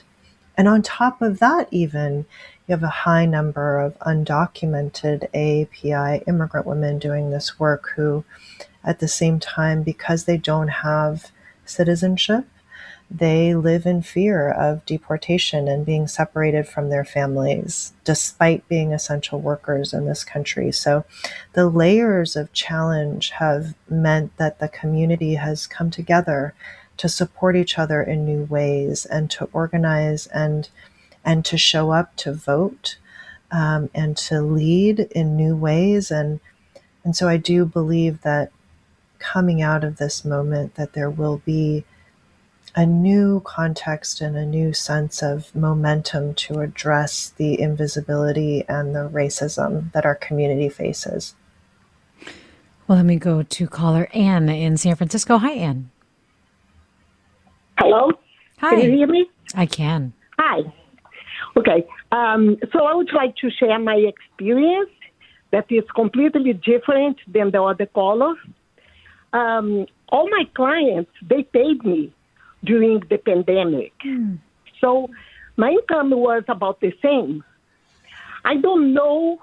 and 0.58 0.68
on 0.68 0.82
top 0.82 1.22
of 1.22 1.40
that, 1.40 1.70
even 1.72 2.26
you 2.68 2.74
have 2.74 2.84
a 2.84 2.88
high 2.88 3.26
number 3.26 3.80
of 3.80 3.98
undocumented 4.00 5.32
AAPI 5.32 6.28
immigrant 6.28 6.68
women 6.68 7.00
doing 7.00 7.30
this 7.30 7.58
work 7.58 7.92
who, 7.96 8.26
at 8.84 9.00
the 9.00 9.08
same 9.08 9.40
time, 9.40 9.84
because 9.84 10.26
they 10.26 10.36
don't 10.36 10.68
have 10.68 11.32
citizenship, 11.66 12.46
they 13.12 13.55
live 13.55 13.86
in 13.86 14.03
fear 14.03 14.51
of 14.51 14.86
deportation 14.86 15.68
and 15.68 15.86
being 15.86 16.07
separated 16.07 16.68
from 16.68 16.89
their 16.89 17.03
families, 17.03 17.93
despite 18.03 18.68
being 18.68 18.93
essential 18.93 19.39
workers 19.39 19.93
in 19.93 20.05
this 20.05 20.24
country. 20.24 20.72
So, 20.72 21.05
the 21.53 21.68
layers 21.68 22.36
of 22.36 22.53
challenge 22.53 23.32
have 23.32 23.74
meant 23.89 24.38
that 24.38 24.60
the 24.60 24.70
community 24.70 25.36
has 25.36 25.66
come 25.66 25.89
together 25.89 26.53
to 26.97 27.10
support 27.10 27.55
each 27.55 27.80
other 27.80 28.03
in 28.03 28.26
new 28.26 28.43
ways 28.43 29.05
and 29.05 29.32
to 29.32 29.49
organize 29.53 30.28
and 30.28 30.70
and 31.26 31.43
to 31.45 31.57
show 31.57 31.91
up 31.91 32.16
to 32.18 32.34
vote 32.34 32.97
um, 33.51 33.89
and 33.93 34.18
to 34.18 34.41
lead 34.41 34.99
in 35.12 35.36
new 35.36 35.55
ways 35.55 36.12
and 36.12 36.39
and 37.03 37.16
so 37.16 37.28
I 37.28 37.38
do 37.38 37.66
believe 37.66 38.22
that 38.22 38.51
coming 39.18 39.62
out 39.62 39.84
of 39.84 39.97
this 39.97 40.24
moment 40.24 40.76
that 40.76 40.93
there 40.93 41.10
will 41.10 41.41
be 41.45 41.86
a 42.80 42.86
new 42.86 43.41
context 43.41 44.21
and 44.21 44.38
a 44.38 44.45
new 44.45 44.71
sense 44.71 45.21
of 45.21 45.53
momentum 45.53 46.34
to 46.34 46.61
address 46.61 47.34
the 47.36 47.59
invisibility 47.59 48.63
and 48.69 48.95
the 48.95 49.09
racism 49.09 49.91
that 49.91 50.05
our 50.05 50.15
community 50.15 50.69
faces. 50.69 51.36
Well, 52.88 52.95
let 52.95 53.05
me 53.05 53.17
go 53.17 53.43
to 53.43 53.67
caller 53.67 54.07
Anne 54.13 54.47
in 54.47 54.77
San 54.77 54.95
Francisco. 54.95 55.38
Hi, 55.39 55.51
Anne. 55.51 55.91
Hello? 57.77 58.13
Hi. 58.59 58.69
Can 58.69 58.80
you 58.80 58.91
hear 58.91 59.07
me? 59.07 59.30
I 59.55 59.65
can. 59.65 60.13
Hi. 60.38 60.61
Okay. 61.57 61.86
Um, 62.13 62.55
so 62.71 62.86
I 62.86 62.93
would 62.95 63.11
like 63.11 63.36
to 63.41 63.49
share 63.51 63.77
my 63.77 63.95
experience 63.95 64.89
that 65.51 65.65
is 65.69 65.84
completely 65.93 66.53
different 66.53 67.17
than 67.27 67.51
the 67.51 67.61
other 67.61 67.88
caller. 67.88 68.36
Um, 69.34 69.86
all 70.07 70.30
my 70.30 70.45
clients, 70.55 71.11
they 71.30 71.43
paid 71.43 71.84
me 71.84 72.13
during 72.64 73.01
the 73.10 73.18
pandemic. 73.18 73.93
Mm. 74.05 74.39
So 74.82 75.10
my 75.57 75.72
income 75.72 76.12
was 76.12 76.43
about 76.47 76.80
the 76.80 76.93
same. 77.01 77.43
I 78.45 78.55
don't 78.55 78.93
know 78.93 79.39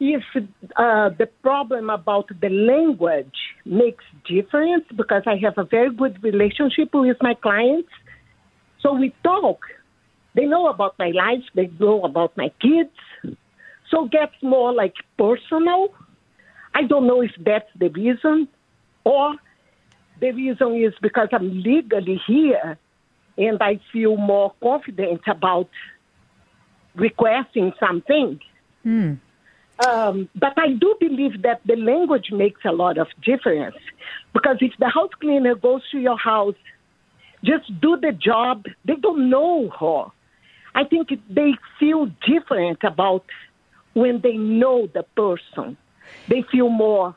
if 0.00 0.22
uh, 0.36 1.08
the 1.10 1.28
problem 1.42 1.90
about 1.90 2.28
the 2.40 2.48
language 2.48 3.34
makes 3.64 4.04
difference 4.26 4.84
because 4.96 5.22
I 5.26 5.36
have 5.42 5.58
a 5.58 5.64
very 5.64 5.92
good 5.92 6.22
relationship 6.22 6.90
with 6.94 7.16
my 7.20 7.34
clients. 7.34 7.90
So 8.80 8.92
we 8.92 9.12
talk. 9.24 9.60
They 10.34 10.44
know 10.44 10.68
about 10.68 10.98
my 10.98 11.10
life. 11.10 11.42
They 11.54 11.68
know 11.80 12.02
about 12.04 12.36
my 12.36 12.52
kids. 12.60 12.94
So 13.90 14.04
it 14.04 14.12
gets 14.12 14.34
more 14.42 14.72
like 14.72 14.94
personal. 15.18 15.88
I 16.74 16.82
don't 16.84 17.06
know 17.06 17.22
if 17.22 17.32
that's 17.38 17.70
the 17.76 17.88
reason 17.88 18.46
or 19.04 19.34
the 20.20 20.32
reason 20.32 20.74
is 20.76 20.94
because 21.00 21.28
I'm 21.32 21.62
legally 21.62 22.20
here 22.26 22.78
and 23.36 23.62
I 23.62 23.80
feel 23.92 24.16
more 24.16 24.52
confident 24.62 25.22
about 25.26 25.68
requesting 26.94 27.72
something. 27.78 28.40
Mm. 28.84 29.18
Um, 29.86 30.28
but 30.34 30.54
I 30.58 30.72
do 30.72 30.96
believe 30.98 31.42
that 31.42 31.60
the 31.64 31.76
language 31.76 32.32
makes 32.32 32.60
a 32.64 32.72
lot 32.72 32.98
of 32.98 33.06
difference 33.22 33.76
because 34.32 34.56
if 34.60 34.72
the 34.78 34.88
house 34.88 35.10
cleaner 35.20 35.54
goes 35.54 35.82
to 35.92 35.98
your 35.98 36.18
house, 36.18 36.56
just 37.44 37.66
do 37.80 37.96
the 37.96 38.12
job, 38.12 38.64
they 38.84 38.96
don't 38.96 39.30
know 39.30 39.70
her. 39.78 40.10
I 40.74 40.84
think 40.84 41.10
they 41.30 41.52
feel 41.78 42.06
different 42.26 42.82
about 42.82 43.24
when 43.94 44.20
they 44.20 44.36
know 44.36 44.88
the 44.92 45.04
person. 45.16 45.76
They 46.28 46.44
feel 46.50 46.68
more 46.68 47.14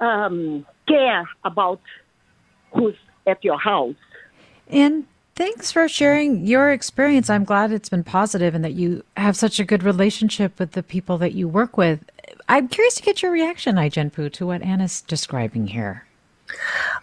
um, 0.00 0.66
care 0.88 1.28
about 1.44 1.80
who's 2.72 2.96
at 3.26 3.44
your 3.44 3.58
house. 3.58 3.94
And 4.68 5.06
thanks 5.34 5.70
for 5.70 5.88
sharing 5.88 6.46
your 6.46 6.70
experience. 6.70 7.30
I'm 7.30 7.44
glad 7.44 7.70
it's 7.70 7.88
been 7.88 8.04
positive 8.04 8.54
and 8.54 8.64
that 8.64 8.74
you 8.74 9.04
have 9.16 9.36
such 9.36 9.60
a 9.60 9.64
good 9.64 9.82
relationship 9.82 10.58
with 10.58 10.72
the 10.72 10.82
people 10.82 11.18
that 11.18 11.34
you 11.34 11.46
work 11.46 11.76
with. 11.76 12.00
I'm 12.48 12.68
curious 12.68 12.94
to 12.96 13.02
get 13.02 13.22
your 13.22 13.30
reaction, 13.30 13.78
Ai-jen 13.78 14.10
Poo, 14.10 14.30
to 14.30 14.46
what 14.46 14.62
Anna's 14.62 15.02
describing 15.02 15.68
here. 15.68 16.04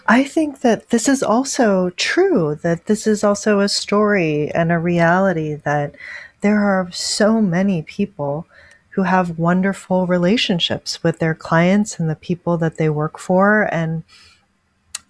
I 0.08 0.24
think 0.24 0.62
that 0.62 0.90
this 0.90 1.08
is 1.08 1.22
also 1.22 1.92
true, 1.92 2.56
that 2.64 2.88
this 2.88 3.06
is 3.06 3.24
also 3.24 3.60
a 3.60 3.70
story 3.70 4.52
and 4.52 4.72
a 4.72 4.80
reality 4.80 5.54
that 5.54 5.96
there 6.42 6.60
are 6.60 6.90
so 6.92 7.42
many 7.42 7.84
people 7.84 8.48
who 8.96 9.04
have 9.04 9.38
wonderful 9.38 10.08
relationships 10.08 11.04
with 11.04 11.20
their 11.20 11.36
clients 11.36 12.00
and 12.00 12.10
the 12.10 12.16
people 12.16 12.58
that 12.58 12.78
they 12.78 12.88
work 12.88 13.20
for. 13.20 13.64
And 13.64 14.04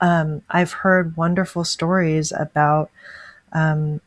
um, 0.02 0.42
I've 0.50 0.72
heard 0.72 1.16
wonderful 1.16 1.64
stories 1.64 2.32
about 2.32 2.90
um, 3.54 4.02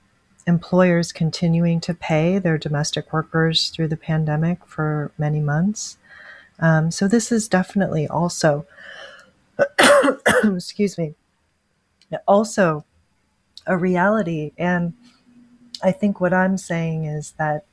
employers 0.49 1.12
continuing 1.12 1.81
to 1.83 1.95
pay 1.95 2.41
their 2.41 2.59
domestic 2.59 3.12
workers 3.12 3.70
through 3.70 3.87
the 3.87 3.97
pandemic 3.97 4.66
for 4.66 5.12
many 5.16 5.39
months. 5.39 5.97
Um, 6.59 6.91
so 6.91 7.07
this 7.07 7.31
is 7.31 7.47
definitely 7.47 8.09
also, 8.09 8.66
excuse 10.43 10.99
me, 10.99 11.14
also 12.26 12.85
a 13.64 13.79
reality. 13.79 14.51
And 14.59 14.95
I 15.85 15.93
think 15.93 16.20
what 16.20 16.35
I'm 16.35 16.59
saying 16.59 17.05
is 17.05 17.35
that 17.39 17.64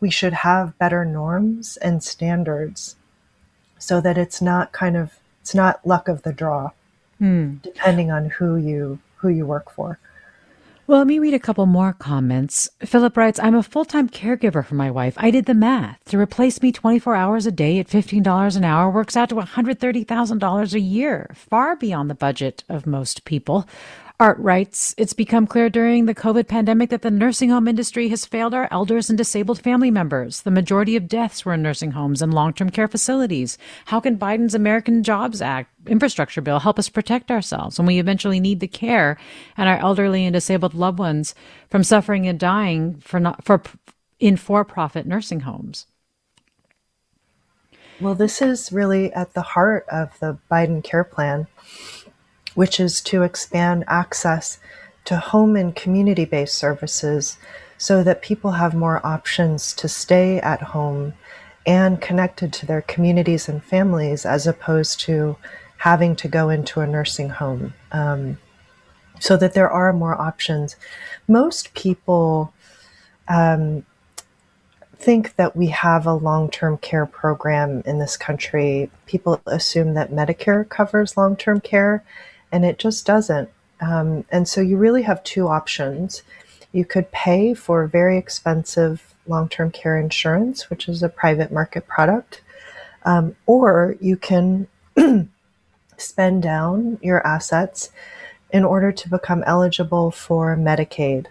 we 0.00 0.10
should 0.10 0.32
have 0.32 0.78
better 0.78 1.04
norms 1.04 1.76
and 1.78 2.02
standards 2.02 2.96
so 3.78 4.00
that 4.00 4.18
it's 4.18 4.40
not 4.40 4.72
kind 4.72 4.96
of 4.96 5.18
it's 5.40 5.54
not 5.54 5.86
luck 5.86 6.08
of 6.08 6.22
the 6.22 6.32
draw 6.32 6.70
hmm. 7.18 7.54
depending 7.62 8.10
on 8.10 8.30
who 8.30 8.56
you 8.56 8.98
who 9.16 9.28
you 9.28 9.46
work 9.46 9.70
for 9.70 9.98
well, 10.88 10.98
let 10.98 11.08
me 11.08 11.18
read 11.18 11.34
a 11.34 11.40
couple 11.40 11.66
more 11.66 11.92
comments. 11.92 12.68
Philip 12.78 13.16
writes, 13.16 13.40
I'm 13.40 13.56
a 13.56 13.62
full 13.64 13.84
time 13.84 14.08
caregiver 14.08 14.64
for 14.64 14.76
my 14.76 14.88
wife. 14.88 15.14
I 15.16 15.32
did 15.32 15.46
the 15.46 15.54
math. 15.54 15.98
To 16.10 16.18
replace 16.18 16.62
me 16.62 16.70
24 16.70 17.16
hours 17.16 17.44
a 17.44 17.50
day 17.50 17.80
at 17.80 17.88
$15 17.88 18.56
an 18.56 18.64
hour 18.64 18.88
works 18.88 19.16
out 19.16 19.30
to 19.30 19.34
$130,000 19.34 20.74
a 20.74 20.80
year, 20.80 21.28
far 21.34 21.74
beyond 21.74 22.08
the 22.08 22.14
budget 22.14 22.62
of 22.68 22.86
most 22.86 23.24
people. 23.24 23.66
Art 24.18 24.38
writes, 24.38 24.94
It's 24.96 25.12
become 25.12 25.46
clear 25.46 25.68
during 25.68 26.06
the 26.06 26.14
COVID 26.14 26.48
pandemic 26.48 26.88
that 26.88 27.02
the 27.02 27.10
nursing 27.10 27.50
home 27.50 27.68
industry 27.68 28.08
has 28.08 28.24
failed 28.24 28.54
our 28.54 28.66
elders 28.70 29.10
and 29.10 29.18
disabled 29.18 29.60
family 29.60 29.90
members. 29.90 30.40
The 30.40 30.50
majority 30.50 30.96
of 30.96 31.06
deaths 31.06 31.44
were 31.44 31.52
in 31.52 31.60
nursing 31.60 31.90
homes 31.90 32.22
and 32.22 32.32
long 32.32 32.54
term 32.54 32.70
care 32.70 32.88
facilities. 32.88 33.58
How 33.86 34.00
can 34.00 34.16
Biden's 34.16 34.54
American 34.54 35.02
Jobs 35.02 35.42
Act 35.42 35.70
infrastructure 35.86 36.40
bill 36.40 36.60
help 36.60 36.78
us 36.78 36.88
protect 36.88 37.30
ourselves 37.30 37.78
when 37.78 37.86
we 37.86 37.98
eventually 37.98 38.40
need 38.40 38.60
the 38.60 38.66
care 38.66 39.18
and 39.54 39.68
our 39.68 39.76
elderly 39.76 40.24
and 40.24 40.32
disabled 40.32 40.72
loved 40.72 40.98
ones 40.98 41.34
from 41.68 41.84
suffering 41.84 42.26
and 42.26 42.40
dying 42.40 42.94
for 43.00 43.20
not, 43.20 43.44
for 43.44 43.62
in 44.18 44.38
for 44.38 44.64
profit 44.64 45.06
nursing 45.06 45.40
homes? 45.40 45.86
Well, 48.00 48.14
this 48.14 48.40
is 48.40 48.72
really 48.72 49.12
at 49.12 49.34
the 49.34 49.42
heart 49.42 49.84
of 49.90 50.18
the 50.20 50.38
Biden 50.50 50.82
care 50.82 51.04
plan 51.04 51.48
which 52.56 52.80
is 52.80 53.00
to 53.02 53.22
expand 53.22 53.84
access 53.86 54.58
to 55.04 55.16
home 55.16 55.54
and 55.54 55.76
community 55.76 56.24
based 56.24 56.56
services 56.56 57.38
so 57.78 58.02
that 58.02 58.22
people 58.22 58.52
have 58.52 58.74
more 58.74 59.00
options 59.06 59.72
to 59.74 59.88
stay 59.88 60.40
at 60.40 60.60
home 60.60 61.12
and 61.64 62.00
connected 62.00 62.52
to 62.52 62.66
their 62.66 62.82
communities 62.82 63.48
and 63.48 63.62
families 63.62 64.26
as 64.26 64.46
opposed 64.46 64.98
to 64.98 65.36
having 65.78 66.16
to 66.16 66.26
go 66.26 66.48
into 66.48 66.80
a 66.80 66.86
nursing 66.86 67.28
home. 67.28 67.72
Um, 67.92 68.38
so 69.20 69.36
that 69.36 69.54
there 69.54 69.70
are 69.70 69.92
more 69.92 70.20
options. 70.20 70.76
Most 71.26 71.74
people 71.74 72.52
um, 73.28 73.84
think 74.98 75.36
that 75.36 75.56
we 75.56 75.68
have 75.68 76.06
a 76.06 76.14
long 76.14 76.50
term 76.50 76.78
care 76.78 77.06
program 77.06 77.82
in 77.86 77.98
this 77.98 78.16
country. 78.16 78.90
People 79.06 79.40
assume 79.46 79.94
that 79.94 80.10
Medicare 80.10 80.68
covers 80.68 81.16
long 81.16 81.36
term 81.36 81.60
care, 81.60 82.04
and 82.52 82.64
it 82.64 82.78
just 82.78 83.06
doesn't. 83.06 83.50
Um, 83.80 84.24
and 84.30 84.48
so 84.48 84.60
you 84.60 84.76
really 84.76 85.02
have 85.02 85.22
two 85.24 85.48
options. 85.48 86.22
You 86.72 86.84
could 86.84 87.10
pay 87.12 87.54
for 87.54 87.86
very 87.86 88.16
expensive 88.16 89.14
long 89.26 89.48
term 89.48 89.70
care 89.70 89.98
insurance, 89.98 90.70
which 90.70 90.88
is 90.88 91.02
a 91.02 91.08
private 91.08 91.52
market 91.52 91.86
product, 91.86 92.42
um, 93.04 93.36
or 93.46 93.96
you 94.00 94.16
can 94.16 94.68
spend 95.96 96.42
down 96.42 96.98
your 97.02 97.26
assets 97.26 97.90
in 98.50 98.64
order 98.64 98.92
to 98.92 99.08
become 99.08 99.42
eligible 99.46 100.10
for 100.10 100.56
Medicaid. 100.56 101.26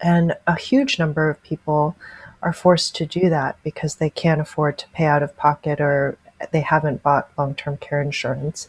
And 0.00 0.36
a 0.46 0.56
huge 0.56 0.98
number 0.98 1.30
of 1.30 1.42
people 1.42 1.96
are 2.42 2.52
forced 2.52 2.94
to 2.96 3.06
do 3.06 3.28
that 3.30 3.58
because 3.64 3.96
they 3.96 4.10
can't 4.10 4.40
afford 4.40 4.78
to 4.78 4.88
pay 4.90 5.06
out 5.06 5.22
of 5.22 5.36
pocket 5.36 5.80
or 5.80 6.18
they 6.52 6.60
haven't 6.60 7.02
bought 7.02 7.30
long 7.36 7.54
term 7.54 7.76
care 7.78 8.00
insurance. 8.00 8.68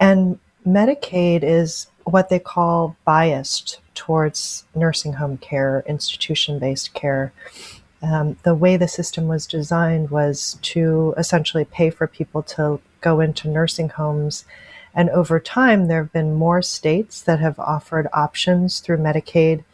And 0.00 0.38
Medicaid 0.68 1.42
is 1.42 1.86
what 2.04 2.28
they 2.28 2.38
call 2.38 2.96
biased 3.04 3.80
towards 3.94 4.64
nursing 4.74 5.14
home 5.14 5.38
care, 5.38 5.82
institution 5.86 6.58
based 6.58 6.92
care. 6.92 7.32
Um, 8.02 8.36
the 8.42 8.54
way 8.54 8.76
the 8.76 8.86
system 8.86 9.28
was 9.28 9.46
designed 9.46 10.10
was 10.10 10.58
to 10.62 11.14
essentially 11.16 11.64
pay 11.64 11.90
for 11.90 12.06
people 12.06 12.42
to 12.44 12.80
go 13.00 13.20
into 13.20 13.48
nursing 13.48 13.88
homes. 13.88 14.44
And 14.94 15.10
over 15.10 15.40
time, 15.40 15.88
there 15.88 16.02
have 16.02 16.12
been 16.12 16.34
more 16.34 16.62
states 16.62 17.22
that 17.22 17.40
have 17.40 17.58
offered 17.58 18.06
options 18.12 18.80
through 18.80 18.98
Medicaid 18.98 19.64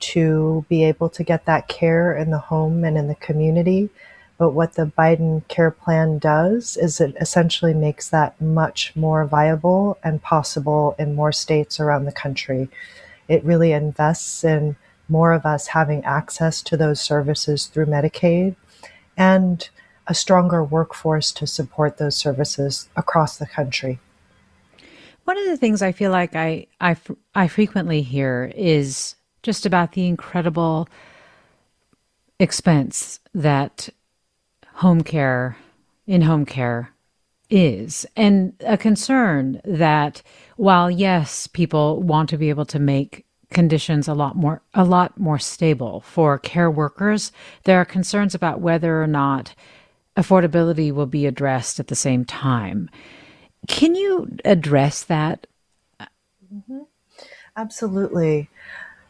to 0.00 0.64
be 0.68 0.84
able 0.84 1.08
to 1.10 1.24
get 1.24 1.46
that 1.46 1.68
care 1.68 2.16
in 2.16 2.30
the 2.30 2.38
home 2.38 2.84
and 2.84 2.96
in 2.96 3.08
the 3.08 3.14
community. 3.16 3.90
But 4.36 4.50
what 4.50 4.74
the 4.74 4.86
Biden 4.86 5.46
care 5.48 5.70
plan 5.70 6.18
does 6.18 6.76
is 6.76 7.00
it 7.00 7.14
essentially 7.20 7.72
makes 7.72 8.08
that 8.08 8.40
much 8.40 8.94
more 8.96 9.24
viable 9.26 9.96
and 10.02 10.20
possible 10.22 10.96
in 10.98 11.14
more 11.14 11.32
states 11.32 11.78
around 11.78 12.04
the 12.04 12.12
country. 12.12 12.68
It 13.28 13.44
really 13.44 13.72
invests 13.72 14.42
in 14.42 14.76
more 15.08 15.32
of 15.32 15.46
us 15.46 15.68
having 15.68 16.04
access 16.04 16.62
to 16.62 16.76
those 16.76 17.00
services 17.00 17.66
through 17.66 17.86
Medicaid 17.86 18.56
and 19.16 19.68
a 20.06 20.14
stronger 20.14 20.64
workforce 20.64 21.30
to 21.32 21.46
support 21.46 21.98
those 21.98 22.16
services 22.16 22.88
across 22.96 23.38
the 23.38 23.46
country. 23.46 24.00
One 25.24 25.38
of 25.38 25.46
the 25.46 25.56
things 25.56 25.80
I 25.80 25.92
feel 25.92 26.10
like 26.10 26.34
I, 26.34 26.66
I, 26.80 26.96
I 27.34 27.48
frequently 27.48 28.02
hear 28.02 28.52
is 28.54 29.14
just 29.42 29.64
about 29.64 29.92
the 29.92 30.06
incredible 30.06 30.88
expense 32.38 33.20
that 33.32 33.88
home 34.74 35.02
care, 35.02 35.56
in 36.06 36.22
home 36.22 36.44
care, 36.44 36.90
is, 37.50 38.06
and 38.16 38.54
a 38.60 38.76
concern 38.76 39.60
that 39.64 40.22
while 40.56 40.90
yes, 40.90 41.46
people 41.46 42.02
want 42.02 42.28
to 42.30 42.38
be 42.38 42.48
able 42.48 42.64
to 42.66 42.78
make 42.78 43.24
conditions 43.50 44.08
a 44.08 44.14
lot 44.14 44.34
more 44.34 44.60
a 44.72 44.82
lot 44.82 45.16
more 45.18 45.38
stable 45.38 46.00
for 46.00 46.38
care 46.38 46.70
workers, 46.70 47.30
there 47.64 47.80
are 47.80 47.84
concerns 47.84 48.34
about 48.34 48.60
whether 48.60 49.02
or 49.02 49.06
not 49.06 49.54
affordability 50.16 50.92
will 50.92 51.06
be 51.06 51.26
addressed 51.26 51.78
at 51.78 51.88
the 51.88 51.94
same 51.94 52.24
time. 52.24 52.90
Can 53.68 53.94
you 53.94 54.36
address 54.44 55.04
that? 55.04 55.46
Mm-hmm. 56.52 56.80
Absolutely. 57.56 58.48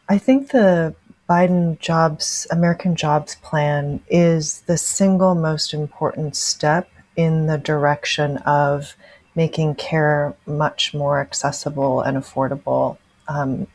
I 0.07 0.17
think 0.17 0.51
the 0.51 0.95
Biden 1.29 1.79
jobs, 1.79 2.45
American 2.51 2.95
Jobs 2.95 3.35
Plan 3.35 3.99
is 4.09 4.61
the 4.61 4.77
single 4.77 5.33
most 5.33 5.73
important 5.73 6.35
step 6.35 6.89
in 7.15 7.47
the 7.47 7.57
direction 7.57 8.37
of 8.39 8.95
making 9.35 9.75
care 9.75 10.35
much 10.45 10.93
more 10.93 11.19
accessible 11.19 12.01
and 12.01 12.17
affordable 12.17 12.97
um, 13.27 13.67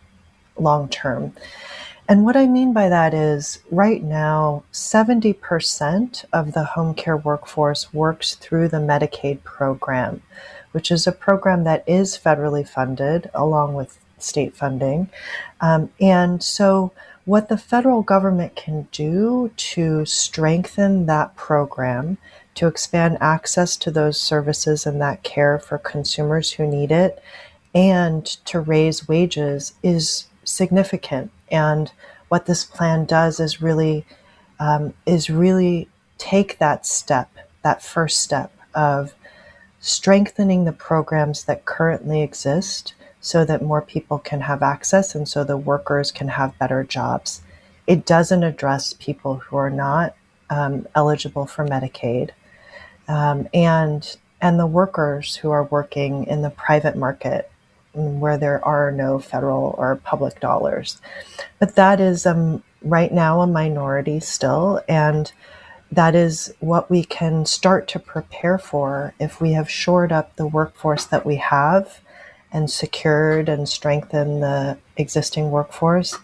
long 0.59 0.89
term. 0.89 1.33
And 2.09 2.25
what 2.25 2.37
I 2.37 2.47
mean 2.47 2.73
by 2.73 2.89
that 2.89 3.15
is 3.15 3.61
right 3.71 4.03
now, 4.03 4.65
70% 4.73 6.25
of 6.33 6.55
the 6.55 6.65
home 6.65 6.95
care 6.95 7.17
workforce 7.17 7.95
works 7.95 8.35
through 8.35 8.69
the 8.69 8.79
Medicaid 8.79 9.45
program, 9.45 10.23
which 10.73 10.91
is 10.91 11.07
a 11.07 11.13
program 11.13 11.63
that 11.65 11.85
is 11.87 12.19
federally 12.19 12.69
funded 12.69 13.31
along 13.33 13.75
with 13.75 13.99
state 14.19 14.57
funding. 14.57 15.09
Um, 15.61 15.91
and 16.01 16.43
so, 16.43 16.93
what 17.31 17.49
the 17.49 17.57
federal 17.57 18.03
government 18.03 18.57
can 18.57 18.89
do 18.91 19.53
to 19.57 20.05
strengthen 20.05 21.07
that 21.07 21.37
program, 21.37 22.19
to 22.57 22.67
expand 22.67 23.17
access 23.21 23.77
to 23.77 23.89
those 23.89 24.21
services 24.21 24.85
and 24.85 25.01
that 25.01 25.23
care 25.23 25.57
for 25.57 25.79
consumers 25.79 26.51
who 26.51 26.67
need 26.67 26.91
it, 26.91 27.23
and 27.73 28.27
to 28.45 28.59
raise 28.59 29.07
wages 29.07 29.75
is 29.81 30.27
significant. 30.43 31.31
And 31.53 31.93
what 32.31 32.47
this 32.47 32.65
plan 32.65 33.05
does 33.05 33.39
is 33.39 33.63
really 33.63 34.05
um, 34.59 34.93
is 35.07 35.31
really 35.31 35.89
take 36.19 36.59
that 36.59 36.85
step, 36.85 37.31
that 37.63 37.81
first 37.81 38.21
step 38.21 38.53
of 38.75 39.15
strengthening 39.79 40.65
the 40.65 40.73
programs 40.73 41.45
that 41.45 41.65
currently 41.65 42.23
exist 42.23 42.93
so 43.21 43.45
that 43.45 43.63
more 43.63 43.83
people 43.83 44.19
can 44.19 44.41
have 44.43 44.63
access 44.63 45.15
and 45.15 45.29
so 45.29 45.45
the 45.45 45.57
workers 45.57 46.11
can 46.11 46.29
have 46.29 46.59
better 46.59 46.83
jobs. 46.85 47.43
It 47.87 48.07
doesn't 48.07 48.43
address 48.43 48.95
people 48.95 49.37
who 49.37 49.57
are 49.57 49.71
not 49.71 50.15
um, 50.49 50.87
eligible 50.95 51.47
for 51.47 51.67
Medicaid 51.67 52.31
um, 53.09 53.49
and 53.53 54.17
and 54.41 54.59
the 54.59 54.67
workers 54.67 55.37
who 55.37 55.51
are 55.51 55.65
working 55.65 56.27
in 56.27 56.41
the 56.41 56.51
private 56.51 56.97
market 56.97 57.51
where 57.93 58.39
there 58.39 58.65
are 58.65 58.91
no 58.93 59.19
federal 59.19 59.75
or 59.77 59.97
public 59.97 60.41
dollars. 60.41 61.01
But 61.59 61.75
that 61.75 62.01
is 62.01 62.25
um, 62.25 62.63
right 62.83 63.13
now 63.13 63.43
a 63.43 63.47
minority 63.47 64.21
still, 64.21 64.81
and 64.89 65.31
that 65.93 66.15
is 66.15 66.55
what 66.61 66.89
we 66.89 67.05
can 67.05 67.45
start 67.45 67.89
to 67.89 67.99
prepare 67.99 68.59
for 68.59 69.13
if 69.19 69.41
we 69.41 69.53
have 69.53 69.69
shored 69.69 70.13
up 70.13 70.37
the 70.37 70.47
workforce 70.47 71.05
that 71.07 71.27
we 71.27 71.37
have 71.37 72.01
and 72.53 72.71
secured 72.71 73.49
and 73.49 73.69
strengthened 73.69 74.43
the 74.43 74.79
existing 74.97 75.51
workforce, 75.51 76.17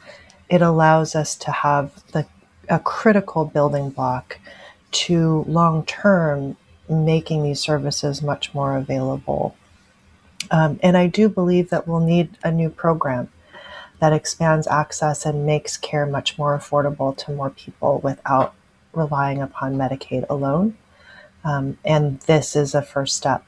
it 0.49 0.63
allows 0.63 1.15
us 1.15 1.37
to 1.37 1.51
have 1.51 2.03
the, 2.13 2.27
a 2.69 2.79
critical 2.79 3.45
building 3.45 3.91
block 3.91 4.39
to 4.91 5.45
long 5.49 5.85
term 5.85 6.57
making 6.89 7.43
these 7.43 7.61
services 7.61 8.23
much 8.23 8.55
more 8.55 8.77
available. 8.77 9.57
Um, 10.51 10.79
and 10.83 10.97
I 10.97 11.09
do 11.09 11.29
believe 11.29 11.71
that 11.71 11.89
we'll 11.89 12.01
need 12.01 12.37
a 12.45 12.51
new 12.51 12.71
program 12.71 13.29
that 14.01 14.13
expands 14.13 14.67
access 14.67 15.25
and 15.25 15.47
makes 15.47 15.77
care 15.77 16.07
much 16.07 16.39
more 16.39 16.57
affordable 16.57 17.17
to 17.17 17.33
more 17.33 17.51
people 17.51 18.01
without 18.01 18.55
relying 18.93 19.41
upon 19.41 19.77
Medicaid 19.77 20.27
alone. 20.29 20.77
Um, 21.45 21.79
and 21.85 22.21
this 22.21 22.57
is 22.57 22.75
a 22.75 22.83
first 22.83 23.17
step 23.17 23.46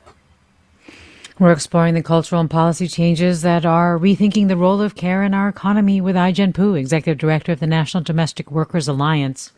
we're 1.38 1.52
exploring 1.52 1.94
the 1.94 2.02
cultural 2.02 2.40
and 2.40 2.50
policy 2.50 2.88
changes 2.88 3.42
that 3.42 3.64
are 3.64 3.98
rethinking 3.98 4.48
the 4.48 4.56
role 4.56 4.80
of 4.80 4.96
care 4.96 5.22
in 5.22 5.34
our 5.34 5.48
economy 5.48 6.00
with 6.00 6.16
Ai-jen 6.16 6.52
Poo, 6.52 6.74
Executive 6.74 7.18
Director 7.18 7.52
of 7.52 7.60
the 7.60 7.66
National 7.66 8.02
Domestic 8.02 8.50
Workers 8.50 8.88
Alliance. 8.88 9.52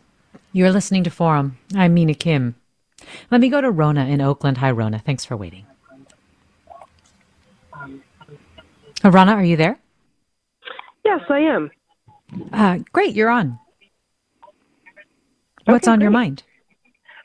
You're 0.52 0.72
listening 0.72 1.04
to 1.04 1.10
Forum. 1.10 1.56
I'm 1.74 1.94
Mina 1.94 2.14
Kim. 2.14 2.54
Let 3.30 3.40
me 3.40 3.48
go 3.48 3.60
to 3.62 3.70
Rona 3.70 4.06
in 4.06 4.20
Oakland. 4.20 4.58
Hi, 4.58 4.70
Rona. 4.70 4.98
Thanks 4.98 5.24
for 5.24 5.36
waiting. 5.36 5.64
Uh, 9.02 9.10
Rona, 9.10 9.32
are 9.32 9.44
you 9.44 9.56
there? 9.56 9.78
Yes, 11.04 11.20
I 11.30 11.38
am. 11.38 11.70
Uh, 12.52 12.78
great, 12.92 13.14
you're 13.14 13.30
on. 13.30 13.58
What's 15.64 15.86
okay, 15.86 15.92
on 15.92 15.98
great. 15.98 16.04
your 16.04 16.10
mind? 16.10 16.42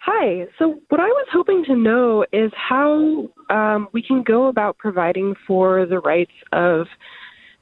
Hi. 0.01 0.45
So, 0.57 0.79
what 0.89 1.01
I 1.01 1.07
was 1.07 1.27
hoping 1.33 1.65
to 1.65 1.75
know 1.75 2.25
is 2.31 2.51
how 2.55 3.27
um, 3.49 3.87
we 3.93 4.01
can 4.01 4.23
go 4.23 4.47
about 4.47 4.77
providing 4.77 5.35
for 5.47 5.85
the 5.85 5.99
rights 5.99 6.31
of 6.51 6.87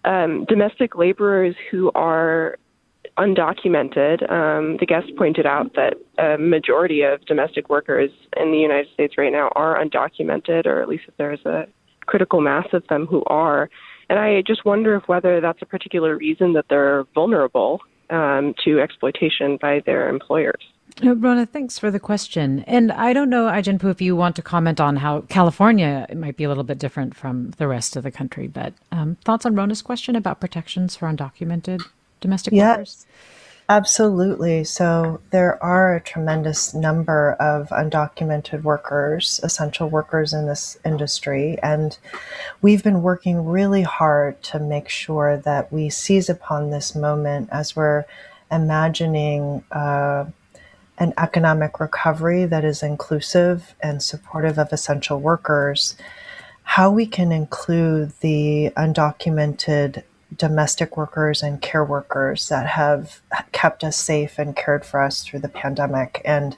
um, 0.06 0.46
domestic 0.48 0.96
laborers 0.96 1.56
who 1.72 1.92
are 1.96 2.58
undocumented. 3.18 4.30
Um, 4.32 4.78
the 4.80 4.86
guest 4.88 5.08
pointed 5.18 5.46
out 5.46 5.76
that 5.76 5.96
a 6.18 6.38
majority 6.38 7.02
of 7.04 7.26
domestic 7.26 7.70
workers 7.70 8.10
in 8.38 8.52
the 8.52 8.58
United 8.58 8.88
States 8.94 9.16
right 9.18 9.32
now 9.32 9.50
are 9.56 9.84
undocumented, 9.84 10.66
or 10.66 10.82
at 10.82 10.90
least 10.90 11.04
there's 11.18 11.46
a 11.46 11.68
critical 12.06 12.42
mass 12.42 12.68
of 12.74 12.84
them 12.88 13.06
who 13.06 13.24
are. 13.28 13.70
And 14.10 14.20
I 14.20 14.42
just 14.46 14.66
wonder 14.66 14.96
if 14.96 15.08
whether 15.08 15.40
that's 15.42 15.62
a 15.62 15.66
particular 15.66 16.18
reason 16.18 16.54
that 16.54 16.66
they're 16.70 17.06
vulnerable 17.14 17.80
um, 18.10 18.54
to 18.66 18.80
exploitation 18.80 19.58
by 19.62 19.82
their 19.86 20.10
employers. 20.10 20.62
Uh, 21.04 21.16
Rona, 21.16 21.46
thanks 21.46 21.80
for 21.80 21.90
the 21.90 22.00
question. 22.00 22.64
And 22.68 22.92
I 22.92 23.14
don't 23.14 23.30
know, 23.30 23.48
Ai-jen 23.48 23.80
if 23.82 24.02
you 24.02 24.16
want 24.16 24.36
to 24.36 24.42
comment 24.42 24.80
on 24.80 24.98
how 24.98 25.22
California 25.22 26.08
might 26.16 26.38
be 26.38 26.44
a 26.44 26.48
little 26.48 26.64
bit 26.64 26.78
different 26.78 27.16
from 27.16 27.52
the 27.58 27.68
rest 27.68 27.96
of 27.96 28.04
the 28.04 28.12
country, 28.12 28.48
but 28.48 28.74
um, 28.92 29.18
thoughts 29.24 29.46
on 29.46 29.56
Rona's 29.56 29.82
question 29.82 30.16
about 30.16 30.40
protections 30.40 30.96
for 30.96 31.08
undocumented 31.08 31.82
domestic 32.22 32.54
yeah. 32.54 32.72
workers? 32.72 33.06
Absolutely. 33.70 34.66
So 34.66 35.22
there 35.32 35.62
are 35.64 35.96
a 35.96 36.02
tremendous 36.02 36.74
number 36.74 37.34
of 37.34 37.70
undocumented 37.70 38.62
workers, 38.64 39.40
essential 39.42 39.90
workers 39.90 40.34
in 40.34 40.48
this 40.48 40.78
industry. 40.84 41.58
And 41.64 41.98
we've 42.62 42.84
been 42.84 43.02
working 43.02 43.46
really 43.46 43.84
hard 43.84 44.42
to 44.44 44.60
make 44.60 44.90
sure 44.90 45.38
that 45.38 45.72
we 45.72 45.90
seize 45.90 46.30
upon 46.30 46.72
this 46.72 46.94
moment 46.94 47.50
as 47.52 47.76
we're 47.76 48.04
imagining 48.52 49.64
uh, 49.72 50.26
an 51.04 51.14
economic 51.18 51.82
recovery 51.82 52.46
that 52.46 52.64
is 52.64 52.82
inclusive 52.82 53.76
and 53.82 54.02
supportive 54.02 54.58
of 54.58 54.72
essential 54.72 55.20
workers, 55.20 55.96
how 56.64 56.90
we 56.90 57.06
can 57.06 57.32
include 57.32 58.14
the 58.22 58.72
undocumented 58.78 60.02
domestic 60.36 60.96
workers 60.96 61.44
and 61.44 61.62
care 61.62 61.84
workers 61.84 62.48
that 62.48 62.66
have 62.66 63.22
kept 63.52 63.84
us 63.84 63.98
safe 63.98 64.40
and 64.40 64.56
cared 64.56 64.86
for 64.86 65.02
us 65.02 65.24
through 65.24 65.40
the 65.40 65.50
pandemic. 65.50 66.22
And 66.24 66.58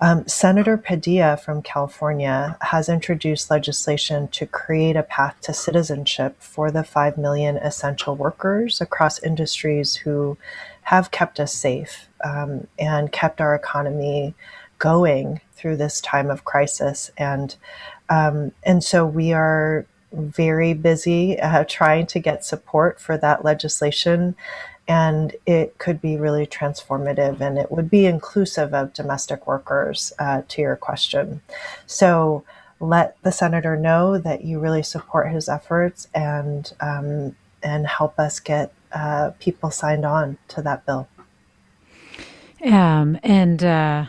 um, 0.00 0.26
Senator 0.26 0.78
Padilla 0.78 1.36
from 1.36 1.60
California 1.60 2.56
has 2.62 2.88
introduced 2.88 3.50
legislation 3.50 4.28
to 4.28 4.46
create 4.46 4.96
a 4.96 5.02
path 5.02 5.36
to 5.42 5.52
citizenship 5.52 6.36
for 6.40 6.70
the 6.70 6.84
5 6.84 7.18
million 7.18 7.58
essential 7.58 8.16
workers 8.16 8.80
across 8.80 9.22
industries 9.22 9.94
who 9.96 10.38
have 10.84 11.10
kept 11.10 11.38
us 11.38 11.52
safe 11.52 12.07
um, 12.24 12.66
and 12.78 13.12
kept 13.12 13.40
our 13.40 13.54
economy 13.54 14.34
going 14.78 15.40
through 15.54 15.76
this 15.76 16.00
time 16.00 16.30
of 16.30 16.44
crisis. 16.44 17.10
And 17.18 17.56
um, 18.08 18.52
and 18.62 18.82
so 18.82 19.04
we 19.04 19.32
are 19.32 19.84
very 20.12 20.72
busy 20.72 21.38
uh, 21.38 21.64
trying 21.68 22.06
to 22.06 22.18
get 22.18 22.44
support 22.44 23.00
for 23.00 23.18
that 23.18 23.44
legislation. 23.44 24.34
And 24.86 25.36
it 25.44 25.76
could 25.76 26.00
be 26.00 26.16
really 26.16 26.46
transformative 26.46 27.42
and 27.42 27.58
it 27.58 27.70
would 27.70 27.90
be 27.90 28.06
inclusive 28.06 28.72
of 28.72 28.94
domestic 28.94 29.46
workers, 29.46 30.14
uh, 30.18 30.42
to 30.48 30.62
your 30.62 30.76
question. 30.76 31.42
So 31.86 32.42
let 32.80 33.20
the 33.22 33.32
senator 33.32 33.76
know 33.76 34.16
that 34.16 34.44
you 34.44 34.58
really 34.58 34.82
support 34.82 35.30
his 35.30 35.46
efforts 35.46 36.08
and, 36.14 36.72
um, 36.80 37.36
and 37.62 37.86
help 37.86 38.18
us 38.18 38.40
get 38.40 38.72
uh, 38.92 39.32
people 39.38 39.70
signed 39.70 40.06
on 40.06 40.38
to 40.48 40.62
that 40.62 40.86
bill. 40.86 41.06
Um, 42.64 43.18
and 43.22 43.62
uh, 43.62 44.06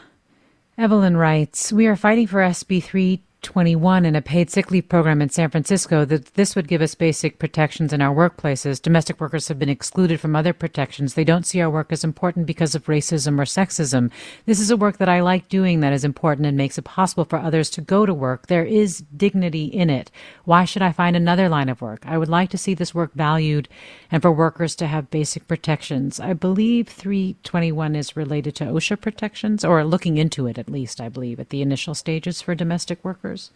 Evelyn 0.77 1.17
writes, 1.17 1.71
We 1.71 1.87
are 1.87 1.95
fighting 1.95 2.27
for 2.27 2.39
SB 2.39 2.83
3 2.83 3.21
21 3.41 4.05
in 4.05 4.15
a 4.15 4.21
paid 4.21 4.49
sick 4.49 4.69
leave 4.69 4.89
program 4.89 5.21
in 5.21 5.29
San 5.29 5.49
Francisco 5.49 6.03
that 6.03 6.33
this 6.33 6.55
would 6.55 6.67
give 6.67 6.81
us 6.81 6.93
basic 6.93 7.39
protections 7.39 7.93
in 7.93 8.01
our 8.01 8.13
workplaces. 8.13 8.81
Domestic 8.81 9.21
workers 9.21 9.47
have 9.47 9.57
been 9.57 9.69
excluded 9.69 10.19
from 10.19 10.35
other 10.35 10.51
protections. 10.51 11.13
They 11.13 11.23
don't 11.23 11.45
see 11.45 11.61
our 11.61 11.69
work 11.69 11.91
as 11.91 12.03
important 12.03 12.45
because 12.45 12.75
of 12.75 12.85
racism 12.85 13.39
or 13.39 13.45
sexism. 13.45 14.11
This 14.45 14.59
is 14.59 14.69
a 14.69 14.77
work 14.77 14.97
that 14.97 15.07
I 15.07 15.21
like 15.21 15.47
doing 15.47 15.79
that 15.79 15.93
is 15.93 16.03
important 16.03 16.47
and 16.47 16.57
makes 16.57 16.77
it 16.77 16.83
possible 16.83 17.23
for 17.23 17.39
others 17.39 17.69
to 17.71 17.81
go 17.81 18.05
to 18.05 18.13
work. 18.13 18.47
There 18.47 18.65
is 18.65 19.03
dignity 19.15 19.65
in 19.65 19.89
it. 19.89 20.11
Why 20.43 20.65
should 20.65 20.81
I 20.81 20.91
find 20.91 21.15
another 21.15 21.47
line 21.47 21.69
of 21.69 21.81
work? 21.81 22.03
I 22.05 22.17
would 22.17 22.29
like 22.29 22.49
to 22.49 22.57
see 22.57 22.73
this 22.73 22.93
work 22.93 23.13
valued 23.13 23.69
and 24.11 24.21
for 24.21 24.31
workers 24.31 24.75
to 24.75 24.87
have 24.87 25.09
basic 25.09 25.47
protections. 25.47 26.19
I 26.19 26.33
believe 26.33 26.89
321 26.89 27.95
is 27.95 28.17
related 28.17 28.55
to 28.55 28.65
OSHA 28.65 28.99
protections 28.99 29.63
or 29.63 29.83
looking 29.85 30.17
into 30.17 30.45
it 30.45 30.57
at 30.57 30.69
least, 30.69 30.99
I 30.99 31.07
believe, 31.07 31.39
at 31.39 31.49
the 31.49 31.61
initial 31.61 31.95
stages 31.95 32.41
for 32.41 32.53
domestic 32.53 33.03
workers 33.03 33.28
workers? 33.29 33.51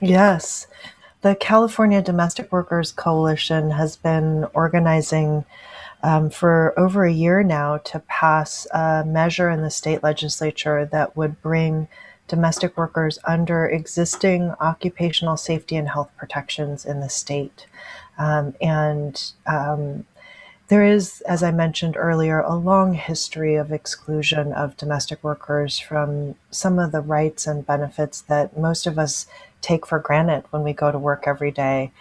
Yes. 0.00 0.66
The 1.22 1.34
California 1.34 2.02
Domestic 2.02 2.52
Workers 2.52 2.92
Coalition 2.92 3.70
has 3.70 3.96
been 3.96 4.44
organizing 4.54 5.44
um, 6.02 6.30
for 6.30 6.78
over 6.78 7.04
a 7.04 7.12
year 7.12 7.42
now 7.42 7.78
to 7.78 8.00
pass 8.00 8.66
a 8.72 9.02
measure 9.04 9.50
in 9.50 9.62
the 9.62 9.70
state 9.70 10.02
legislature 10.02 10.84
that 10.92 11.16
would 11.16 11.40
bring 11.40 11.88
domestic 12.28 12.76
workers 12.76 13.18
under 13.24 13.66
existing 13.66 14.52
occupational 14.60 15.36
safety 15.36 15.76
and 15.76 15.88
health 15.88 16.10
protections 16.16 16.84
in 16.84 17.00
the 17.00 17.08
state. 17.08 17.66
Um, 18.18 18.54
and 18.60 19.32
um, 19.46 20.04
there 20.68 20.84
is, 20.84 21.20
as 21.22 21.42
I 21.42 21.52
mentioned 21.52 21.96
earlier, 21.96 22.40
a 22.40 22.56
long 22.56 22.94
history 22.94 23.54
of 23.54 23.72
exclusion 23.72 24.52
of 24.52 24.76
domestic 24.76 25.22
workers 25.22 25.78
from 25.78 26.34
some 26.50 26.78
of 26.78 26.92
the 26.92 27.00
rights 27.00 27.46
and 27.46 27.66
benefits 27.66 28.22
that 28.22 28.58
most 28.58 28.86
of 28.86 28.98
us 28.98 29.26
take 29.60 29.86
for 29.86 29.98
granted 29.98 30.44
when 30.50 30.62
we 30.62 30.72
go 30.72 30.90
to 30.90 30.98
work 30.98 31.24
every 31.26 31.50
day. 31.50 31.92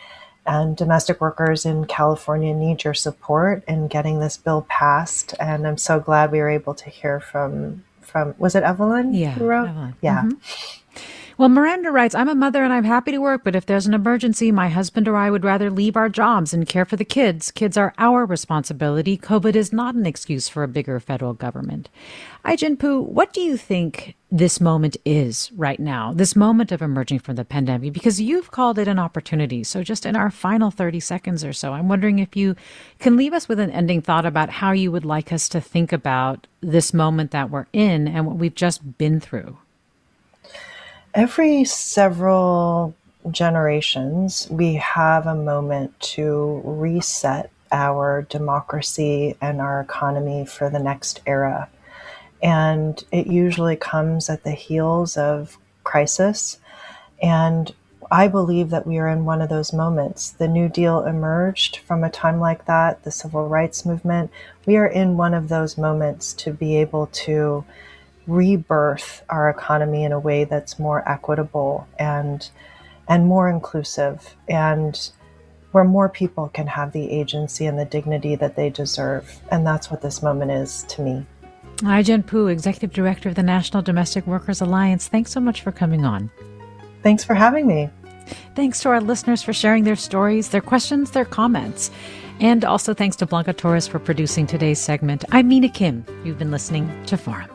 And 0.47 0.77
domestic 0.77 1.21
workers 1.21 1.65
in 1.65 1.85
California 1.85 2.53
need 2.53 2.83
your 2.83 2.93
support 2.93 3.63
in 3.67 3.87
getting 3.87 4.19
this 4.19 4.37
bill 4.37 4.65
passed. 4.69 5.33
And 5.39 5.67
I'm 5.67 5.77
so 5.77 5.99
glad 5.99 6.31
we 6.31 6.39
were 6.39 6.49
able 6.49 6.75
to 6.75 6.89
hear 6.89 7.19
from 7.19 7.83
from 8.01 8.35
was 8.37 8.55
it 8.55 8.63
Evelyn? 8.63 9.13
Yeah, 9.13 9.33
Evelyn. 9.33 9.95
yeah. 10.01 10.21
Mm-hmm. 10.21 10.84
Well, 11.37 11.49
Miranda 11.49 11.91
writes, 11.91 12.15
I'm 12.15 12.29
a 12.29 12.35
mother 12.35 12.63
and 12.63 12.71
I'm 12.71 12.85
happy 12.85 13.11
to 13.11 13.17
work, 13.17 13.43
but 13.43 13.57
if 13.57 13.65
there's 13.65 13.87
an 13.87 13.93
emergency, 13.93 14.53
my 14.53 14.69
husband 14.69 15.05
or 15.05 15.17
I 15.17 15.29
would 15.29 15.43
rather 15.43 15.69
leave 15.69 15.97
our 15.97 16.07
jobs 16.07 16.53
and 16.53 16.65
care 16.65 16.85
for 16.85 16.95
the 16.95 17.03
kids. 17.03 17.51
Kids 17.51 17.75
are 17.75 17.93
our 17.97 18.25
responsibility. 18.25 19.17
COVID 19.17 19.53
is 19.53 19.73
not 19.73 19.95
an 19.95 20.05
excuse 20.05 20.47
for 20.47 20.63
a 20.63 20.67
bigger 20.69 20.97
federal 21.01 21.33
government. 21.33 21.89
Ai-jen 22.45 22.77
Poo, 22.77 23.01
what 23.01 23.33
do 23.33 23.41
you 23.41 23.57
think 23.57 24.15
this 24.31 24.61
moment 24.61 24.95
is 25.03 25.51
right 25.57 25.79
now, 25.79 26.13
this 26.13 26.37
moment 26.37 26.71
of 26.71 26.81
emerging 26.81 27.19
from 27.19 27.35
the 27.35 27.43
pandemic? 27.43 27.91
Because 27.91 28.21
you've 28.21 28.51
called 28.51 28.79
it 28.79 28.87
an 28.87 28.97
opportunity. 28.97 29.61
So, 29.65 29.83
just 29.83 30.05
in 30.05 30.15
our 30.15 30.31
final 30.31 30.71
30 30.71 31.01
seconds 31.01 31.43
or 31.43 31.51
so, 31.51 31.73
I'm 31.73 31.89
wondering 31.89 32.19
if 32.19 32.37
you 32.37 32.55
can 32.99 33.17
leave 33.17 33.33
us 33.33 33.49
with 33.49 33.59
an 33.59 33.71
ending 33.71 34.01
thought 34.01 34.25
about 34.25 34.49
how 34.49 34.71
you 34.71 34.89
would 34.89 35.05
like 35.05 35.33
us 35.33 35.49
to 35.49 35.59
think 35.59 35.91
about 35.91 36.47
this 36.61 36.93
moment 36.93 37.31
that 37.31 37.49
we're 37.49 37.67
in 37.73 38.07
and 38.07 38.25
what 38.25 38.37
we've 38.37 38.55
just 38.55 38.97
been 38.97 39.19
through 39.19 39.57
every 41.15 41.63
several 41.63 42.93
generations, 43.31 44.47
we 44.51 44.75
have 44.75 45.25
a 45.25 45.33
moment 45.33 45.97
to 45.99 46.61
reset 46.63 47.49
our 47.71 48.23
democracy 48.23 49.35
and 49.41 49.59
our 49.61 49.79
economy 49.81 50.45
for 50.45 50.69
the 50.69 50.79
next 50.79 51.21
era. 51.25 51.69
And 52.43 53.03
it 53.11 53.27
usually 53.27 53.77
comes 53.77 54.29
at 54.29 54.43
the 54.43 54.51
heels 54.51 55.17
of 55.17 55.57
crisis. 55.83 56.59
And 57.21 57.73
I 58.11 58.27
believe 58.27 58.69
that 58.69 58.85
we 58.85 58.99
are 58.99 59.07
in 59.07 59.25
one 59.25 59.41
of 59.41 59.49
those 59.49 59.73
moments. 59.73 60.31
The 60.31 60.47
New 60.47 60.69
Deal 60.69 61.05
emerged 61.05 61.77
from 61.77 62.03
a 62.03 62.09
time 62.09 62.39
like 62.39 62.65
that, 62.65 63.03
the 63.03 63.11
civil 63.11 63.47
rights 63.47 63.85
movement. 63.85 64.29
We 64.65 64.75
are 64.75 64.85
in 64.85 65.17
one 65.17 65.33
of 65.33 65.47
those 65.47 65.77
moments 65.77 66.33
to 66.33 66.51
be 66.51 66.75
able 66.75 67.07
to 67.07 67.65
rebirth 68.27 69.23
our 69.29 69.49
economy 69.49 70.03
in 70.03 70.11
a 70.11 70.19
way 70.19 70.43
that's 70.43 70.79
more 70.79 71.07
equitable 71.07 71.87
and 71.99 72.49
and 73.07 73.27
more 73.27 73.49
inclusive 73.49 74.35
and 74.47 75.11
where 75.71 75.83
more 75.83 76.09
people 76.09 76.47
can 76.49 76.67
have 76.67 76.93
the 76.93 77.11
agency 77.11 77.65
and 77.65 77.77
the 77.77 77.85
dignity 77.85 78.35
that 78.35 78.55
they 78.55 78.69
deserve. 78.69 79.41
And 79.51 79.67
that's 79.67 79.91
what 79.91 80.01
this 80.01 80.23
moment 80.23 80.51
is 80.51 80.83
to 80.83 81.01
me. 81.01 81.25
Ai-jen 81.83 82.23
Poo, 82.23 82.47
Executive 82.47 82.93
Director 82.93 83.29
of 83.29 83.35
the 83.35 83.43
National 83.43 83.83
Domestic 83.83 84.25
Workers 84.25 84.61
Alliance, 84.61 85.09
thanks 85.09 85.31
so 85.31 85.41
much 85.41 85.61
for 85.61 85.73
coming 85.73 86.05
on. 86.05 86.31
Thanks 87.03 87.25
for 87.25 87.35
having 87.35 87.67
me. 87.67 87.89
Thanks 88.55 88.79
to 88.81 88.89
our 88.89 89.01
listeners 89.01 89.43
for 89.43 89.51
sharing 89.51 89.83
their 89.83 89.97
stories, 89.97 90.49
their 90.49 90.61
questions, 90.61 91.11
their 91.11 91.25
comments. 91.25 91.91
And 92.39 92.65
also 92.65 92.93
thanks 92.93 93.17
to 93.17 93.25
Blanca 93.25 93.53
Torres 93.53 93.87
for 93.87 93.99
producing 93.99 94.47
today's 94.47 94.79
segment. 94.79 95.25
I'm 95.31 95.49
Mina 95.49 95.69
Kim. 95.69 96.05
You've 96.23 96.39
been 96.39 96.51
listening 96.51 97.05
to 97.05 97.17
Forum. 97.17 97.54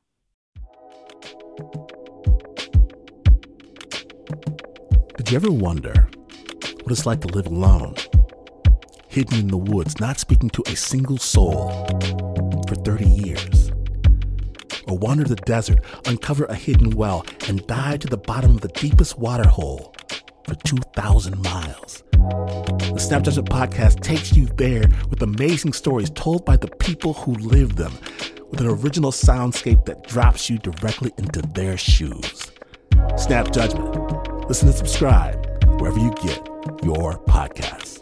Did 5.17 5.31
you 5.31 5.35
ever 5.35 5.51
wonder 5.51 6.09
what 6.83 6.91
it's 6.91 7.05
like 7.05 7.21
to 7.21 7.27
live 7.27 7.47
alone, 7.47 7.95
hidden 9.07 9.39
in 9.39 9.47
the 9.47 9.57
woods, 9.57 9.99
not 9.99 10.19
speaking 10.19 10.49
to 10.49 10.63
a 10.65 10.75
single 10.75 11.17
soul 11.17 11.69
for 12.67 12.75
30 12.75 13.05
years? 13.05 13.71
Or 14.87 14.97
wander 14.97 15.23
the 15.23 15.35
desert, 15.35 15.79
uncover 16.05 16.45
a 16.45 16.55
hidden 16.55 16.91
well, 16.91 17.25
and 17.47 17.65
dive 17.67 17.99
to 17.99 18.07
the 18.07 18.17
bottom 18.17 18.55
of 18.55 18.61
the 18.61 18.67
deepest 18.69 19.17
water 19.19 19.47
hole 19.47 19.93
for 20.45 20.55
2,000 20.55 21.41
miles? 21.41 22.03
The 22.93 22.99
Snap 22.99 23.23
Judgment 23.23 23.49
podcast 23.49 24.01
takes 24.01 24.35
you 24.35 24.47
there 24.57 24.83
with 25.09 25.21
amazing 25.21 25.73
stories 25.73 26.09
told 26.09 26.45
by 26.45 26.57
the 26.57 26.67
people 26.67 27.13
who 27.13 27.33
live 27.33 27.75
them, 27.75 27.93
with 28.49 28.61
an 28.61 28.67
original 28.67 29.11
soundscape 29.11 29.85
that 29.85 30.03
drops 30.03 30.49
you 30.49 30.57
directly 30.59 31.11
into 31.17 31.41
their 31.41 31.77
shoes. 31.77 32.51
Snap 33.17 33.51
Judgment 33.51 34.11
Listen 34.51 34.67
and 34.67 34.75
subscribe 34.75 35.63
wherever 35.79 35.97
you 35.97 36.13
get 36.21 36.45
your 36.83 37.17
podcasts. 37.25 38.00